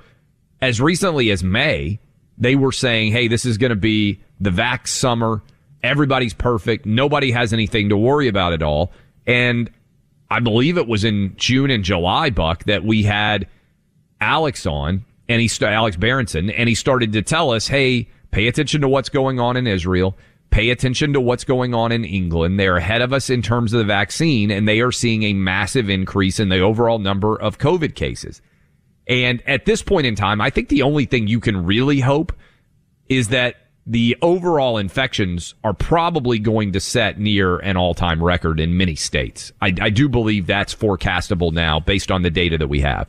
as 0.61 0.81
recently 0.81 1.29
as 1.31 1.43
May, 1.43 1.99
they 2.37 2.55
were 2.55 2.71
saying, 2.71 3.11
hey, 3.11 3.27
this 3.27 3.45
is 3.45 3.57
going 3.57 3.71
to 3.71 3.75
be 3.75 4.21
the 4.39 4.49
vax 4.49 4.89
summer. 4.89 5.41
Everybody's 5.83 6.33
perfect. 6.33 6.85
Nobody 6.85 7.31
has 7.31 7.53
anything 7.53 7.89
to 7.89 7.97
worry 7.97 8.27
about 8.27 8.53
at 8.53 8.63
all. 8.63 8.91
And 9.25 9.69
I 10.29 10.39
believe 10.39 10.77
it 10.77 10.87
was 10.87 11.03
in 11.03 11.35
June 11.37 11.71
and 11.71 11.83
July, 11.83 12.29
Buck, 12.29 12.63
that 12.65 12.83
we 12.83 13.03
had 13.03 13.47
Alex 14.21 14.65
on 14.65 15.05
and 15.29 15.41
he, 15.41 15.65
Alex 15.65 15.97
Berenson, 15.97 16.49
and 16.49 16.69
he 16.69 16.75
started 16.75 17.13
to 17.13 17.21
tell 17.21 17.51
us, 17.51 17.67
hey, 17.67 18.07
pay 18.31 18.47
attention 18.47 18.81
to 18.81 18.87
what's 18.87 19.09
going 19.09 19.39
on 19.39 19.57
in 19.57 19.67
Israel. 19.67 20.17
Pay 20.49 20.69
attention 20.69 21.11
to 21.13 21.19
what's 21.19 21.43
going 21.43 21.73
on 21.73 21.91
in 21.91 22.05
England. 22.05 22.57
They're 22.57 22.77
ahead 22.77 23.01
of 23.01 23.11
us 23.11 23.29
in 23.29 23.41
terms 23.41 23.73
of 23.73 23.79
the 23.79 23.85
vaccine, 23.85 24.49
and 24.49 24.67
they 24.67 24.79
are 24.79 24.93
seeing 24.93 25.23
a 25.23 25.33
massive 25.33 25.89
increase 25.89 26.39
in 26.39 26.47
the 26.47 26.59
overall 26.59 26.99
number 26.99 27.35
of 27.35 27.57
COVID 27.57 27.95
cases. 27.95 28.41
And 29.07 29.43
at 29.45 29.65
this 29.65 29.81
point 29.81 30.07
in 30.07 30.15
time, 30.15 30.39
I 30.39 30.49
think 30.49 30.69
the 30.69 30.83
only 30.83 31.05
thing 31.05 31.27
you 31.27 31.41
can 31.41 31.65
really 31.65 31.99
hope 31.99 32.31
is 33.09 33.27
that 33.29 33.55
the 33.85 34.17
overall 34.21 34.77
infections 34.77 35.53
are 35.63 35.73
probably 35.73 36.39
going 36.39 36.73
to 36.73 36.79
set 36.79 37.19
near 37.19 37.57
an 37.59 37.77
all-time 37.77 38.21
record 38.21 38.59
in 38.59 38.77
many 38.77 38.95
states. 38.95 39.51
I, 39.61 39.73
I 39.81 39.89
do 39.89 40.09
believe 40.09 40.45
that's 40.45 40.75
forecastable 40.75 41.53
now 41.53 41.79
based 41.79 42.11
on 42.11 42.21
the 42.21 42.29
data 42.29 42.57
that 42.57 42.67
we 42.67 42.81
have. 42.81 43.07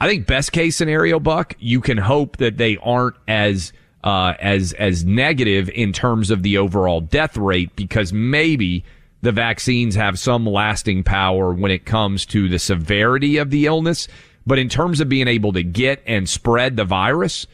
I 0.00 0.08
think 0.08 0.26
best 0.26 0.52
case 0.52 0.76
scenario, 0.76 1.20
Buck, 1.20 1.54
you 1.58 1.82
can 1.82 1.98
hope 1.98 2.38
that 2.38 2.56
they 2.56 2.78
aren't 2.78 3.16
as 3.28 3.72
uh, 4.02 4.32
as 4.40 4.72
as 4.74 5.04
negative 5.04 5.68
in 5.68 5.92
terms 5.92 6.30
of 6.30 6.42
the 6.42 6.56
overall 6.56 7.02
death 7.02 7.36
rate 7.36 7.76
because 7.76 8.12
maybe 8.12 8.82
the 9.20 9.32
vaccines 9.32 9.94
have 9.94 10.18
some 10.18 10.46
lasting 10.46 11.04
power 11.04 11.52
when 11.52 11.70
it 11.70 11.84
comes 11.84 12.24
to 12.26 12.48
the 12.48 12.58
severity 12.58 13.36
of 13.36 13.50
the 13.50 13.66
illness. 13.66 14.08
But 14.46 14.58
in 14.58 14.70
terms 14.70 15.00
of 15.00 15.10
being 15.10 15.28
able 15.28 15.52
to 15.52 15.62
get 15.62 16.02
and 16.06 16.26
spread 16.26 16.76
the 16.76 16.86
virus, 16.86 17.46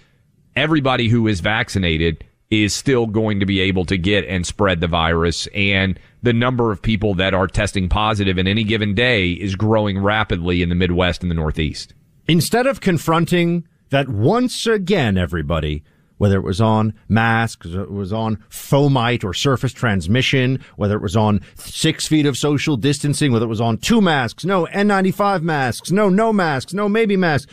everybody 0.55 1.09
who 1.09 1.27
is 1.27 1.41
vaccinated 1.41 2.25
is 2.49 2.73
still 2.73 3.07
going 3.07 3.41
to 3.41 3.47
be 3.47 3.59
able 3.59 3.85
to 3.87 3.99
get 3.99 4.25
and 4.27 4.47
spread 4.47 4.81
the 4.81 4.87
virus. 4.87 5.49
And 5.49 5.99
the 6.23 6.33
number 6.33 6.71
of 6.71 6.81
people 6.81 7.15
that 7.15 7.35
are 7.35 7.49
testing 7.49 7.89
positive 7.89 8.39
in 8.39 8.47
any 8.47 8.63
given 8.63 8.95
day 8.95 9.33
is 9.33 9.57
growing 9.57 9.99
rapidly 9.99 10.63
in 10.63 10.69
the 10.69 10.77
Midwest 10.77 11.23
and 11.23 11.31
the 11.31 11.35
Northeast. 11.35 11.93
Instead 12.29 12.67
of 12.67 12.81
confronting 12.81 13.67
that 13.91 14.09
once 14.09 14.67
again, 14.67 15.17
everybody, 15.17 15.85
whether 16.19 16.37
it 16.37 16.45
was 16.45 16.61
on 16.61 16.93
masks, 17.09 17.67
it 17.67 17.91
was 17.91 18.13
on 18.13 18.37
fomite 18.51 19.23
or 19.23 19.33
surface 19.33 19.73
transmission, 19.73 20.59
whether 20.77 20.97
it 20.97 21.03
was 21.03 21.17
on 21.17 21.41
six 21.55 22.09
feet 22.09 22.27
of 22.27 22.37
social 22.37 22.77
distancing, 22.77 23.31
whether 23.31 23.45
it 23.45 23.49
was 23.49 23.61
on 23.61 23.79
two 23.79 24.01
masks, 24.01 24.45
no 24.45 24.67
N95 24.67 25.43
masks, 25.43 25.91
no, 25.93 26.09
no 26.09 26.33
masks, 26.33 26.75
no 26.75 26.89
maybe 26.89 27.17
masks. 27.17 27.53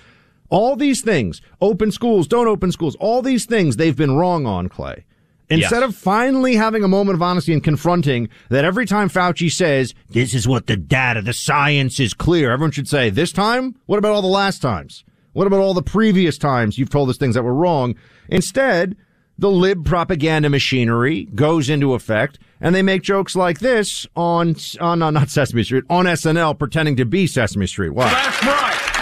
All 0.49 0.75
these 0.75 1.01
things, 1.01 1.41
open 1.61 1.91
schools, 1.91 2.27
don't 2.27 2.47
open 2.47 2.71
schools, 2.71 2.95
all 2.99 3.21
these 3.21 3.45
things 3.45 3.75
they've 3.75 3.95
been 3.95 4.15
wrong 4.15 4.45
on, 4.45 4.69
Clay. 4.69 5.05
Instead 5.49 5.81
yes. 5.81 5.89
of 5.89 5.95
finally 5.95 6.55
having 6.55 6.83
a 6.83 6.87
moment 6.87 7.15
of 7.15 7.21
honesty 7.21 7.53
and 7.53 7.63
confronting 7.63 8.29
that 8.49 8.65
every 8.65 8.85
time 8.85 9.09
Fauci 9.09 9.51
says, 9.51 9.93
this 10.09 10.33
is 10.33 10.47
what 10.47 10.67
the 10.67 10.77
data, 10.77 11.21
the 11.21 11.33
science 11.33 11.99
is 11.99 12.13
clear, 12.13 12.51
everyone 12.51 12.71
should 12.71 12.87
say, 12.87 13.09
this 13.09 13.31
time? 13.31 13.75
What 13.85 13.99
about 13.99 14.13
all 14.13 14.21
the 14.21 14.27
last 14.27 14.61
times? 14.61 15.03
What 15.33 15.47
about 15.47 15.59
all 15.59 15.73
the 15.73 15.83
previous 15.83 16.37
times 16.37 16.77
you've 16.77 16.89
told 16.89 17.09
us 17.09 17.17
things 17.17 17.35
that 17.35 17.43
were 17.43 17.53
wrong? 17.53 17.95
Instead, 18.29 18.95
the 19.37 19.49
lib 19.49 19.85
propaganda 19.85 20.49
machinery 20.49 21.25
goes 21.35 21.69
into 21.69 21.93
effect 21.93 22.39
and 22.61 22.73
they 22.73 22.81
make 22.81 23.01
jokes 23.01 23.35
like 23.35 23.59
this 23.59 24.07
on, 24.15 24.55
on, 24.79 25.01
on 25.01 25.13
not 25.13 25.29
Sesame 25.29 25.63
Street, 25.63 25.83
on 25.89 26.05
SNL 26.05 26.57
pretending 26.57 26.95
to 26.97 27.05
be 27.05 27.27
Sesame 27.27 27.67
Street. 27.67 27.89
Wow. 27.89 28.09
That's 28.09 28.45
right. 28.45 28.92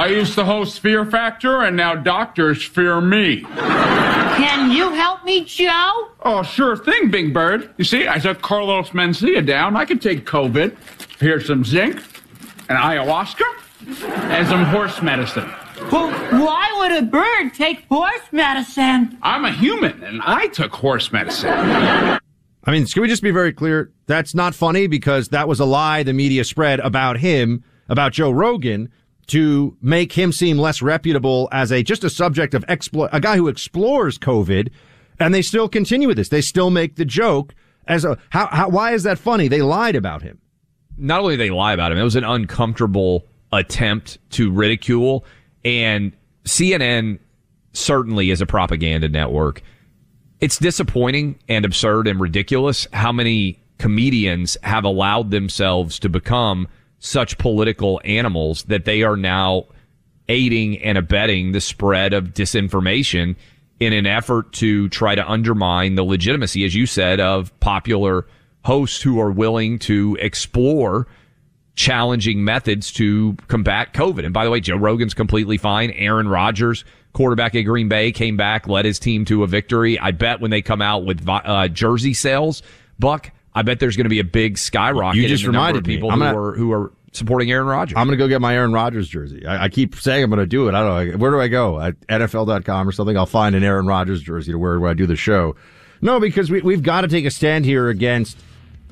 I 0.00 0.06
used 0.06 0.34
to 0.36 0.46
host 0.46 0.80
Fear 0.80 1.04
Factor 1.04 1.60
and 1.60 1.76
now 1.76 1.94
doctors 1.94 2.64
fear 2.64 3.02
me. 3.02 3.42
Can 3.42 4.70
you 4.70 4.94
help 4.94 5.26
me, 5.26 5.44
Joe? 5.44 6.08
Oh, 6.22 6.42
sure 6.42 6.74
thing, 6.74 7.10
Big 7.10 7.34
Bird. 7.34 7.74
You 7.76 7.84
see, 7.84 8.08
I 8.08 8.18
took 8.18 8.40
Carlos 8.40 8.88
Mencia 8.92 9.44
down. 9.44 9.76
I 9.76 9.84
could 9.84 10.00
take 10.00 10.24
COVID. 10.24 10.74
Here's 11.18 11.46
some 11.46 11.66
zinc, 11.66 11.96
and 12.70 12.78
ayahuasca, 12.78 13.44
and 14.30 14.48
some 14.48 14.64
horse 14.64 15.02
medicine. 15.02 15.52
Well, 15.92 16.10
why 16.46 16.74
would 16.78 16.92
a 16.92 17.02
bird 17.02 17.52
take 17.52 17.84
horse 17.90 18.32
medicine? 18.32 19.18
I'm 19.20 19.44
a 19.44 19.52
human, 19.52 20.02
and 20.02 20.22
I 20.24 20.46
took 20.46 20.72
horse 20.72 21.12
medicine. 21.12 21.50
I 21.50 22.20
mean, 22.68 22.86
can 22.86 23.02
we 23.02 23.08
just 23.08 23.22
be 23.22 23.32
very 23.32 23.52
clear? 23.52 23.92
That's 24.06 24.34
not 24.34 24.54
funny 24.54 24.86
because 24.86 25.28
that 25.28 25.46
was 25.46 25.60
a 25.60 25.66
lie 25.66 26.04
the 26.04 26.14
media 26.14 26.44
spread 26.44 26.80
about 26.80 27.18
him, 27.18 27.64
about 27.90 28.12
Joe 28.12 28.30
Rogan, 28.30 28.88
to 29.28 29.76
make 29.80 30.12
him 30.12 30.32
seem 30.32 30.58
less 30.58 30.82
reputable 30.82 31.48
as 31.52 31.70
a 31.70 31.82
just 31.82 32.04
a 32.04 32.10
subject 32.10 32.54
of 32.54 32.66
explo- 32.66 33.08
a 33.12 33.20
guy 33.20 33.36
who 33.36 33.48
explores 33.48 34.18
COVID, 34.18 34.70
and 35.18 35.34
they 35.34 35.42
still 35.42 35.68
continue 35.68 36.08
with 36.08 36.16
this. 36.16 36.28
They 36.28 36.40
still 36.40 36.70
make 36.70 36.96
the 36.96 37.04
joke 37.04 37.54
as 37.86 38.04
a 38.04 38.18
how, 38.30 38.46
how 38.46 38.68
why 38.68 38.92
is 38.92 39.02
that 39.04 39.18
funny? 39.18 39.48
They 39.48 39.62
lied 39.62 39.96
about 39.96 40.22
him. 40.22 40.38
Not 40.96 41.20
only 41.20 41.36
they 41.36 41.50
lie 41.50 41.72
about 41.72 41.92
him, 41.92 41.98
it 41.98 42.02
was 42.02 42.16
an 42.16 42.24
uncomfortable 42.24 43.26
attempt 43.52 44.18
to 44.30 44.50
ridicule, 44.50 45.24
and 45.64 46.12
CNN 46.44 47.18
certainly 47.72 48.30
is 48.30 48.40
a 48.40 48.46
propaganda 48.46 49.08
network. 49.08 49.62
It's 50.40 50.58
disappointing 50.58 51.38
and 51.48 51.64
absurd 51.64 52.06
and 52.06 52.20
ridiculous 52.20 52.86
how 52.92 53.12
many 53.12 53.62
comedians 53.78 54.56
have 54.62 54.84
allowed 54.84 55.30
themselves 55.30 55.98
to 56.00 56.08
become 56.08 56.68
such 57.00 57.38
political 57.38 58.00
animals 58.04 58.62
that 58.64 58.84
they 58.84 59.02
are 59.02 59.16
now 59.16 59.64
aiding 60.28 60.80
and 60.82 60.96
abetting 60.96 61.52
the 61.52 61.60
spread 61.60 62.12
of 62.12 62.28
disinformation 62.28 63.34
in 63.80 63.92
an 63.92 64.06
effort 64.06 64.52
to 64.52 64.88
try 64.90 65.14
to 65.14 65.28
undermine 65.28 65.94
the 65.94 66.04
legitimacy, 66.04 66.64
as 66.64 66.74
you 66.74 66.86
said, 66.86 67.18
of 67.18 67.58
popular 67.60 68.26
hosts 68.64 69.02
who 69.02 69.18
are 69.18 69.30
willing 69.30 69.78
to 69.78 70.16
explore 70.20 71.06
challenging 71.74 72.44
methods 72.44 72.92
to 72.92 73.34
combat 73.48 73.94
COVID. 73.94 74.24
And 74.24 74.34
by 74.34 74.44
the 74.44 74.50
way, 74.50 74.60
Joe 74.60 74.76
Rogan's 74.76 75.14
completely 75.14 75.56
fine. 75.56 75.90
Aaron 75.92 76.28
Rodgers, 76.28 76.84
quarterback 77.14 77.54
at 77.54 77.62
Green 77.62 77.88
Bay, 77.88 78.12
came 78.12 78.36
back, 78.36 78.68
led 78.68 78.84
his 78.84 78.98
team 78.98 79.24
to 79.24 79.42
a 79.42 79.46
victory. 79.46 79.98
I 79.98 80.10
bet 80.10 80.40
when 80.40 80.50
they 80.50 80.60
come 80.60 80.82
out 80.82 81.06
with 81.06 81.26
uh, 81.26 81.68
jersey 81.68 82.12
sales, 82.12 82.62
Buck, 82.98 83.30
I 83.54 83.62
bet 83.62 83.80
there's 83.80 83.96
going 83.96 84.04
to 84.04 84.10
be 84.10 84.20
a 84.20 84.24
big 84.24 84.58
skyrocket. 84.58 85.20
You 85.20 85.28
just 85.28 85.44
in 85.44 85.48
the 85.48 85.52
number 85.52 85.66
reminded 85.78 85.84
people 85.84 86.10
I'm 86.10 86.18
who 86.20 86.24
gonna- 86.24 86.38
are 86.38 86.52
who 86.54 86.72
are 86.72 86.92
supporting 87.12 87.50
Aaron 87.50 87.66
Rodgers. 87.66 87.96
I'm 87.96 88.06
going 88.06 88.16
to 88.16 88.22
go 88.24 88.28
get 88.28 88.40
my 88.40 88.54
Aaron 88.54 88.72
Rodgers 88.72 89.08
jersey. 89.08 89.44
I, 89.44 89.64
I 89.64 89.68
keep 89.68 89.96
saying 89.96 90.22
I'm 90.22 90.30
going 90.30 90.38
to 90.38 90.46
do 90.46 90.68
it. 90.68 90.74
I 90.74 90.80
don't 90.82 91.10
know. 91.12 91.16
Where 91.18 91.32
do 91.32 91.40
I 91.40 91.48
go? 91.48 91.80
At 91.80 91.98
NFL.com 92.06 92.88
or 92.88 92.92
something? 92.92 93.16
I'll 93.16 93.26
find 93.26 93.56
an 93.56 93.64
Aaron 93.64 93.86
Rodgers 93.86 94.22
jersey 94.22 94.52
to 94.52 94.58
wear 94.58 94.78
when 94.78 94.90
I 94.92 94.94
do 94.94 95.06
the 95.06 95.16
show. 95.16 95.56
No, 96.00 96.20
because 96.20 96.50
we, 96.52 96.60
we've 96.62 96.84
got 96.84 97.00
to 97.00 97.08
take 97.08 97.24
a 97.24 97.30
stand 97.32 97.64
here 97.64 97.88
against 97.88 98.38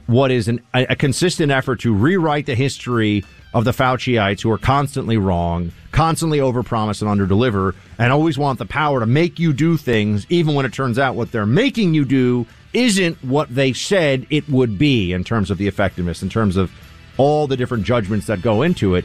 what 0.07 0.33
is 0.33 0.49
an, 0.49 0.61
a, 0.75 0.87
a 0.87 0.97
consistent 0.97 1.53
effort 1.53 1.81
to 1.81 1.95
rewrite 1.95 2.47
the 2.47 2.57
history 2.57 3.25
of 3.55 3.65
the 3.65 3.71
Fauciites 3.71 4.41
who 4.43 4.51
are 4.51 4.59
constantly 4.59 5.17
wrong, 5.17 5.71
constantly 5.93 6.39
overpromise 6.39 7.01
and 7.01 7.09
underdeliver, 7.09 7.75
and 7.99 8.13
always 8.13 8.37
want 8.37 8.59
the 8.59 8.67
power 8.67 8.99
to 9.01 9.07
make 9.07 9.39
you 9.39 9.53
do 9.53 9.77
things, 9.77 10.27
even 10.29 10.55
when 10.55 10.67
it 10.67 10.73
turns 10.73 10.99
out 10.99 11.15
what 11.15 11.31
they're 11.31 11.47
making 11.47 11.95
you 11.95 12.05
do 12.05 12.47
isn't 12.73 13.23
what 13.25 13.55
they 13.55 13.73
said 13.73 14.27
it 14.31 14.49
would 14.49 14.79
be 14.79 15.13
in 15.13 15.25
terms 15.25 15.51
of 15.51 15.59
the 15.59 15.67
effectiveness, 15.69 16.23
in 16.23 16.29
terms 16.29 16.57
of 16.57 16.71
all 17.17 17.47
the 17.47 17.57
different 17.57 17.85
judgments 17.85 18.27
that 18.27 18.43
go 18.43 18.63
into 18.63 18.95
it. 18.95 19.05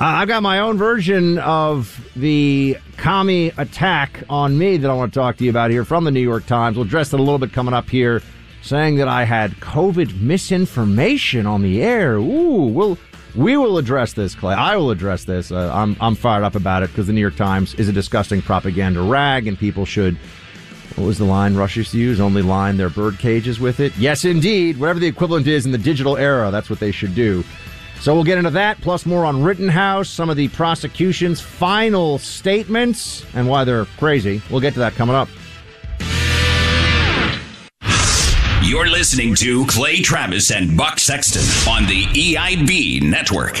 Uh, 0.00 0.04
I've 0.04 0.28
got 0.28 0.42
my 0.42 0.58
own 0.58 0.78
version 0.78 1.38
of 1.38 2.10
the 2.16 2.76
commie 2.96 3.52
attack 3.58 4.24
on 4.28 4.58
me 4.58 4.76
that 4.76 4.90
I 4.90 4.94
want 4.94 5.12
to 5.12 5.20
talk 5.20 5.36
to 5.36 5.44
you 5.44 5.50
about 5.50 5.70
here 5.70 5.84
from 5.84 6.04
the 6.04 6.10
New 6.10 6.20
York 6.20 6.46
Times. 6.46 6.76
We'll 6.76 6.86
address 6.86 7.12
it 7.12 7.20
a 7.20 7.22
little 7.22 7.38
bit 7.38 7.52
coming 7.52 7.74
up 7.74 7.88
here, 7.88 8.22
saying 8.62 8.96
that 8.96 9.08
I 9.08 9.24
had 9.24 9.52
COVID 9.52 10.20
misinformation 10.20 11.46
on 11.46 11.62
the 11.62 11.82
air. 11.82 12.14
Ooh, 12.16 12.66
we'll 12.66 12.98
we 13.34 13.56
will 13.56 13.78
address 13.78 14.12
this, 14.12 14.34
Clay. 14.34 14.54
I 14.54 14.76
will 14.76 14.90
address 14.90 15.24
this. 15.24 15.52
Uh, 15.52 15.70
I'm 15.72 15.96
I'm 16.00 16.14
fired 16.14 16.42
up 16.44 16.54
about 16.54 16.82
it 16.82 16.90
because 16.90 17.06
the 17.06 17.12
New 17.12 17.20
York 17.20 17.36
Times 17.36 17.74
is 17.74 17.88
a 17.88 17.92
disgusting 17.92 18.42
propaganda 18.42 19.02
rag, 19.02 19.46
and 19.46 19.58
people 19.58 19.84
should. 19.84 20.18
What 20.96 21.06
was 21.06 21.18
the 21.18 21.24
line 21.24 21.54
Rush 21.54 21.76
used 21.76 21.92
to 21.92 21.98
use? 21.98 22.20
Only 22.20 22.42
line 22.42 22.76
their 22.76 22.90
bird 22.90 23.18
cages 23.18 23.58
with 23.58 23.80
it. 23.80 23.96
Yes, 23.96 24.24
indeed. 24.24 24.78
Whatever 24.78 24.98
the 24.98 25.06
equivalent 25.06 25.46
is 25.46 25.66
in 25.66 25.72
the 25.72 25.78
digital 25.78 26.16
era, 26.16 26.50
that's 26.50 26.68
what 26.68 26.80
they 26.80 26.92
should 26.92 27.14
do. 27.14 27.44
So 28.00 28.14
we'll 28.14 28.24
get 28.24 28.36
into 28.36 28.50
that, 28.50 28.80
plus 28.80 29.06
more 29.06 29.24
on 29.24 29.42
Rittenhouse, 29.42 30.08
some 30.08 30.28
of 30.28 30.36
the 30.36 30.48
prosecution's 30.48 31.40
final 31.40 32.18
statements, 32.18 33.24
and 33.34 33.48
why 33.48 33.64
they're 33.64 33.84
crazy. 33.84 34.42
We'll 34.50 34.60
get 34.60 34.74
to 34.74 34.80
that 34.80 34.94
coming 34.94 35.14
up. 35.14 35.28
You're 38.64 38.88
listening 38.88 39.34
to 39.36 39.66
Clay 39.66 40.02
Travis 40.02 40.50
and 40.50 40.76
Buck 40.76 40.98
Sexton 40.98 41.42
on 41.72 41.86
the 41.86 42.04
EIB 42.06 43.02
network. 43.02 43.60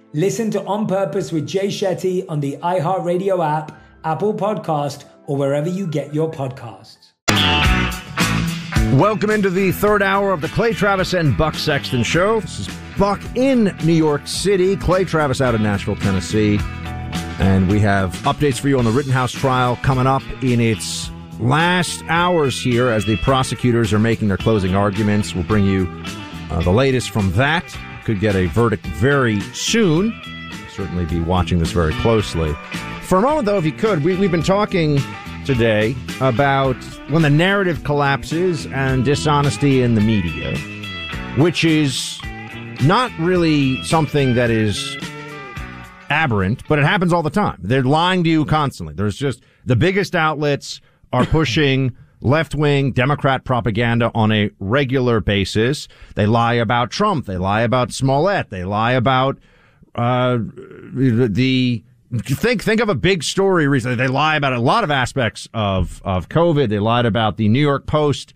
Listen 0.13 0.51
to 0.51 0.61
On 0.65 0.87
Purpose 0.87 1.31
with 1.31 1.47
Jay 1.47 1.67
Shetty 1.67 2.25
on 2.27 2.41
the 2.41 2.57
iHeartRadio 2.57 3.45
app, 3.47 3.81
Apple 4.03 4.33
Podcast, 4.33 5.05
or 5.25 5.37
wherever 5.37 5.69
you 5.69 5.87
get 5.87 6.13
your 6.13 6.29
podcasts. 6.29 7.13
Welcome 8.99 9.29
into 9.29 9.49
the 9.49 9.71
third 9.71 10.03
hour 10.03 10.33
of 10.33 10.41
the 10.41 10.49
Clay 10.49 10.73
Travis 10.73 11.13
and 11.13 11.37
Buck 11.37 11.55
Sexton 11.55 12.03
Show. 12.03 12.41
This 12.41 12.59
is 12.59 12.69
Buck 12.97 13.21
in 13.37 13.73
New 13.85 13.93
York 13.93 14.27
City, 14.27 14.75
Clay 14.75 15.05
Travis 15.05 15.39
out 15.39 15.55
of 15.55 15.61
Nashville, 15.61 15.95
Tennessee. 15.95 16.59
And 17.39 17.69
we 17.69 17.79
have 17.79 18.13
updates 18.23 18.59
for 18.59 18.67
you 18.67 18.79
on 18.79 18.83
the 18.83 18.91
Rittenhouse 18.91 19.31
trial 19.31 19.77
coming 19.77 20.07
up 20.07 20.23
in 20.43 20.59
its 20.59 21.09
last 21.39 22.03
hours 22.09 22.61
here 22.61 22.89
as 22.89 23.05
the 23.05 23.15
prosecutors 23.17 23.93
are 23.93 23.99
making 23.99 24.27
their 24.27 24.35
closing 24.35 24.75
arguments. 24.75 25.33
We'll 25.33 25.45
bring 25.45 25.63
you 25.63 25.87
uh, 26.49 26.61
the 26.63 26.71
latest 26.71 27.11
from 27.11 27.31
that. 27.31 27.63
Could 28.05 28.19
get 28.19 28.35
a 28.35 28.47
verdict 28.47 28.85
very 28.87 29.39
soon. 29.53 30.19
Certainly 30.71 31.05
be 31.05 31.19
watching 31.19 31.59
this 31.59 31.71
very 31.71 31.93
closely. 31.95 32.53
For 33.03 33.17
a 33.17 33.21
moment, 33.21 33.45
though, 33.45 33.57
if 33.57 33.65
you 33.65 33.73
could, 33.73 34.03
we, 34.03 34.15
we've 34.15 34.31
been 34.31 34.41
talking 34.41 34.99
today 35.45 35.95
about 36.19 36.77
when 37.09 37.21
the 37.21 37.29
narrative 37.29 37.83
collapses 37.83 38.65
and 38.67 39.03
dishonesty 39.03 39.81
in 39.81 39.95
the 39.95 40.01
media, 40.01 40.55
which 41.37 41.63
is 41.65 42.19
not 42.83 43.11
really 43.19 43.83
something 43.83 44.35
that 44.35 44.49
is 44.49 44.97
aberrant, 46.09 46.63
but 46.67 46.79
it 46.79 46.85
happens 46.85 47.13
all 47.13 47.23
the 47.23 47.29
time. 47.29 47.57
They're 47.61 47.83
lying 47.83 48.23
to 48.23 48.29
you 48.29 48.45
constantly. 48.45 48.93
There's 48.93 49.17
just 49.17 49.41
the 49.65 49.75
biggest 49.75 50.15
outlets 50.15 50.81
are 51.13 51.25
pushing 51.25 51.95
left 52.21 52.55
wing 52.55 52.91
Democrat 52.91 53.43
propaganda 53.43 54.11
on 54.15 54.31
a 54.31 54.49
regular 54.59 55.19
basis. 55.19 55.87
They 56.15 56.25
lie 56.25 56.53
about 56.53 56.91
Trump. 56.91 57.25
They 57.25 57.37
lie 57.37 57.61
about 57.61 57.91
Smollett. 57.91 58.49
They 58.49 58.63
lie 58.63 58.93
about 58.93 59.37
uh, 59.95 60.37
the 60.39 61.83
think 62.23 62.63
think 62.63 62.81
of 62.81 62.89
a 62.89 62.95
big 62.95 63.23
story 63.23 63.67
recently. 63.67 63.95
They 63.95 64.07
lie 64.07 64.35
about 64.35 64.53
a 64.53 64.59
lot 64.59 64.83
of 64.83 64.91
aspects 64.91 65.47
of 65.53 66.01
of 66.03 66.29
COVID. 66.29 66.69
They 66.69 66.79
lied 66.79 67.05
about 67.05 67.37
the 67.37 67.49
New 67.49 67.61
York 67.61 67.85
Post 67.87 68.33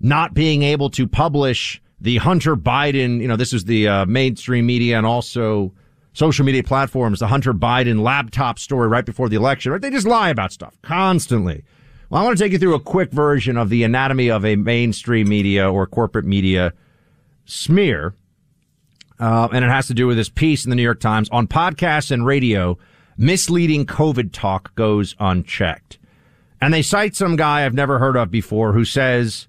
not 0.00 0.34
being 0.34 0.62
able 0.62 0.90
to 0.90 1.06
publish 1.06 1.80
the 2.00 2.18
Hunter 2.18 2.56
Biden. 2.56 3.20
You 3.20 3.28
know, 3.28 3.36
this 3.36 3.52
is 3.52 3.64
the 3.64 3.88
uh, 3.88 4.06
mainstream 4.06 4.66
media 4.66 4.96
and 4.98 5.06
also 5.06 5.72
social 6.12 6.44
media 6.44 6.62
platforms. 6.62 7.20
The 7.20 7.26
Hunter 7.26 7.54
Biden 7.54 8.02
laptop 8.02 8.58
story 8.58 8.88
right 8.88 9.04
before 9.04 9.28
the 9.28 9.36
election. 9.36 9.72
Right? 9.72 9.80
They 9.80 9.90
just 9.90 10.06
lie 10.06 10.30
about 10.30 10.52
stuff 10.52 10.76
constantly. 10.82 11.64
Well, 12.08 12.22
I 12.22 12.24
want 12.24 12.38
to 12.38 12.44
take 12.44 12.52
you 12.52 12.58
through 12.58 12.74
a 12.74 12.80
quick 12.80 13.10
version 13.10 13.56
of 13.56 13.68
the 13.68 13.82
anatomy 13.82 14.30
of 14.30 14.44
a 14.44 14.54
mainstream 14.54 15.28
media 15.28 15.68
or 15.70 15.86
corporate 15.86 16.24
media 16.24 16.72
smear. 17.46 18.14
Uh, 19.18 19.48
and 19.52 19.64
it 19.64 19.68
has 19.68 19.88
to 19.88 19.94
do 19.94 20.06
with 20.06 20.16
this 20.16 20.28
piece 20.28 20.64
in 20.64 20.70
the 20.70 20.76
New 20.76 20.82
York 20.82 21.00
Times 21.00 21.28
on 21.30 21.48
podcasts 21.48 22.10
and 22.10 22.24
radio 22.24 22.78
misleading 23.16 23.86
COVID 23.86 24.30
talk 24.32 24.74
goes 24.74 25.16
unchecked. 25.18 25.98
And 26.60 26.72
they 26.72 26.82
cite 26.82 27.16
some 27.16 27.34
guy 27.34 27.64
I've 27.64 27.74
never 27.74 27.98
heard 27.98 28.16
of 28.16 28.30
before 28.30 28.72
who 28.72 28.84
says 28.84 29.48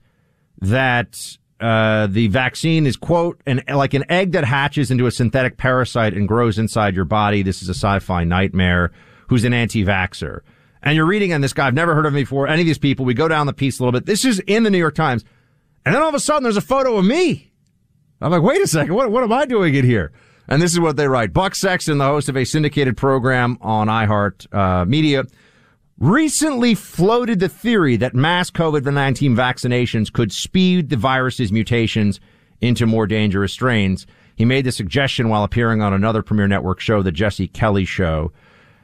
that 0.59 1.37
uh, 1.59 2.07
the 2.07 2.27
vaccine 2.27 2.85
is 2.85 2.95
quote 2.95 3.41
an 3.45 3.61
like 3.67 3.93
an 3.93 4.03
egg 4.09 4.31
that 4.31 4.45
hatches 4.45 4.89
into 4.89 5.05
a 5.05 5.11
synthetic 5.11 5.57
parasite 5.57 6.13
and 6.13 6.27
grows 6.27 6.57
inside 6.57 6.95
your 6.95 7.05
body. 7.05 7.43
This 7.43 7.61
is 7.61 7.69
a 7.69 7.73
sci-fi 7.73 8.23
nightmare. 8.23 8.91
Who's 9.27 9.43
an 9.43 9.53
anti-vaxer? 9.53 10.41
And 10.87 10.95
you're 10.95 11.05
reading 11.05 11.33
on 11.33 11.41
this 11.41 11.51
guy. 11.51 11.67
I've 11.67 11.73
never 11.73 11.93
heard 11.93 12.05
of 12.05 12.13
him 12.13 12.21
before. 12.21 12.47
Any 12.47 12.61
of 12.61 12.65
these 12.65 12.77
people. 12.77 13.03
We 13.03 13.13
go 13.13 13.27
down 13.27 13.45
the 13.45 13.51
piece 13.51 13.77
a 13.77 13.83
little 13.83 13.91
bit. 13.91 14.05
This 14.05 14.23
is 14.23 14.39
in 14.47 14.63
the 14.63 14.69
New 14.69 14.77
York 14.77 14.95
Times, 14.95 15.25
and 15.85 15.93
then 15.93 16.01
all 16.01 16.07
of 16.07 16.15
a 16.15 16.19
sudden 16.19 16.43
there's 16.43 16.55
a 16.55 16.61
photo 16.61 16.95
of 16.95 17.03
me. 17.03 17.51
I'm 18.21 18.31
like, 18.31 18.41
wait 18.41 18.61
a 18.61 18.67
second. 18.67 18.95
What 18.95 19.11
what 19.11 19.21
am 19.21 19.33
I 19.33 19.45
doing 19.45 19.75
in 19.75 19.83
here? 19.83 20.13
And 20.47 20.61
this 20.61 20.71
is 20.71 20.79
what 20.79 20.95
they 20.95 21.09
write. 21.09 21.33
Buck 21.33 21.55
Sexton, 21.55 21.97
the 21.97 22.05
host 22.05 22.29
of 22.29 22.37
a 22.37 22.45
syndicated 22.45 22.95
program 22.95 23.57
on 23.59 23.87
iHeart 23.87 24.47
uh, 24.55 24.85
Media, 24.85 25.25
recently 25.99 26.73
floated 26.73 27.41
the 27.41 27.49
theory 27.49 27.97
that 27.97 28.15
mass 28.15 28.49
COVID-19 28.49 29.35
vaccinations 29.35 30.09
could 30.09 30.31
speed 30.31 30.87
the 30.87 30.95
virus's 30.95 31.51
mutations 31.51 32.21
into 32.61 32.85
more 32.85 33.07
dangerous 33.07 33.51
strains. 33.51 34.07
He 34.37 34.45
made 34.45 34.63
the 34.63 34.71
suggestion 34.71 35.27
while 35.27 35.43
appearing 35.43 35.81
on 35.81 35.91
another 35.91 36.21
premier 36.21 36.47
network 36.47 36.79
show, 36.79 37.01
The 37.01 37.11
Jesse 37.11 37.49
Kelly 37.49 37.83
Show. 37.83 38.31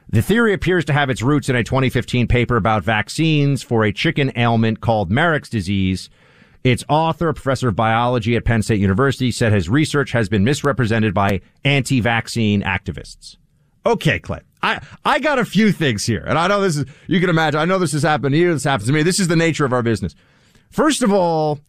The 0.08 0.22
theory 0.22 0.52
appears 0.52 0.84
to 0.86 0.92
have 0.92 1.10
its 1.10 1.22
roots 1.22 1.48
in 1.48 1.56
a 1.56 1.64
2015 1.64 2.28
paper 2.28 2.56
about 2.56 2.84
vaccines 2.84 3.62
for 3.62 3.84
a 3.84 3.92
chicken 3.92 4.32
ailment 4.36 4.80
called 4.80 5.10
Marek's 5.10 5.48
disease– 5.48 6.10
its 6.64 6.82
author, 6.88 7.28
a 7.28 7.34
professor 7.34 7.68
of 7.68 7.76
biology 7.76 8.36
at 8.36 8.46
Penn 8.46 8.62
State 8.62 8.80
University, 8.80 9.30
said 9.30 9.52
his 9.52 9.68
research 9.68 10.12
has 10.12 10.30
been 10.30 10.44
misrepresented 10.44 11.12
by 11.12 11.42
anti-vaccine 11.62 12.62
activists. 12.62 13.36
Okay, 13.84 14.18
Clay. 14.18 14.40
I, 14.62 14.80
I 15.04 15.18
got 15.18 15.38
a 15.38 15.44
few 15.44 15.72
things 15.72 16.06
here. 16.06 16.24
And 16.26 16.38
I 16.38 16.48
know 16.48 16.62
this 16.62 16.78
is, 16.78 16.86
you 17.06 17.20
can 17.20 17.28
imagine, 17.28 17.60
I 17.60 17.66
know 17.66 17.78
this 17.78 17.92
has 17.92 18.02
happened 18.02 18.32
to 18.32 18.38
you. 18.38 18.54
This 18.54 18.64
happens 18.64 18.86
to 18.86 18.94
me. 18.94 19.02
This 19.02 19.20
is 19.20 19.28
the 19.28 19.36
nature 19.36 19.66
of 19.66 19.74
our 19.74 19.82
business. 19.82 20.14
First 20.70 21.02
of 21.02 21.12
all, 21.12 21.60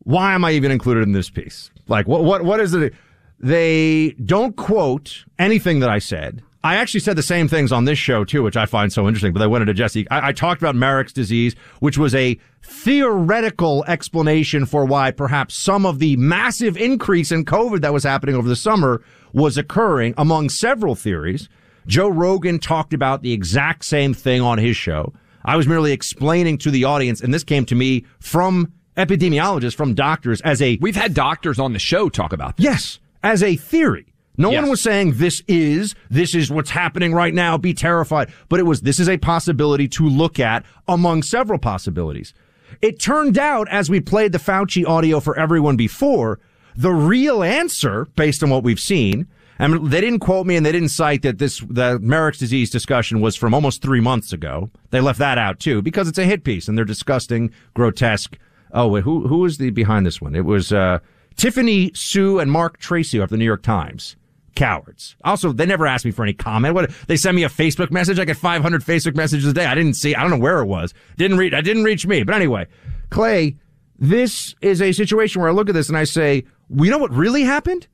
why 0.00 0.34
am 0.34 0.44
I 0.44 0.50
even 0.50 0.72
included 0.72 1.04
in 1.04 1.12
this 1.12 1.30
piece? 1.30 1.70
Like, 1.86 2.08
what, 2.08 2.24
what, 2.24 2.44
what 2.44 2.58
is 2.58 2.74
it? 2.74 2.92
They 3.38 4.16
don't 4.24 4.56
quote 4.56 5.24
anything 5.38 5.78
that 5.78 5.90
I 5.90 6.00
said. 6.00 6.42
I 6.62 6.76
actually 6.76 7.00
said 7.00 7.16
the 7.16 7.22
same 7.22 7.48
things 7.48 7.72
on 7.72 7.86
this 7.86 7.98
show 7.98 8.22
too, 8.22 8.42
which 8.42 8.56
I 8.56 8.66
find 8.66 8.92
so 8.92 9.06
interesting. 9.06 9.32
But 9.32 9.42
I 9.42 9.46
went 9.46 9.62
into 9.62 9.72
Jesse. 9.72 10.08
I, 10.10 10.28
I, 10.28 10.32
talked 10.32 10.60
about 10.60 10.74
Marek's 10.74 11.12
disease, 11.12 11.54
which 11.80 11.96
was 11.96 12.14
a 12.14 12.38
theoretical 12.62 13.82
explanation 13.88 14.66
for 14.66 14.84
why 14.84 15.10
perhaps 15.10 15.54
some 15.54 15.86
of 15.86 16.00
the 16.00 16.16
massive 16.16 16.76
increase 16.76 17.32
in 17.32 17.46
COVID 17.46 17.80
that 17.80 17.94
was 17.94 18.04
happening 18.04 18.34
over 18.34 18.48
the 18.48 18.56
summer 18.56 19.02
was 19.32 19.56
occurring 19.56 20.12
among 20.18 20.50
several 20.50 20.94
theories. 20.94 21.48
Joe 21.86 22.08
Rogan 22.08 22.58
talked 22.58 22.92
about 22.92 23.22
the 23.22 23.32
exact 23.32 23.84
same 23.84 24.12
thing 24.12 24.42
on 24.42 24.58
his 24.58 24.76
show. 24.76 25.14
I 25.44 25.56
was 25.56 25.66
merely 25.66 25.92
explaining 25.92 26.58
to 26.58 26.70
the 26.70 26.84
audience, 26.84 27.22
and 27.22 27.32
this 27.32 27.44
came 27.44 27.64
to 27.66 27.74
me 27.74 28.04
from 28.18 28.72
epidemiologists, 28.98 29.74
from 29.74 29.94
doctors 29.94 30.42
as 30.42 30.60
a. 30.60 30.76
We've 30.82 30.94
had 30.94 31.14
doctors 31.14 31.58
on 31.58 31.72
the 31.72 31.78
show 31.78 32.10
talk 32.10 32.34
about 32.34 32.58
this. 32.58 32.64
Yes, 32.64 32.98
as 33.22 33.42
a 33.42 33.56
theory. 33.56 34.09
No 34.40 34.50
Yes. 34.50 34.62
one 34.62 34.70
was 34.70 34.82
saying 34.82 35.12
this 35.16 35.42
is, 35.46 35.94
this 36.08 36.34
is 36.34 36.50
what's 36.50 36.70
happening 36.70 37.12
right 37.12 37.34
now, 37.34 37.58
be 37.58 37.74
terrified. 37.74 38.32
But 38.48 38.58
it 38.58 38.64
was, 38.64 38.80
this 38.80 38.98
is 38.98 39.08
a 39.08 39.18
possibility 39.18 39.86
to 39.88 40.08
look 40.08 40.40
at 40.40 40.64
among 40.88 41.22
several 41.22 41.58
possibilities. 41.58 42.32
It 42.80 42.98
turned 42.98 43.36
out, 43.38 43.68
as 43.70 43.90
we 43.90 44.00
played 44.00 44.32
the 44.32 44.38
Fauci 44.38 44.86
audio 44.86 45.20
for 45.20 45.38
everyone 45.38 45.76
before, 45.76 46.40
the 46.74 46.90
real 46.92 47.42
answer, 47.42 48.06
based 48.16 48.42
on 48.42 48.48
what 48.48 48.62
we've 48.64 48.80
seen, 48.80 49.26
and 49.58 49.90
they 49.90 50.00
didn't 50.00 50.20
quote 50.20 50.46
me 50.46 50.56
and 50.56 50.64
they 50.64 50.72
didn't 50.72 50.88
cite 50.88 51.20
that 51.22 51.36
this, 51.38 51.58
the 51.68 51.98
Marek's 52.00 52.38
disease 52.38 52.70
discussion 52.70 53.20
was 53.20 53.36
from 53.36 53.52
almost 53.52 53.82
three 53.82 54.00
months 54.00 54.32
ago. 54.32 54.70
They 54.90 55.00
left 55.00 55.18
that 55.18 55.36
out 55.36 55.60
too, 55.60 55.82
because 55.82 56.08
it's 56.08 56.16
a 56.18 56.24
hit 56.24 56.44
piece 56.44 56.66
and 56.66 56.78
they're 56.78 56.84
disgusting, 56.86 57.50
grotesque. 57.74 58.38
Oh, 58.72 58.88
wait, 58.88 59.04
who, 59.04 59.28
who 59.28 59.38
was 59.38 59.58
the 59.58 59.68
behind 59.70 60.06
this 60.06 60.20
one? 60.20 60.34
It 60.34 60.46
was, 60.46 60.72
uh, 60.72 61.00
Tiffany 61.36 61.90
Hsu 61.94 62.38
and 62.38 62.50
Marc 62.50 62.78
Tracy 62.78 63.18
of 63.18 63.28
the 63.30 63.36
New 63.36 63.44
York 63.44 63.62
Times. 63.62 64.16
Cowards. 64.54 65.16
Also, 65.24 65.52
they 65.52 65.66
never 65.66 65.86
asked 65.86 66.04
me 66.04 66.10
for 66.10 66.22
any 66.22 66.32
comment. 66.32 66.74
What 66.74 66.90
they 67.06 67.16
sent 67.16 67.36
me 67.36 67.44
a 67.44 67.48
Facebook 67.48 67.90
message. 67.90 68.18
I 68.18 68.24
get 68.24 68.36
500 68.36 68.82
Facebook 68.82 69.16
messages 69.16 69.46
a 69.46 69.52
day. 69.52 69.66
I 69.66 69.74
didn't 69.74 69.94
see. 69.94 70.14
I 70.14 70.22
don't 70.22 70.30
know 70.30 70.38
where 70.38 70.60
it 70.60 70.66
was. 70.66 70.92
Didn't 71.16 71.38
read. 71.38 71.54
I 71.54 71.60
didn't 71.60 71.84
reach 71.84 72.06
me. 72.06 72.22
But 72.22 72.34
anyway, 72.34 72.66
Clay, 73.10 73.56
this 73.98 74.54
is 74.60 74.80
a 74.80 74.92
situation 74.92 75.40
where 75.40 75.50
I 75.50 75.54
look 75.54 75.68
at 75.68 75.74
this 75.74 75.88
and 75.88 75.98
I 75.98 76.04
say, 76.04 76.44
we 76.68 76.88
know 76.88 76.98
what 76.98 77.12
really 77.12 77.42
happened? 77.42 77.86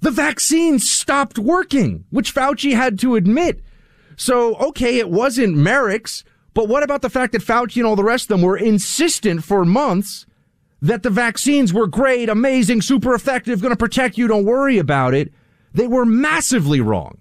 The 0.00 0.10
vaccine 0.10 0.78
stopped 0.78 1.38
working, 1.38 2.04
which 2.10 2.34
Fauci 2.34 2.74
had 2.74 2.98
to 3.00 3.14
admit. 3.14 3.62
So, 4.16 4.54
okay, 4.56 4.98
it 4.98 5.10
wasn't 5.10 5.56
Marek's, 5.56 6.24
but 6.52 6.68
what 6.68 6.82
about 6.82 7.02
the 7.02 7.10
fact 7.10 7.32
that 7.32 7.42
Fauci 7.42 7.78
and 7.78 7.86
all 7.86 7.96
the 7.96 8.04
rest 8.04 8.24
of 8.24 8.28
them 8.28 8.42
were 8.42 8.56
insistent 8.56 9.44
for 9.44 9.64
months 9.64 10.26
that 10.80 11.02
the 11.02 11.10
vaccines 11.10 11.72
were 11.72 11.86
great, 11.86 12.28
amazing, 12.28 12.82
super 12.82 13.14
effective, 13.14 13.60
going 13.60 13.72
to 13.72 13.76
protect 13.76 14.18
you, 14.18 14.28
don't 14.28 14.44
worry 14.44 14.78
about 14.78 15.14
it? 15.14 15.32
They 15.74 15.86
were 15.86 16.06
massively 16.06 16.80
wrong. 16.80 17.18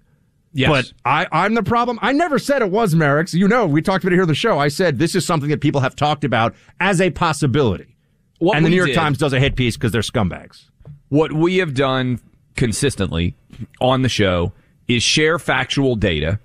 Yes. 0.54 0.70
But 0.70 0.94
I, 1.04 1.28
I'm 1.32 1.56
the 1.56 1.64
problem. 1.64 1.98
I 2.02 2.14
never 2.14 2.38
said 2.38 2.62
it 2.62 2.70
was 2.70 2.94
Marek's. 2.94 3.34
You 3.34 3.48
know, 3.48 3.66
we 3.66 3.82
talked 3.82 4.04
about 4.04 4.14
it 4.14 4.18
here 4.18 4.22
on 4.22 4.28
the 4.28 4.36
show. 4.36 4.60
I 4.60 4.68
said 4.68 5.00
this 5.00 5.16
is 5.16 5.26
something 5.26 5.50
that 5.50 5.62
people 5.62 5.82
have 5.82 5.96
talked 5.96 6.24
about 6.24 6.54
as 6.80 7.02
a 7.02 7.10
possibility. 7.10 7.96
What 8.38 8.58
and 8.58 8.66
the 8.66 8.70
New 8.70 8.76
York 8.76 8.90
did- 8.90 8.96
Times 8.96 9.18
does 9.18 9.34
a 9.34 9.40
hit 9.40 9.56
piece 9.56 9.76
because 9.76 9.92
they're 9.92 10.02
scumbags. 10.02 10.66
What 11.10 11.34
we 11.34 11.58
have 11.58 11.74
done 11.74 12.20
consistently 12.56 13.36
on 13.82 14.04
the 14.04 14.10
show 14.10 14.54
is 14.88 15.02
share 15.02 15.40
factual 15.40 15.96
data 15.96 16.40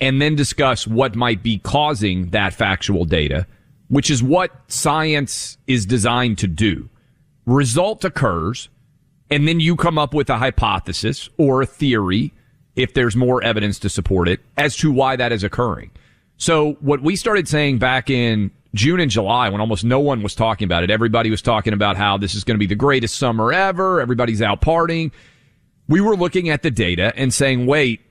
and 0.00 0.22
then 0.22 0.36
discuss 0.36 0.86
what 0.86 1.16
might 1.16 1.42
be 1.42 1.58
causing 1.58 2.30
that 2.30 2.54
factual 2.54 3.04
data, 3.04 3.46
which 3.88 4.08
is 4.10 4.22
what 4.22 4.52
science 4.68 5.58
is 5.66 5.84
designed 5.84 6.38
to 6.38 6.46
do. 6.46 6.88
Result 7.46 8.04
occurs, 8.04 8.68
and 9.30 9.46
then 9.46 9.60
you 9.60 9.76
come 9.76 9.98
up 9.98 10.14
with 10.14 10.30
a 10.30 10.38
hypothesis 10.38 11.28
or 11.36 11.62
a 11.62 11.66
theory, 11.66 12.32
if 12.76 12.94
there's 12.94 13.16
more 13.16 13.42
evidence 13.42 13.78
to 13.80 13.88
support 13.88 14.28
it, 14.28 14.40
as 14.56 14.76
to 14.76 14.90
why 14.90 15.16
that 15.16 15.32
is 15.32 15.44
occurring. 15.44 15.90
So 16.36 16.74
what 16.80 17.02
we 17.02 17.16
started 17.16 17.48
saying 17.48 17.78
back 17.78 18.10
in 18.10 18.52
June 18.74 19.00
and 19.00 19.10
July 19.10 19.48
when 19.48 19.60
almost 19.60 19.84
no 19.84 19.98
one 19.98 20.22
was 20.22 20.34
talking 20.34 20.66
about 20.66 20.84
it. 20.84 20.90
Everybody 20.90 21.30
was 21.30 21.42
talking 21.42 21.72
about 21.72 21.96
how 21.96 22.18
this 22.18 22.34
is 22.34 22.44
going 22.44 22.54
to 22.54 22.58
be 22.58 22.66
the 22.66 22.74
greatest 22.74 23.16
summer 23.16 23.52
ever. 23.52 24.00
Everybody's 24.00 24.42
out 24.42 24.60
partying. 24.60 25.10
We 25.88 26.00
were 26.00 26.16
looking 26.16 26.50
at 26.50 26.62
the 26.62 26.70
data 26.70 27.12
and 27.16 27.32
saying, 27.32 27.66
wait, 27.66 28.02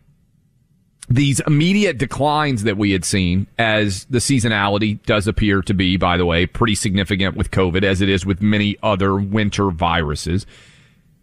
these 1.09 1.39
immediate 1.41 1.97
declines 1.97 2.63
that 2.63 2.75
we 2.75 2.91
had 2.91 3.05
seen 3.05 3.47
as 3.57 4.05
the 4.05 4.17
seasonality 4.17 5.01
does 5.05 5.27
appear 5.27 5.61
to 5.61 5.73
be, 5.73 5.95
by 5.95 6.17
the 6.17 6.25
way, 6.25 6.45
pretty 6.45 6.75
significant 6.75 7.37
with 7.37 7.51
COVID 7.51 7.83
as 7.83 8.01
it 8.01 8.09
is 8.09 8.25
with 8.25 8.41
many 8.41 8.77
other 8.83 9.15
winter 9.15 9.69
viruses, 9.69 10.45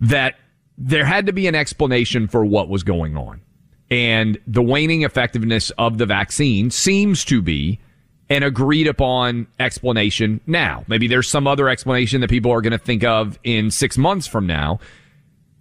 that 0.04 0.34
there 0.76 1.04
had 1.04 1.26
to 1.26 1.32
be 1.32 1.46
an 1.46 1.54
explanation 1.54 2.28
for 2.28 2.44
what 2.44 2.68
was 2.68 2.82
going 2.82 3.16
on. 3.16 3.40
And 3.90 4.38
the 4.46 4.62
waning 4.62 5.02
effectiveness 5.02 5.70
of 5.78 5.98
the 5.98 6.06
vaccine 6.06 6.70
seems 6.70 7.24
to 7.26 7.42
be 7.42 7.78
an 8.30 8.42
agreed 8.42 8.86
upon 8.86 9.46
explanation 9.60 10.40
now. 10.46 10.84
Maybe 10.88 11.06
there's 11.06 11.28
some 11.28 11.46
other 11.46 11.68
explanation 11.68 12.20
that 12.22 12.30
people 12.30 12.50
are 12.50 12.60
going 12.60 12.72
to 12.72 12.78
think 12.78 13.04
of 13.04 13.38
in 13.44 13.70
six 13.70 13.98
months 13.98 14.26
from 14.26 14.46
now. 14.46 14.80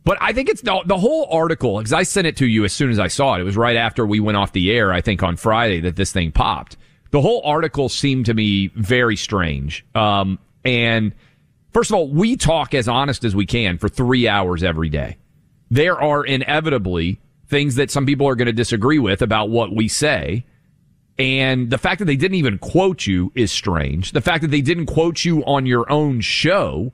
But 0.06 0.18
I 0.20 0.34
think 0.34 0.50
it's 0.50 0.62
the, 0.62 0.82
the 0.86 0.98
whole 0.98 1.28
article, 1.32 1.78
because 1.78 1.94
I 1.94 2.04
sent 2.04 2.28
it 2.28 2.38
to 2.38 2.46
you 2.46 2.66
as 2.66 2.74
soon 2.74 2.90
as 2.90 3.00
I 3.00 3.08
saw 3.08 3.36
it. 3.36 3.42
It 3.42 3.44
was 3.44 3.56
right 3.56 3.76
after 3.76 4.06
we 4.06 4.20
went 4.20 4.38
off 4.38 4.52
the 4.52 4.72
air, 4.72 4.92
I 4.92 5.02
think 5.02 5.24
on 5.24 5.38
Friday, 5.38 5.80
that 5.82 5.96
this 5.96 6.12
thing 6.12 6.32
popped. 6.32 6.76
The 7.12 7.22
whole 7.22 7.42
article 7.46 7.88
seemed 7.88 8.26
to 8.26 8.34
me 8.34 8.68
very 8.76 9.16
strange. 9.16 9.86
Um, 9.94 10.40
and 10.66 11.14
first 11.74 11.92
of 11.92 11.96
all, 11.96 12.08
we 12.08 12.38
talk 12.38 12.74
as 12.74 12.88
honest 12.88 13.24
as 13.24 13.36
we 13.36 13.46
can 13.46 13.78
for 13.78 13.90
three 13.90 14.28
hours 14.28 14.64
every 14.64 14.90
day. 14.90 15.18
There 15.70 16.00
are 16.00 16.26
inevitably 16.26 17.20
things 17.48 17.76
that 17.76 17.92
some 17.92 18.06
people 18.06 18.28
are 18.28 18.36
going 18.36 18.46
to 18.48 18.54
disagree 18.54 19.00
with 19.00 19.22
about 19.22 19.50
what 19.50 19.76
we 19.76 19.88
say. 19.88 20.46
And 21.20 21.70
the 21.70 21.78
fact 21.78 22.00
that 22.00 22.06
they 22.06 22.16
didn't 22.16 22.36
even 22.36 22.58
quote 22.58 23.06
you 23.06 23.32
is 23.36 23.52
strange. 23.52 24.12
The 24.12 24.22
fact 24.22 24.42
that 24.42 24.52
they 24.52 24.62
didn't 24.62 24.88
quote 24.88 25.24
you 25.24 25.44
on 25.46 25.66
your 25.66 25.92
own 25.92 26.22
show 26.22 26.94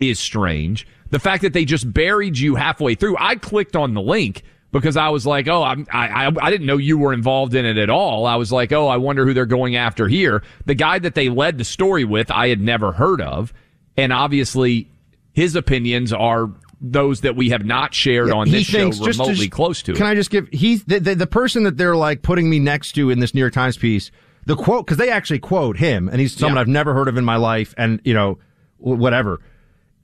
is 0.00 0.18
strange. 0.18 0.86
The 1.10 1.18
fact 1.18 1.42
that 1.42 1.52
they 1.52 1.64
just 1.64 1.92
buried 1.92 2.38
you 2.38 2.56
halfway 2.56 2.94
through. 2.94 3.16
I 3.18 3.36
clicked 3.36 3.76
on 3.76 3.94
the 3.94 4.00
link 4.00 4.42
because 4.72 4.96
I 4.96 5.08
was 5.08 5.26
like, 5.26 5.48
oh, 5.48 5.62
I'm, 5.62 5.86
I, 5.92 6.26
I, 6.26 6.32
I 6.40 6.50
didn't 6.50 6.66
know 6.66 6.76
you 6.76 6.98
were 6.98 7.12
involved 7.12 7.54
in 7.54 7.64
it 7.64 7.78
at 7.78 7.90
all. 7.90 8.26
I 8.26 8.36
was 8.36 8.52
like, 8.52 8.72
oh, 8.72 8.88
I 8.88 8.96
wonder 8.96 9.24
who 9.24 9.34
they're 9.34 9.46
going 9.46 9.76
after 9.76 10.08
here. 10.08 10.42
The 10.66 10.74
guy 10.74 10.98
that 11.00 11.14
they 11.14 11.28
led 11.28 11.58
the 11.58 11.64
story 11.64 12.04
with, 12.04 12.30
I 12.30 12.48
had 12.48 12.60
never 12.60 12.92
heard 12.92 13.20
of. 13.20 13.52
And 13.96 14.12
obviously 14.12 14.88
his 15.32 15.54
opinions 15.56 16.12
are 16.12 16.50
those 16.80 17.20
that 17.20 17.36
we 17.36 17.50
have 17.50 17.64
not 17.64 17.92
shared 17.94 18.28
Yeah, 18.28 18.34
on 18.34 18.46
he 18.46 18.52
this 18.54 18.66
show 18.66 18.78
thinks- 18.78 18.98
just 18.98 19.18
remotely 19.18 19.48
close 19.48 19.82
to 19.82 19.92
Can 19.94 20.06
it. 20.06 20.10
I 20.10 20.14
just 20.14 20.30
give 20.30 20.48
he's 20.50 20.84
the, 20.84 20.98
the 20.98 21.14
the 21.14 21.26
person 21.26 21.64
that 21.64 21.76
they're 21.76 21.96
like 21.96 22.22
putting 22.22 22.48
me 22.48 22.58
next 22.58 22.92
to 22.92 23.10
in 23.10 23.18
this 23.20 23.34
New 23.34 23.40
York 23.40 23.52
Times 23.52 23.76
piece. 23.76 24.10
The 24.46 24.56
quote 24.56 24.86
because 24.86 24.96
they 24.96 25.10
actually 25.10 25.38
quote 25.40 25.76
him, 25.76 26.08
and 26.08 26.20
he's 26.20 26.34
someone 26.34 26.56
Yeah. 26.56 26.60
I've 26.62 26.68
never 26.68 26.94
heard 26.94 27.08
of 27.08 27.18
in 27.18 27.24
my 27.24 27.36
life, 27.36 27.74
and 27.76 28.00
you 28.04 28.14
know 28.14 28.38
whatever. 28.78 29.40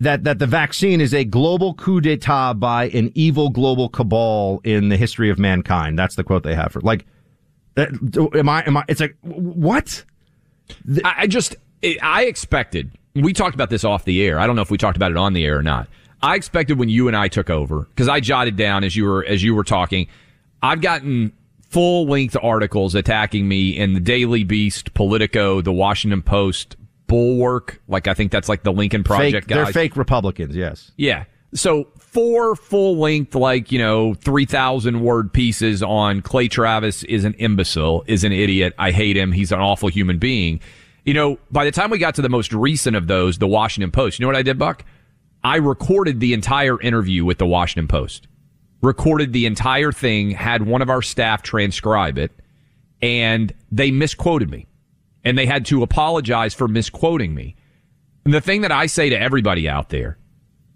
That 0.01 0.25
that 0.25 0.39
the 0.39 0.47
vaccine 0.47 1.01
is 1.01 1.15
a 1.15 1.25
global 1.25 1.73
coup 1.73 2.03
d'état 2.03 2.61
by 2.61 2.89
an 2.91 3.11
evil 3.15 3.49
global 3.49 3.89
cabal 3.89 4.61
in 4.63 4.91
the 4.91 4.99
history 4.99 5.31
of 5.31 5.39
mankind. 5.39 5.99
That's 5.99 6.17
the 6.17 6.25
quote 6.25 6.43
they 6.43 6.55
have 6.55 6.73
for 6.73 6.83
like. 6.83 7.07
Uh, 7.79 7.87
am 8.35 8.49
I? 8.51 8.63
Am 8.67 8.77
I? 8.77 8.85
It's 8.89 9.01
like 9.01 9.17
what? 9.23 10.05
I 11.05 11.27
just, 11.27 11.57
I 12.03 12.25
expected, 12.25 12.91
we 13.23 13.33
talked 13.33 13.55
about 13.55 13.71
this 13.71 13.85
off 13.85 14.05
the 14.05 14.23
air. 14.23 14.39
I 14.39 14.47
don't 14.47 14.57
know 14.57 14.63
if 14.63 14.71
we 14.71 14.79
talked 14.79 14.97
about 14.97 15.11
it 15.11 15.17
on 15.17 15.33
the 15.33 15.45
air 15.45 15.59
or 15.59 15.63
not. 15.63 15.89
I 16.23 16.37
expected 16.37 16.79
when 16.79 16.89
you 16.89 17.09
and 17.09 17.17
I 17.17 17.29
took 17.29 17.51
over, 17.51 17.81
because 17.81 18.09
I 18.09 18.21
jotted 18.21 18.57
down 18.57 18.85
as 18.85 18.97
you 18.97 19.05
were, 19.05 19.25
as 19.25 19.43
you 19.43 19.55
were 19.55 19.65
talking, 19.65 20.09
I've 20.63 20.81
gotten 20.81 21.33
full 21.69 22.07
length 22.07 22.37
articles 22.43 22.95
attacking 22.95 23.47
me 23.47 23.77
in 23.77 23.93
the 23.93 24.01
Daily 24.01 24.45
Beast, 24.45 24.95
Politico, 24.95 25.61
the 25.61 25.73
Washington 25.73 26.23
Post, 26.23 26.77
Bulwark. 27.07 27.81
Like, 27.87 28.09
I 28.09 28.15
think 28.15 28.33
that's 28.33 28.49
like 28.49 28.63
the 28.63 28.73
Lincoln 28.73 29.05
Project 29.05 29.49
fake, 29.49 29.55
They're 29.55 29.67
fake 29.67 29.97
Republicans. 29.97 30.57
Yes. 30.57 30.91
Yeah. 30.97 31.25
So 31.55 31.89
four 31.99 32.57
full 32.57 32.99
length, 32.99 33.35
like, 33.35 33.71
you 33.71 33.79
know, 33.79 34.15
3,000 34.15 35.01
word 35.01 35.33
pieces 35.33 35.83
on 35.83 36.23
Clay 36.23 36.49
Travis 36.49 37.05
is 37.05 37.25
an 37.25 37.35
imbecile, 37.35 38.05
is 38.07 38.25
an 38.25 38.33
idiot. 38.33 38.75
I 38.79 38.91
hate 38.91 39.17
him. 39.17 39.33
He's 39.33 39.53
an 39.53 39.61
awful 39.61 39.89
human 39.89 40.19
being. 40.19 40.61
You 41.07 41.15
know, 41.15 41.39
by 41.53 41.65
the 41.65 41.71
time 41.71 41.91
we 41.91 41.99
got 41.99 42.17
to 42.17 42.23
the 42.23 42.29
most 42.29 42.53
recent 42.53 42.97
of 42.97 43.07
those, 43.07 43.39
the 43.39 43.47
Washington 43.47 43.93
Post, 43.93 44.19
you 44.19 44.25
know 44.25 44.29
what 44.29 44.37
I 44.37 44.43
did, 44.43 44.59
Buck? 44.59 44.85
I 45.45 45.57
recorded 45.57 46.19
the 46.19 46.35
entire 46.35 46.81
interview 46.81 47.25
with 47.25 47.39
the 47.39 47.47
Washington 47.47 47.87
Post. 47.87 48.27
Recorded 48.83 49.33
the 49.33 49.47
entire 49.47 49.93
thing, 49.93 50.33
had 50.33 50.67
one 50.67 50.83
of 50.83 50.91
our 50.91 51.03
staff 51.03 51.43
transcribe 51.43 52.19
it, 52.19 52.33
and 53.01 53.55
they 53.71 53.93
misquoted 53.93 54.51
me. 54.51 54.67
And 55.25 55.39
they 55.39 55.47
had 55.47 55.65
to 55.67 55.85
apologize 55.85 56.55
for 56.55 56.67
misquoting 56.67 57.35
me. 57.35 57.55
And 58.25 58.35
the 58.35 58.41
thing 58.41 58.63
that 58.63 58.73
I 58.73 58.87
say 58.87 59.09
to 59.09 59.19
everybody 59.19 59.69
out 59.69 59.91
there, 59.91 60.19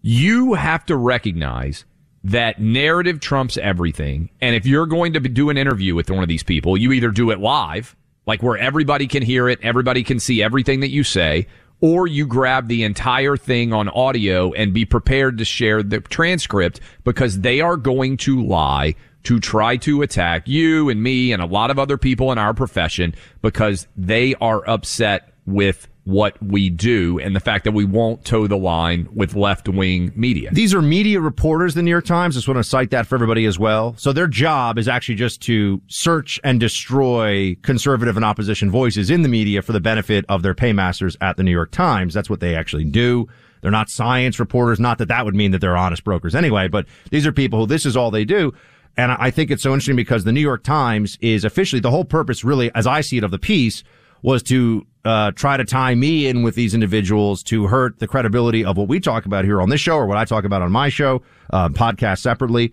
you 0.00 0.54
have 0.54 0.86
to 0.86 0.96
recognize 0.96 1.84
that 2.22 2.60
narrative 2.60 3.18
trumps 3.18 3.56
everything. 3.56 4.30
And 4.40 4.54
if 4.54 4.64
you're 4.64 4.86
going 4.86 5.12
to 5.14 5.20
do 5.20 5.50
an 5.50 5.58
interview 5.58 5.96
with 5.96 6.08
one 6.08 6.22
of 6.22 6.28
these 6.28 6.44
people, 6.44 6.76
you 6.76 6.92
either 6.92 7.10
do 7.10 7.32
it 7.32 7.40
live, 7.40 7.96
like 8.26 8.42
where 8.42 8.56
everybody 8.56 9.06
can 9.06 9.22
hear 9.22 9.48
it, 9.48 9.58
everybody 9.62 10.02
can 10.02 10.20
see 10.20 10.42
everything 10.42 10.80
that 10.80 10.90
you 10.90 11.04
say, 11.04 11.46
or 11.80 12.06
you 12.06 12.26
grab 12.26 12.68
the 12.68 12.84
entire 12.84 13.36
thing 13.36 13.72
on 13.72 13.88
audio 13.88 14.52
and 14.52 14.74
be 14.74 14.84
prepared 14.84 15.38
to 15.38 15.44
share 15.44 15.82
the 15.82 16.00
transcript 16.00 16.80
because 17.04 17.40
they 17.40 17.60
are 17.60 17.76
going 17.76 18.16
to 18.18 18.42
lie 18.42 18.94
to 19.22 19.38
try 19.38 19.76
to 19.76 20.02
attack 20.02 20.48
you 20.48 20.88
and 20.88 21.02
me 21.02 21.32
and 21.32 21.42
a 21.42 21.46
lot 21.46 21.70
of 21.70 21.78
other 21.78 21.98
people 21.98 22.32
in 22.32 22.38
our 22.38 22.54
profession 22.54 23.14
because 23.42 23.86
they 23.96 24.34
are 24.36 24.68
upset 24.68 25.32
with 25.46 25.88
what 26.10 26.40
we 26.42 26.68
do 26.68 27.18
and 27.20 27.34
the 27.34 27.40
fact 27.40 27.64
that 27.64 27.72
we 27.72 27.84
won't 27.84 28.24
toe 28.24 28.46
the 28.46 28.56
line 28.56 29.08
with 29.14 29.34
left 29.34 29.68
wing 29.68 30.12
media. 30.14 30.50
These 30.52 30.74
are 30.74 30.82
media 30.82 31.20
reporters, 31.20 31.74
the 31.74 31.82
New 31.82 31.90
York 31.90 32.04
Times. 32.04 32.34
Just 32.34 32.48
want 32.48 32.58
to 32.58 32.64
cite 32.64 32.90
that 32.90 33.06
for 33.06 33.14
everybody 33.14 33.46
as 33.46 33.58
well. 33.58 33.94
So 33.96 34.12
their 34.12 34.26
job 34.26 34.76
is 34.76 34.88
actually 34.88 35.14
just 35.14 35.40
to 35.42 35.80
search 35.86 36.40
and 36.42 36.58
destroy 36.58 37.56
conservative 37.62 38.16
and 38.16 38.24
opposition 38.24 38.70
voices 38.70 39.08
in 39.08 39.22
the 39.22 39.28
media 39.28 39.62
for 39.62 39.72
the 39.72 39.80
benefit 39.80 40.24
of 40.28 40.42
their 40.42 40.54
paymasters 40.54 41.16
at 41.20 41.36
the 41.36 41.42
New 41.42 41.52
York 41.52 41.70
Times. 41.70 42.12
That's 42.12 42.28
what 42.28 42.40
they 42.40 42.56
actually 42.56 42.84
do. 42.84 43.28
They're 43.62 43.70
not 43.70 43.88
science 43.88 44.40
reporters. 44.40 44.80
Not 44.80 44.98
that 44.98 45.08
that 45.08 45.24
would 45.24 45.34
mean 45.34 45.52
that 45.52 45.60
they're 45.60 45.76
honest 45.76 46.02
brokers 46.02 46.34
anyway, 46.34 46.66
but 46.66 46.86
these 47.10 47.26
are 47.26 47.32
people 47.32 47.60
who 47.60 47.66
this 47.66 47.86
is 47.86 47.96
all 47.96 48.10
they 48.10 48.24
do. 48.24 48.52
And 48.96 49.12
I 49.12 49.30
think 49.30 49.50
it's 49.50 49.62
so 49.62 49.70
interesting 49.70 49.96
because 49.96 50.24
the 50.24 50.32
New 50.32 50.40
York 50.40 50.64
Times 50.64 51.16
is 51.20 51.44
officially 51.44 51.80
the 51.80 51.90
whole 51.90 52.04
purpose, 52.04 52.42
really, 52.42 52.74
as 52.74 52.86
I 52.86 53.00
see 53.00 53.18
it, 53.18 53.24
of 53.24 53.30
the 53.30 53.38
piece 53.38 53.84
was 54.22 54.42
to 54.44 54.86
uh, 55.04 55.30
try 55.32 55.56
to 55.56 55.64
tie 55.64 55.94
me 55.94 56.26
in 56.26 56.42
with 56.42 56.54
these 56.54 56.74
individuals 56.74 57.42
to 57.44 57.66
hurt 57.66 57.98
the 57.98 58.06
credibility 58.06 58.64
of 58.64 58.76
what 58.76 58.88
we 58.88 59.00
talk 59.00 59.24
about 59.24 59.44
here 59.44 59.60
on 59.60 59.70
this 59.70 59.80
show 59.80 59.96
or 59.96 60.06
what 60.06 60.18
I 60.18 60.24
talk 60.24 60.44
about 60.44 60.62
on 60.62 60.70
my 60.70 60.88
show, 60.88 61.22
uh, 61.50 61.68
podcast 61.70 62.18
separately, 62.18 62.72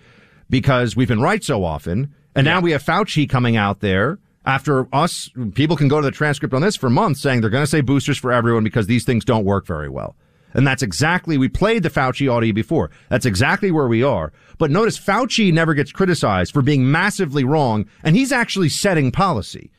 because 0.49 0.95
we've 0.95 1.07
been 1.07 1.21
right 1.21 1.43
so 1.43 1.63
often. 1.63 2.13
And 2.35 2.45
now 2.45 2.59
we 2.59 2.71
have 2.71 2.83
Fauci 2.83 3.27
coming 3.27 3.55
out 3.55 3.79
there 3.79 4.19
after 4.45 4.87
us. 4.93 5.29
People 5.55 5.75
can 5.75 5.87
go 5.87 5.99
to 5.99 6.05
the 6.05 6.11
transcript 6.11 6.53
on 6.53 6.61
this 6.61 6.75
for 6.75 6.89
months 6.89 7.21
saying 7.21 7.41
they're 7.41 7.49
going 7.49 7.63
to 7.63 7.69
say 7.69 7.81
boosters 7.81 8.17
for 8.17 8.31
everyone 8.31 8.63
because 8.63 8.87
these 8.87 9.05
things 9.05 9.25
don't 9.25 9.45
work 9.45 9.65
very 9.65 9.89
well. 9.89 10.15
And 10.53 10.65
that's 10.65 10.83
exactly, 10.83 11.37
we 11.37 11.49
played 11.49 11.83
the 11.83 11.89
Fauci 11.89 12.31
audio 12.31 12.53
before. 12.53 12.89
That's 13.09 13.25
exactly 13.25 13.71
where 13.71 13.87
we 13.87 14.03
are. 14.03 14.31
But 14.57 14.71
notice 14.71 14.97
Fauci 14.99 15.51
never 15.51 15.73
gets 15.73 15.91
criticized 15.91 16.53
for 16.53 16.61
being 16.61 16.89
massively 16.89 17.43
wrong, 17.43 17.85
and 18.03 18.15
he's 18.15 18.31
actually 18.31 18.69
setting 18.69 19.11
policy. 19.11 19.71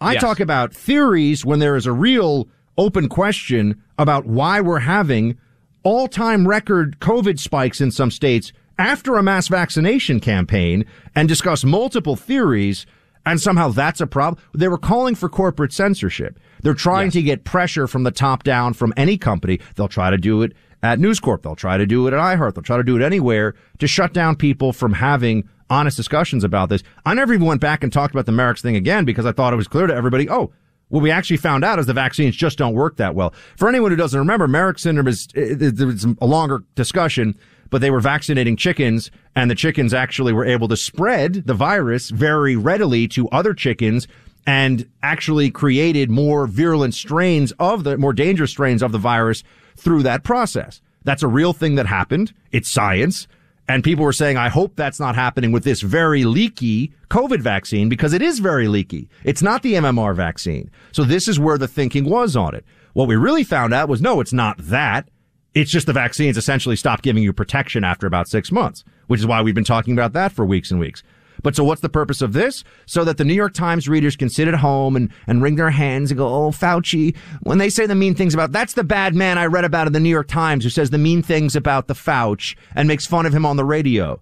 I 0.00 0.12
Yes. 0.12 0.22
talk 0.22 0.40
about 0.40 0.74
theories 0.74 1.44
when 1.44 1.58
there 1.58 1.76
is 1.76 1.86
a 1.86 1.92
real 1.92 2.48
open 2.76 3.08
question 3.08 3.76
about 3.98 4.26
why 4.26 4.60
we're 4.60 4.80
having 4.80 5.36
all 5.82 6.08
time 6.08 6.46
record 6.46 6.98
COVID 7.00 7.38
spikes 7.38 7.80
in 7.80 7.90
some 7.90 8.10
states 8.10 8.52
after 8.78 9.16
a 9.16 9.22
mass 9.22 9.48
vaccination 9.48 10.20
campaign 10.20 10.84
and 11.14 11.28
discuss 11.28 11.64
multiple 11.64 12.16
theories. 12.16 12.84
And 13.24 13.40
somehow 13.40 13.70
that's 13.70 14.00
a 14.00 14.06
problem. 14.06 14.40
They 14.54 14.68
were 14.68 14.78
calling 14.78 15.14
for 15.14 15.28
corporate 15.28 15.72
censorship. 15.72 16.38
They're 16.62 16.74
trying 16.74 17.10
to 17.12 17.22
get 17.22 17.44
pressure 17.44 17.86
from 17.88 18.02
the 18.04 18.10
top 18.12 18.44
down 18.44 18.74
from 18.74 18.92
any 18.96 19.16
company. 19.18 19.58
They'll 19.74 19.88
try 19.88 20.10
to 20.10 20.18
do 20.18 20.42
it 20.42 20.52
at 20.82 21.00
News 21.00 21.18
Corp. 21.18 21.42
They'll 21.42 21.56
try 21.56 21.76
to 21.78 21.86
do 21.86 22.06
it 22.06 22.12
at 22.12 22.20
iHeart. 22.20 22.54
They'll 22.54 22.62
try 22.62 22.76
to 22.76 22.84
do 22.84 22.96
it 22.96 23.02
anywhere 23.02 23.54
to 23.78 23.86
shut 23.88 24.12
down 24.12 24.36
people 24.36 24.72
from 24.72 24.92
having 24.92 25.48
honest 25.70 25.96
discussions 25.96 26.44
about 26.44 26.68
this. 26.68 26.82
I 27.04 27.14
never 27.14 27.34
even 27.34 27.46
went 27.46 27.60
back 27.60 27.82
and 27.82 27.92
talked 27.92 28.14
about 28.14 28.26
the 28.26 28.32
Marek's 28.32 28.62
thing 28.62 28.76
again 28.76 29.04
because 29.04 29.26
I 29.26 29.32
thought 29.32 29.52
it 29.52 29.56
was 29.56 29.68
clear 29.68 29.86
to 29.86 29.94
everybody. 29.94 30.28
Oh, 30.28 30.52
what 30.88 31.02
we 31.02 31.10
actually 31.10 31.38
found 31.38 31.64
out 31.64 31.78
is 31.78 31.86
the 31.86 31.92
vaccines 31.92 32.36
just 32.36 32.58
don't 32.58 32.74
work 32.74 32.96
that 32.96 33.14
well. 33.14 33.34
For 33.56 33.68
anyone 33.68 33.90
who 33.90 33.96
doesn't 33.96 34.18
remember, 34.18 34.46
Merrick 34.46 34.78
syndrome 34.78 35.08
is 35.08 35.28
it's 35.34 36.04
a 36.20 36.26
longer 36.26 36.62
discussion, 36.76 37.36
but 37.70 37.80
they 37.80 37.90
were 37.90 38.00
vaccinating 38.00 38.56
chickens, 38.56 39.10
and 39.34 39.50
the 39.50 39.56
chickens 39.56 39.92
actually 39.92 40.32
were 40.32 40.44
able 40.44 40.68
to 40.68 40.76
spread 40.76 41.46
the 41.46 41.54
virus 41.54 42.10
very 42.10 42.54
readily 42.54 43.08
to 43.08 43.28
other 43.30 43.52
chickens 43.52 44.06
and 44.46 44.88
actually 45.02 45.50
created 45.50 46.08
more 46.08 46.46
virulent 46.46 46.94
strains 46.94 47.52
of 47.58 47.82
the 47.82 47.98
more 47.98 48.12
dangerous 48.12 48.52
strains 48.52 48.80
of 48.80 48.92
the 48.92 48.98
virus 48.98 49.42
through 49.76 50.04
that 50.04 50.22
process. 50.22 50.80
That's 51.02 51.24
a 51.24 51.28
real 51.28 51.52
thing 51.52 51.74
that 51.74 51.86
happened. 51.86 52.32
It's 52.52 52.70
science. 52.72 53.26
And 53.68 53.82
people 53.82 54.04
were 54.04 54.12
saying, 54.12 54.36
I 54.36 54.48
hope 54.48 54.76
that's 54.76 55.00
not 55.00 55.16
happening 55.16 55.50
with 55.50 55.64
this 55.64 55.80
very 55.80 56.24
leaky 56.24 56.92
COVID 57.10 57.40
vaccine 57.40 57.88
because 57.88 58.12
it 58.12 58.22
is 58.22 58.38
very 58.38 58.68
leaky. 58.68 59.08
It's 59.24 59.42
not 59.42 59.62
the 59.62 59.74
MMR 59.74 60.14
vaccine. 60.14 60.70
So 60.92 61.02
this 61.02 61.26
is 61.26 61.40
where 61.40 61.58
the 61.58 61.66
thinking 61.66 62.04
was 62.08 62.36
on 62.36 62.54
it. 62.54 62.64
What 62.92 63.08
we 63.08 63.16
really 63.16 63.44
found 63.44 63.74
out 63.74 63.88
was 63.88 64.00
no, 64.00 64.20
it's 64.20 64.32
not 64.32 64.56
that. 64.58 65.08
It's 65.52 65.70
just 65.70 65.86
the 65.86 65.92
vaccines 65.92 66.36
essentially 66.36 66.76
stop 66.76 67.02
giving 67.02 67.22
you 67.22 67.32
protection 67.32 67.82
after 67.82 68.06
about 68.06 68.28
six 68.28 68.52
months, 68.52 68.84
which 69.06 69.20
is 69.20 69.26
why 69.26 69.42
we've 69.42 69.54
been 69.54 69.64
talking 69.64 69.94
about 69.94 70.12
that 70.12 70.32
for 70.32 70.44
weeks 70.44 70.70
and 70.70 70.78
weeks. 70.78 71.02
But 71.42 71.56
so 71.56 71.64
what's 71.64 71.80
the 71.80 71.88
purpose 71.88 72.22
of 72.22 72.32
this? 72.32 72.64
So 72.86 73.04
that 73.04 73.16
the 73.16 73.24
New 73.24 73.34
York 73.34 73.54
Times 73.54 73.88
readers 73.88 74.16
can 74.16 74.28
sit 74.28 74.48
at 74.48 74.54
home 74.54 74.96
and, 74.96 75.10
and 75.26 75.42
wring 75.42 75.56
their 75.56 75.70
hands 75.70 76.10
and 76.10 76.18
go, 76.18 76.28
Oh, 76.28 76.50
Fauci, 76.50 77.16
when 77.42 77.58
they 77.58 77.68
say 77.68 77.86
the 77.86 77.94
mean 77.94 78.14
things 78.14 78.34
about, 78.34 78.52
that's 78.52 78.74
the 78.74 78.84
bad 78.84 79.14
man 79.14 79.38
I 79.38 79.46
read 79.46 79.64
about 79.64 79.86
in 79.86 79.92
the 79.92 80.00
New 80.00 80.10
York 80.10 80.28
Times 80.28 80.64
who 80.64 80.70
says 80.70 80.90
the 80.90 80.98
mean 80.98 81.22
things 81.22 81.56
about 81.56 81.86
the 81.86 81.94
Fauci 81.94 82.56
and 82.74 82.88
makes 82.88 83.06
fun 83.06 83.26
of 83.26 83.34
him 83.34 83.46
on 83.46 83.56
the 83.56 83.64
radio. 83.64 84.20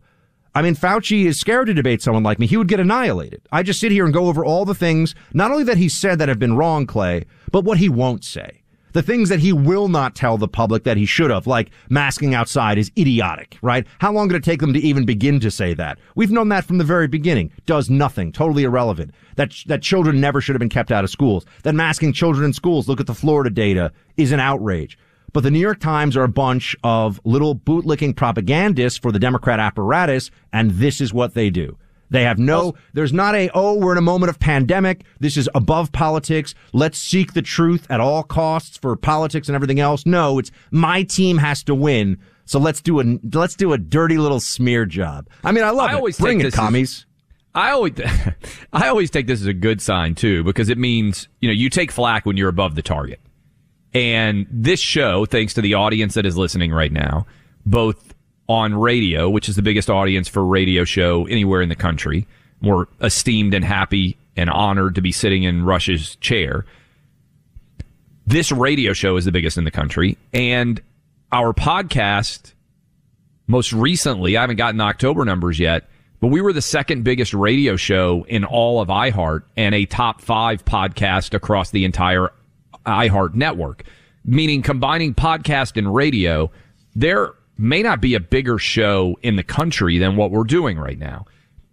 I 0.56 0.62
mean, 0.62 0.76
Fauci 0.76 1.24
is 1.26 1.40
scared 1.40 1.66
to 1.66 1.74
debate 1.74 2.00
someone 2.00 2.22
like 2.22 2.38
me. 2.38 2.46
He 2.46 2.56
would 2.56 2.68
get 2.68 2.78
annihilated. 2.78 3.42
I 3.50 3.64
just 3.64 3.80
sit 3.80 3.90
here 3.90 4.04
and 4.04 4.14
go 4.14 4.28
over 4.28 4.44
all 4.44 4.64
the 4.64 4.74
things, 4.74 5.14
not 5.32 5.50
only 5.50 5.64
that 5.64 5.78
he 5.78 5.88
said 5.88 6.20
that 6.20 6.28
have 6.28 6.38
been 6.38 6.56
wrong, 6.56 6.86
Clay, 6.86 7.26
but 7.50 7.64
what 7.64 7.78
he 7.78 7.88
won't 7.88 8.24
say. 8.24 8.62
The 8.94 9.02
things 9.02 9.28
that 9.28 9.40
he 9.40 9.52
will 9.52 9.88
not 9.88 10.14
tell 10.14 10.38
the 10.38 10.46
public 10.46 10.84
that 10.84 10.96
he 10.96 11.04
should 11.04 11.32
have, 11.32 11.48
like 11.48 11.72
masking 11.90 12.32
outside 12.32 12.78
is 12.78 12.92
idiotic, 12.96 13.58
right? 13.60 13.84
How 13.98 14.12
long 14.12 14.28
did 14.28 14.36
it 14.36 14.44
take 14.44 14.60
them 14.60 14.72
to 14.72 14.78
even 14.78 15.04
begin 15.04 15.40
to 15.40 15.50
say 15.50 15.74
that? 15.74 15.98
We've 16.14 16.30
known 16.30 16.48
that 16.50 16.64
from 16.64 16.78
the 16.78 16.84
very 16.84 17.08
beginning. 17.08 17.50
Does 17.66 17.90
nothing. 17.90 18.30
Totally 18.30 18.62
irrelevant. 18.62 19.12
That, 19.34 19.52
that 19.66 19.82
children 19.82 20.20
never 20.20 20.40
should 20.40 20.54
have 20.54 20.60
been 20.60 20.68
kept 20.68 20.92
out 20.92 21.02
of 21.02 21.10
schools. 21.10 21.44
That 21.64 21.74
masking 21.74 22.12
children 22.12 22.44
in 22.44 22.52
schools, 22.52 22.86
look 22.86 23.00
at 23.00 23.08
the 23.08 23.14
Florida 23.14 23.50
data, 23.50 23.90
is 24.16 24.30
an 24.30 24.38
outrage. 24.38 24.96
But 25.32 25.42
the 25.42 25.50
New 25.50 25.58
York 25.58 25.80
Times 25.80 26.16
are 26.16 26.22
a 26.22 26.28
bunch 26.28 26.76
of 26.84 27.20
little 27.24 27.56
bootlicking 27.56 28.14
propagandists 28.14 29.00
for 29.00 29.10
the 29.10 29.18
Democrat 29.18 29.58
apparatus, 29.58 30.30
and 30.52 30.70
this 30.70 31.00
is 31.00 31.12
what 31.12 31.34
they 31.34 31.50
do. 31.50 31.76
They 32.10 32.22
have 32.22 32.38
no, 32.38 32.74
there's 32.92 33.12
not 33.12 33.34
a, 33.34 33.50
oh, 33.54 33.74
we're 33.74 33.92
in 33.92 33.98
a 33.98 34.02
moment 34.02 34.30
of 34.30 34.38
pandemic. 34.38 35.04
This 35.20 35.36
is 35.36 35.48
above 35.54 35.92
politics. 35.92 36.54
Let's 36.72 36.98
seek 36.98 37.32
the 37.32 37.42
truth 37.42 37.86
at 37.90 38.00
all 38.00 38.22
costs 38.22 38.76
for 38.76 38.94
politics 38.96 39.48
and 39.48 39.56
everything 39.56 39.80
else. 39.80 40.06
No, 40.06 40.38
it's 40.38 40.50
my 40.70 41.02
team 41.02 41.38
has 41.38 41.62
to 41.64 41.74
win. 41.74 42.18
So 42.44 42.58
let's 42.58 42.80
do 42.80 43.00
a, 43.00 43.18
let's 43.32 43.56
do 43.56 43.72
a 43.72 43.78
dirty 43.78 44.18
little 44.18 44.40
smear 44.40 44.84
job. 44.86 45.28
I 45.42 45.52
mean, 45.52 45.64
I 45.64 45.70
love 45.70 45.90
I 45.90 45.94
it. 45.94 45.96
always 45.96 46.18
Bring 46.18 46.40
it, 46.40 46.52
commies. 46.52 47.06
I 47.54 47.70
always, 47.70 47.94
I 48.72 48.88
always 48.88 49.10
take 49.10 49.26
this 49.26 49.40
as 49.40 49.46
a 49.46 49.54
good 49.54 49.80
sign 49.80 50.14
too, 50.14 50.44
because 50.44 50.68
it 50.68 50.78
means, 50.78 51.28
you 51.40 51.48
know, 51.48 51.54
you 51.54 51.70
take 51.70 51.90
flack 51.90 52.26
when 52.26 52.36
you're 52.36 52.48
above 52.48 52.74
the 52.74 52.82
target. 52.82 53.20
And 53.94 54.46
this 54.50 54.80
show, 54.80 55.24
thanks 55.24 55.54
to 55.54 55.60
the 55.60 55.74
audience 55.74 56.14
that 56.14 56.26
is 56.26 56.36
listening 56.36 56.72
right 56.72 56.92
now, 56.92 57.26
both 57.64 58.12
on 58.48 58.74
radio, 58.74 59.28
which 59.28 59.48
is 59.48 59.56
the 59.56 59.62
biggest 59.62 59.88
audience 59.88 60.28
for 60.28 60.40
a 60.40 60.44
radio 60.44 60.84
show 60.84 61.26
anywhere 61.26 61.62
in 61.62 61.68
the 61.68 61.76
country, 61.76 62.26
we're 62.62 62.86
esteemed 63.00 63.54
and 63.54 63.64
happy 63.64 64.16
and 64.36 64.50
honored 64.50 64.94
to 64.96 65.02
be 65.02 65.12
sitting 65.12 65.44
in 65.44 65.64
Rush's 65.64 66.16
chair. 66.16 66.64
This 68.26 68.50
radio 68.50 68.92
show 68.92 69.16
is 69.16 69.24
the 69.24 69.32
biggest 69.32 69.58
in 69.58 69.64
the 69.64 69.70
country. 69.70 70.16
And 70.32 70.80
our 71.30 71.52
podcast, 71.52 72.52
most 73.46 73.72
recently, 73.72 74.36
I 74.36 74.40
haven't 74.40 74.56
gotten 74.56 74.80
October 74.80 75.24
numbers 75.24 75.58
yet, 75.58 75.88
but 76.20 76.28
we 76.28 76.40
were 76.40 76.52
the 76.52 76.62
second 76.62 77.02
biggest 77.02 77.34
radio 77.34 77.76
show 77.76 78.24
in 78.28 78.44
all 78.44 78.80
of 78.80 78.88
iHeart 78.88 79.42
and 79.56 79.74
a 79.74 79.84
top 79.84 80.20
five 80.20 80.64
podcast 80.64 81.34
across 81.34 81.70
the 81.70 81.84
entire 81.84 82.30
iHeart 82.86 83.34
network. 83.34 83.84
Meaning 84.24 84.62
combining 84.62 85.14
podcast 85.14 85.76
and 85.76 85.94
radio, 85.94 86.50
there 86.94 87.34
may 87.56 87.82
not 87.82 88.00
be 88.00 88.14
a 88.14 88.20
bigger 88.20 88.58
show 88.58 89.18
in 89.22 89.36
the 89.36 89.42
country 89.42 89.98
than 89.98 90.16
what 90.16 90.30
we're 90.30 90.44
doing 90.44 90.78
right 90.78 90.98
now. 90.98 91.26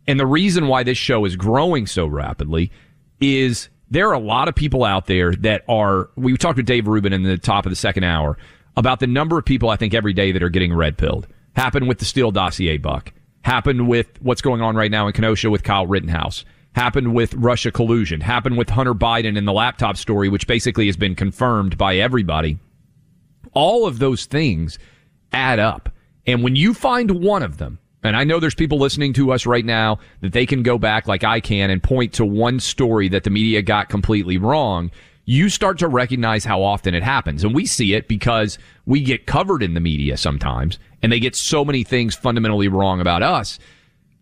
And 0.08 0.20
the 0.20 0.26
reason 0.26 0.68
why 0.68 0.84
this 0.84 0.98
show 0.98 1.26
is 1.26 1.36
growing 1.36 1.88
so 1.88 2.06
rapidly 2.06 2.72
is 3.20 3.70
there 3.90 4.10
are 4.10 4.14
a 4.14 4.20
lot 4.20 4.48
of 4.48 4.56
people 4.56 4.84
out 4.84 5.08
there 5.08 5.34
that 5.36 5.64
are, 5.68 6.10
we 6.16 6.36
talked 6.38 6.58
with 6.58 6.66
Dave 6.66 6.88
Rubin 6.88 7.14
in 7.14 7.24
the 7.24 7.38
top 7.38 7.66
of 7.66 7.72
the 7.72 7.76
second 7.76 8.04
hour 8.04 8.38
about 8.78 9.00
the 9.00 9.08
number 9.08 9.38
of 9.38 9.46
people 9.46 9.70
I 9.70 9.76
think 9.76 9.94
every 9.94 10.14
day 10.14 10.32
that 10.32 10.42
are 10.42 10.50
getting 10.50 10.74
red 10.74 10.98
pilled. 10.98 11.28
Happened 11.56 11.88
with 11.88 12.00
the 12.00 12.06
Steele 12.06 12.32
dossier 12.32 12.78
buck. 12.78 13.12
Happened 13.42 13.88
with 13.88 14.08
what's 14.22 14.42
going 14.42 14.62
on 14.62 14.76
right 14.76 14.92
now 14.92 15.08
in 15.08 15.14
Kenosha 15.14 15.50
with 15.50 15.64
Kyle 15.64 15.86
Rittenhouse. 15.88 16.46
Happened 16.74 17.14
with 17.14 17.34
Russia 17.34 17.72
collusion. 17.72 18.22
Happened 18.22 18.58
with 18.58 18.70
Hunter 18.70 18.94
Biden 18.94 19.38
and 19.38 19.48
the 19.48 19.52
laptop 19.52 19.98
story, 19.98 20.30
which 20.30 20.48
basically 20.48 20.86
has 20.86 20.96
been 20.96 21.16
confirmed 21.16 21.78
by 21.78 21.98
everybody. 21.98 22.60
All 23.54 23.86
of 23.86 24.00
those 24.00 24.26
things 24.26 24.80
add 25.34 25.60
up. 25.60 25.90
And 26.26 26.44
when 26.44 26.56
you 26.56 26.74
find 26.74 27.24
one 27.24 27.44
of 27.44 27.58
them, 27.58 27.80
and 28.04 28.16
I 28.16 28.24
know 28.24 28.40
there's 28.40 28.56
people 28.56 28.80
listening 28.80 29.14
to 29.14 29.32
us 29.32 29.46
right 29.46 29.66
now 29.66 30.00
that 30.22 30.34
they 30.34 30.46
can 30.46 30.64
go 30.64 30.78
back 30.78 31.08
like 31.08 31.24
I 31.24 31.40
can 31.40 31.70
and 31.70 31.82
point 31.84 32.14
to 32.14 32.26
one 32.26 32.60
story 32.60 33.08
that 33.10 33.24
the 33.24 33.30
media 33.30 33.62
got 33.62 33.90
completely 33.90 34.38
wrong. 34.38 34.90
You 35.26 35.50
start 35.50 35.78
to 35.80 35.88
recognize 35.88 36.44
how 36.44 36.64
often 36.64 36.96
it 36.96 37.04
happens. 37.04 37.44
And 37.44 37.54
we 37.54 37.66
see 37.66 37.94
it 37.94 38.08
because 38.08 38.58
we 38.86 39.02
get 39.02 39.28
covered 39.28 39.62
in 39.62 39.76
the 39.76 39.80
media 39.80 40.18
sometimes 40.18 40.80
and 41.04 41.12
they 41.12 41.20
get 41.20 41.36
so 41.36 41.64
many 41.64 41.84
things 41.84 42.16
fundamentally 42.16 42.68
wrong 42.68 43.00
about 43.00 43.22
us. 43.22 43.60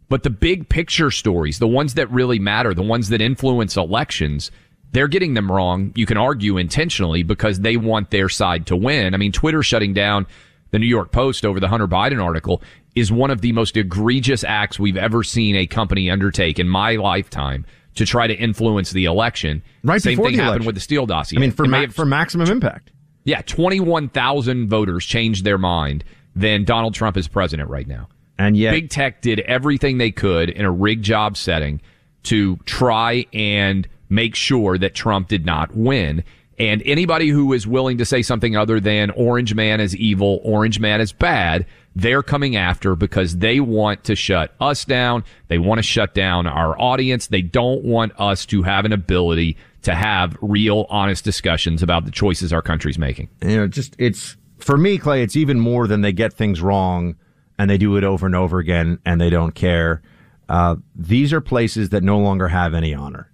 But 0.09 0.23
the 0.23 0.29
big 0.29 0.67
picture 0.67 1.11
stories, 1.11 1.59
the 1.59 1.67
ones 1.67 1.93
that 1.93 2.11
really 2.11 2.39
matter, 2.39 2.73
the 2.73 2.81
ones 2.81 3.09
that 3.09 3.21
influence 3.21 3.77
elections, 3.77 4.51
they're 4.91 5.07
getting 5.07 5.35
them 5.35 5.51
wrong. 5.51 5.93
You 5.95 6.05
can 6.05 6.17
argue 6.17 6.57
intentionally 6.57 7.23
because 7.23 7.59
they 7.59 7.77
want 7.77 8.09
their 8.09 8.27
side 8.27 8.65
to 8.67 8.75
win. 8.75 9.13
I 9.13 9.17
mean, 9.17 9.31
Twitter 9.31 9.61
shutting 9.63 9.93
down 9.93 10.25
the 10.71 10.79
New 10.79 10.87
York 10.87 11.11
Post 11.11 11.45
over 11.45 11.59
the 11.59 11.67
Hunter 11.67 11.87
Biden 11.87 12.23
article 12.23 12.61
is 12.95 13.11
one 13.11 13.31
of 13.31 13.41
the 13.41 13.51
most 13.51 13.77
egregious 13.77 14.43
acts 14.43 14.79
we've 14.79 14.97
ever 14.97 15.23
seen 15.23 15.55
a 15.55 15.65
company 15.65 16.09
undertake 16.09 16.59
in 16.59 16.67
my 16.67 16.95
lifetime 16.95 17.65
to 17.95 18.05
try 18.05 18.27
to 18.27 18.35
influence 18.35 18.91
the 18.91 19.05
election. 19.05 19.61
Right 19.83 20.01
Same 20.01 20.13
before 20.13 20.25
thing 20.29 20.35
happened 20.35 20.49
election. 20.49 20.65
with 20.67 20.75
the 20.75 20.81
Steele 20.81 21.05
dossier. 21.05 21.37
I 21.37 21.41
mean, 21.41 21.51
for, 21.51 21.65
ma- 21.65 21.81
have- 21.81 21.95
for 21.95 22.05
maximum 22.05 22.49
impact. 22.49 22.91
yeah, 23.25 23.41
21,000 23.41 24.69
voters 24.69 25.05
changed 25.05 25.43
their 25.43 25.57
mind 25.57 26.03
then 26.35 26.63
Donald 26.63 26.93
Trump 26.93 27.17
is 27.17 27.27
president 27.27 27.69
right 27.69 27.87
now. 27.87 28.07
And 28.37 28.55
yet, 28.55 28.71
Big 28.71 28.89
Tech 28.89 29.21
did 29.21 29.41
everything 29.41 29.97
they 29.97 30.11
could 30.11 30.49
in 30.49 30.63
a 30.63 30.71
rigged 30.71 31.03
job 31.03 31.35
setting 31.35 31.81
to 32.23 32.57
try 32.65 33.25
and 33.33 33.85
make 34.07 34.35
sure 34.35 34.77
that 34.77 34.93
Trump 34.95 35.27
did 35.27 35.45
not 35.45 35.75
win. 35.75 36.23
And 36.59 36.83
anybody 36.85 37.29
who 37.29 37.53
is 37.53 37.65
willing 37.65 37.97
to 37.99 38.05
say 38.05 38.21
something 38.21 38.57
other 38.57 38.81
than 38.81 39.11
Orange 39.11 39.55
Man 39.55 39.79
is 39.79 39.95
evil, 39.95 40.41
Orange 40.43 40.79
Man 40.79 40.99
is 40.99 41.13
bad, 41.13 41.65
they're 41.95 42.21
coming 42.21 42.55
after 42.55 42.95
because 42.95 43.37
they 43.37 43.59
want 43.59 44.03
to 44.05 44.15
shut 44.15 44.53
us 44.59 44.85
down. 44.85 45.23
They 45.47 45.57
want 45.57 45.79
to 45.79 45.83
shut 45.83 46.13
down 46.13 46.47
our 46.47 46.79
audience. 46.79 47.27
They 47.27 47.41
don't 47.41 47.83
want 47.83 48.11
us 48.19 48.45
to 48.47 48.63
have 48.63 48.85
an 48.85 48.93
ability 48.93 49.57
to 49.83 49.95
have 49.95 50.37
real, 50.41 50.85
honest 50.89 51.23
discussions 51.23 51.81
about 51.81 52.05
the 52.05 52.11
choices 52.11 52.51
our 52.51 52.61
country's 52.61 52.99
making. 52.99 53.29
you 53.41 53.55
know, 53.55 53.67
just 53.67 53.95
it's 53.97 54.35
for 54.59 54.77
me, 54.77 54.97
Clay. 54.97 55.23
It's 55.23 55.35
even 55.35 55.59
more 55.59 55.87
than 55.87 56.01
they 56.01 56.11
get 56.11 56.33
things 56.33 56.61
wrong 56.61 57.15
and 57.57 57.69
they 57.69 57.77
do 57.77 57.95
it 57.95 58.03
over 58.03 58.25
and 58.25 58.35
over 58.35 58.59
again 58.59 58.99
and 59.05 59.19
they 59.19 59.29
don't 59.29 59.55
care. 59.55 60.01
Uh, 60.47 60.75
these 60.95 61.31
are 61.31 61.41
places 61.41 61.89
that 61.89 62.03
no 62.03 62.19
longer 62.19 62.49
have 62.49 62.73
any 62.73 62.93
honor. 62.93 63.28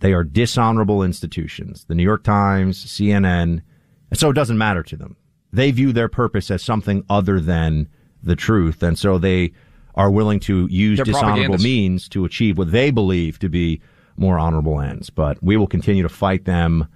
They 0.00 0.12
are 0.12 0.24
dishonorable 0.24 1.02
institutions. 1.02 1.84
The 1.84 1.94
New 1.94 2.02
York 2.02 2.24
Times, 2.24 2.84
CNN, 2.84 3.62
and 4.10 4.18
so 4.18 4.30
it 4.30 4.34
doesn't 4.34 4.58
matter 4.58 4.82
to 4.82 4.96
them. 4.96 5.16
They 5.52 5.70
view 5.70 5.92
their 5.92 6.08
purpose 6.08 6.50
as 6.50 6.62
something 6.62 7.04
other 7.08 7.40
than 7.40 7.88
the 8.22 8.36
truth, 8.36 8.82
and 8.82 8.98
so 8.98 9.18
they 9.18 9.52
are 9.94 10.10
willing 10.10 10.40
to 10.40 10.66
use 10.70 10.98
They're 10.98 11.04
dishonorable 11.04 11.58
means 11.58 12.08
to 12.10 12.24
achieve 12.24 12.56
what 12.56 12.72
they 12.72 12.90
believe 12.90 13.38
to 13.40 13.48
be 13.48 13.80
more 14.16 14.38
honorable 14.38 14.80
ends. 14.80 15.10
But 15.10 15.42
we 15.42 15.56
will 15.56 15.66
continue 15.66 16.02
to 16.02 16.08
fight 16.08 16.44
them 16.44 16.86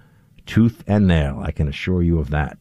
tooth 0.45 0.83
and 0.87 1.07
nail. 1.07 1.39
I 1.43 1.51
can 1.51 1.67
assure 1.67 2.01
you 2.01 2.19
of 2.19 2.29
that. 2.29 2.57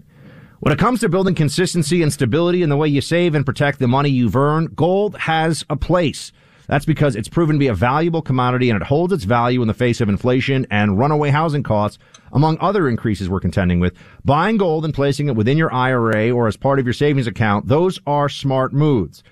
When 0.61 0.73
it 0.73 0.79
comes 0.79 1.01
to 1.01 1.09
building 1.09 1.35
consistency 1.35 2.03
and 2.03 2.13
stability 2.13 2.63
in 2.63 2.71
the 2.71 2.77
way 2.77 2.89
you 2.89 3.01
save 3.01 3.35
and 3.35 3.45
protect 3.45 3.79
the 3.79 3.89
money 3.89 4.09
you've 4.09 4.37
earned, 4.37 4.75
gold 4.75 5.17
has 5.19 5.65
a 5.69 5.77
place. 5.77 6.33
That's 6.67 6.85
because 6.85 7.15
it's 7.17 7.29
proven 7.29 7.57
to 7.57 7.61
be 7.61 7.69
a 7.69 7.75
valuable 7.75 8.23
commodity 8.23 8.71
and 8.71 8.81
it 8.81 8.87
holds 8.87 9.13
its 9.13 9.25
value 9.25 9.61
in 9.61 9.69
the 9.69 9.75
face 9.75 10.01
of 10.01 10.09
inflation 10.09 10.67
and 10.71 10.99
runaway 10.99 11.31
housing 11.31 11.63
costs, 11.63 11.99
among 12.33 12.59
other 12.61 12.89
increases 12.89 13.29
we're 13.29 13.41
contending 13.41 13.81
with. 13.81 13.95
Buying 14.25 14.57
gold 14.57 14.85
and 14.85 14.95
placing 14.95 15.29
it 15.29 15.37
within 15.37 15.59
your 15.59 15.73
IRA 15.73 16.31
or 16.31 16.49
as 16.49 16.57
part 16.57 16.79
of 16.79 16.87
your 16.87 16.95
savings 16.95 17.27
account, 17.27 17.69
those 17.69 18.01
are 18.07 18.29
smart 18.29 18.73
moves. 18.73 19.23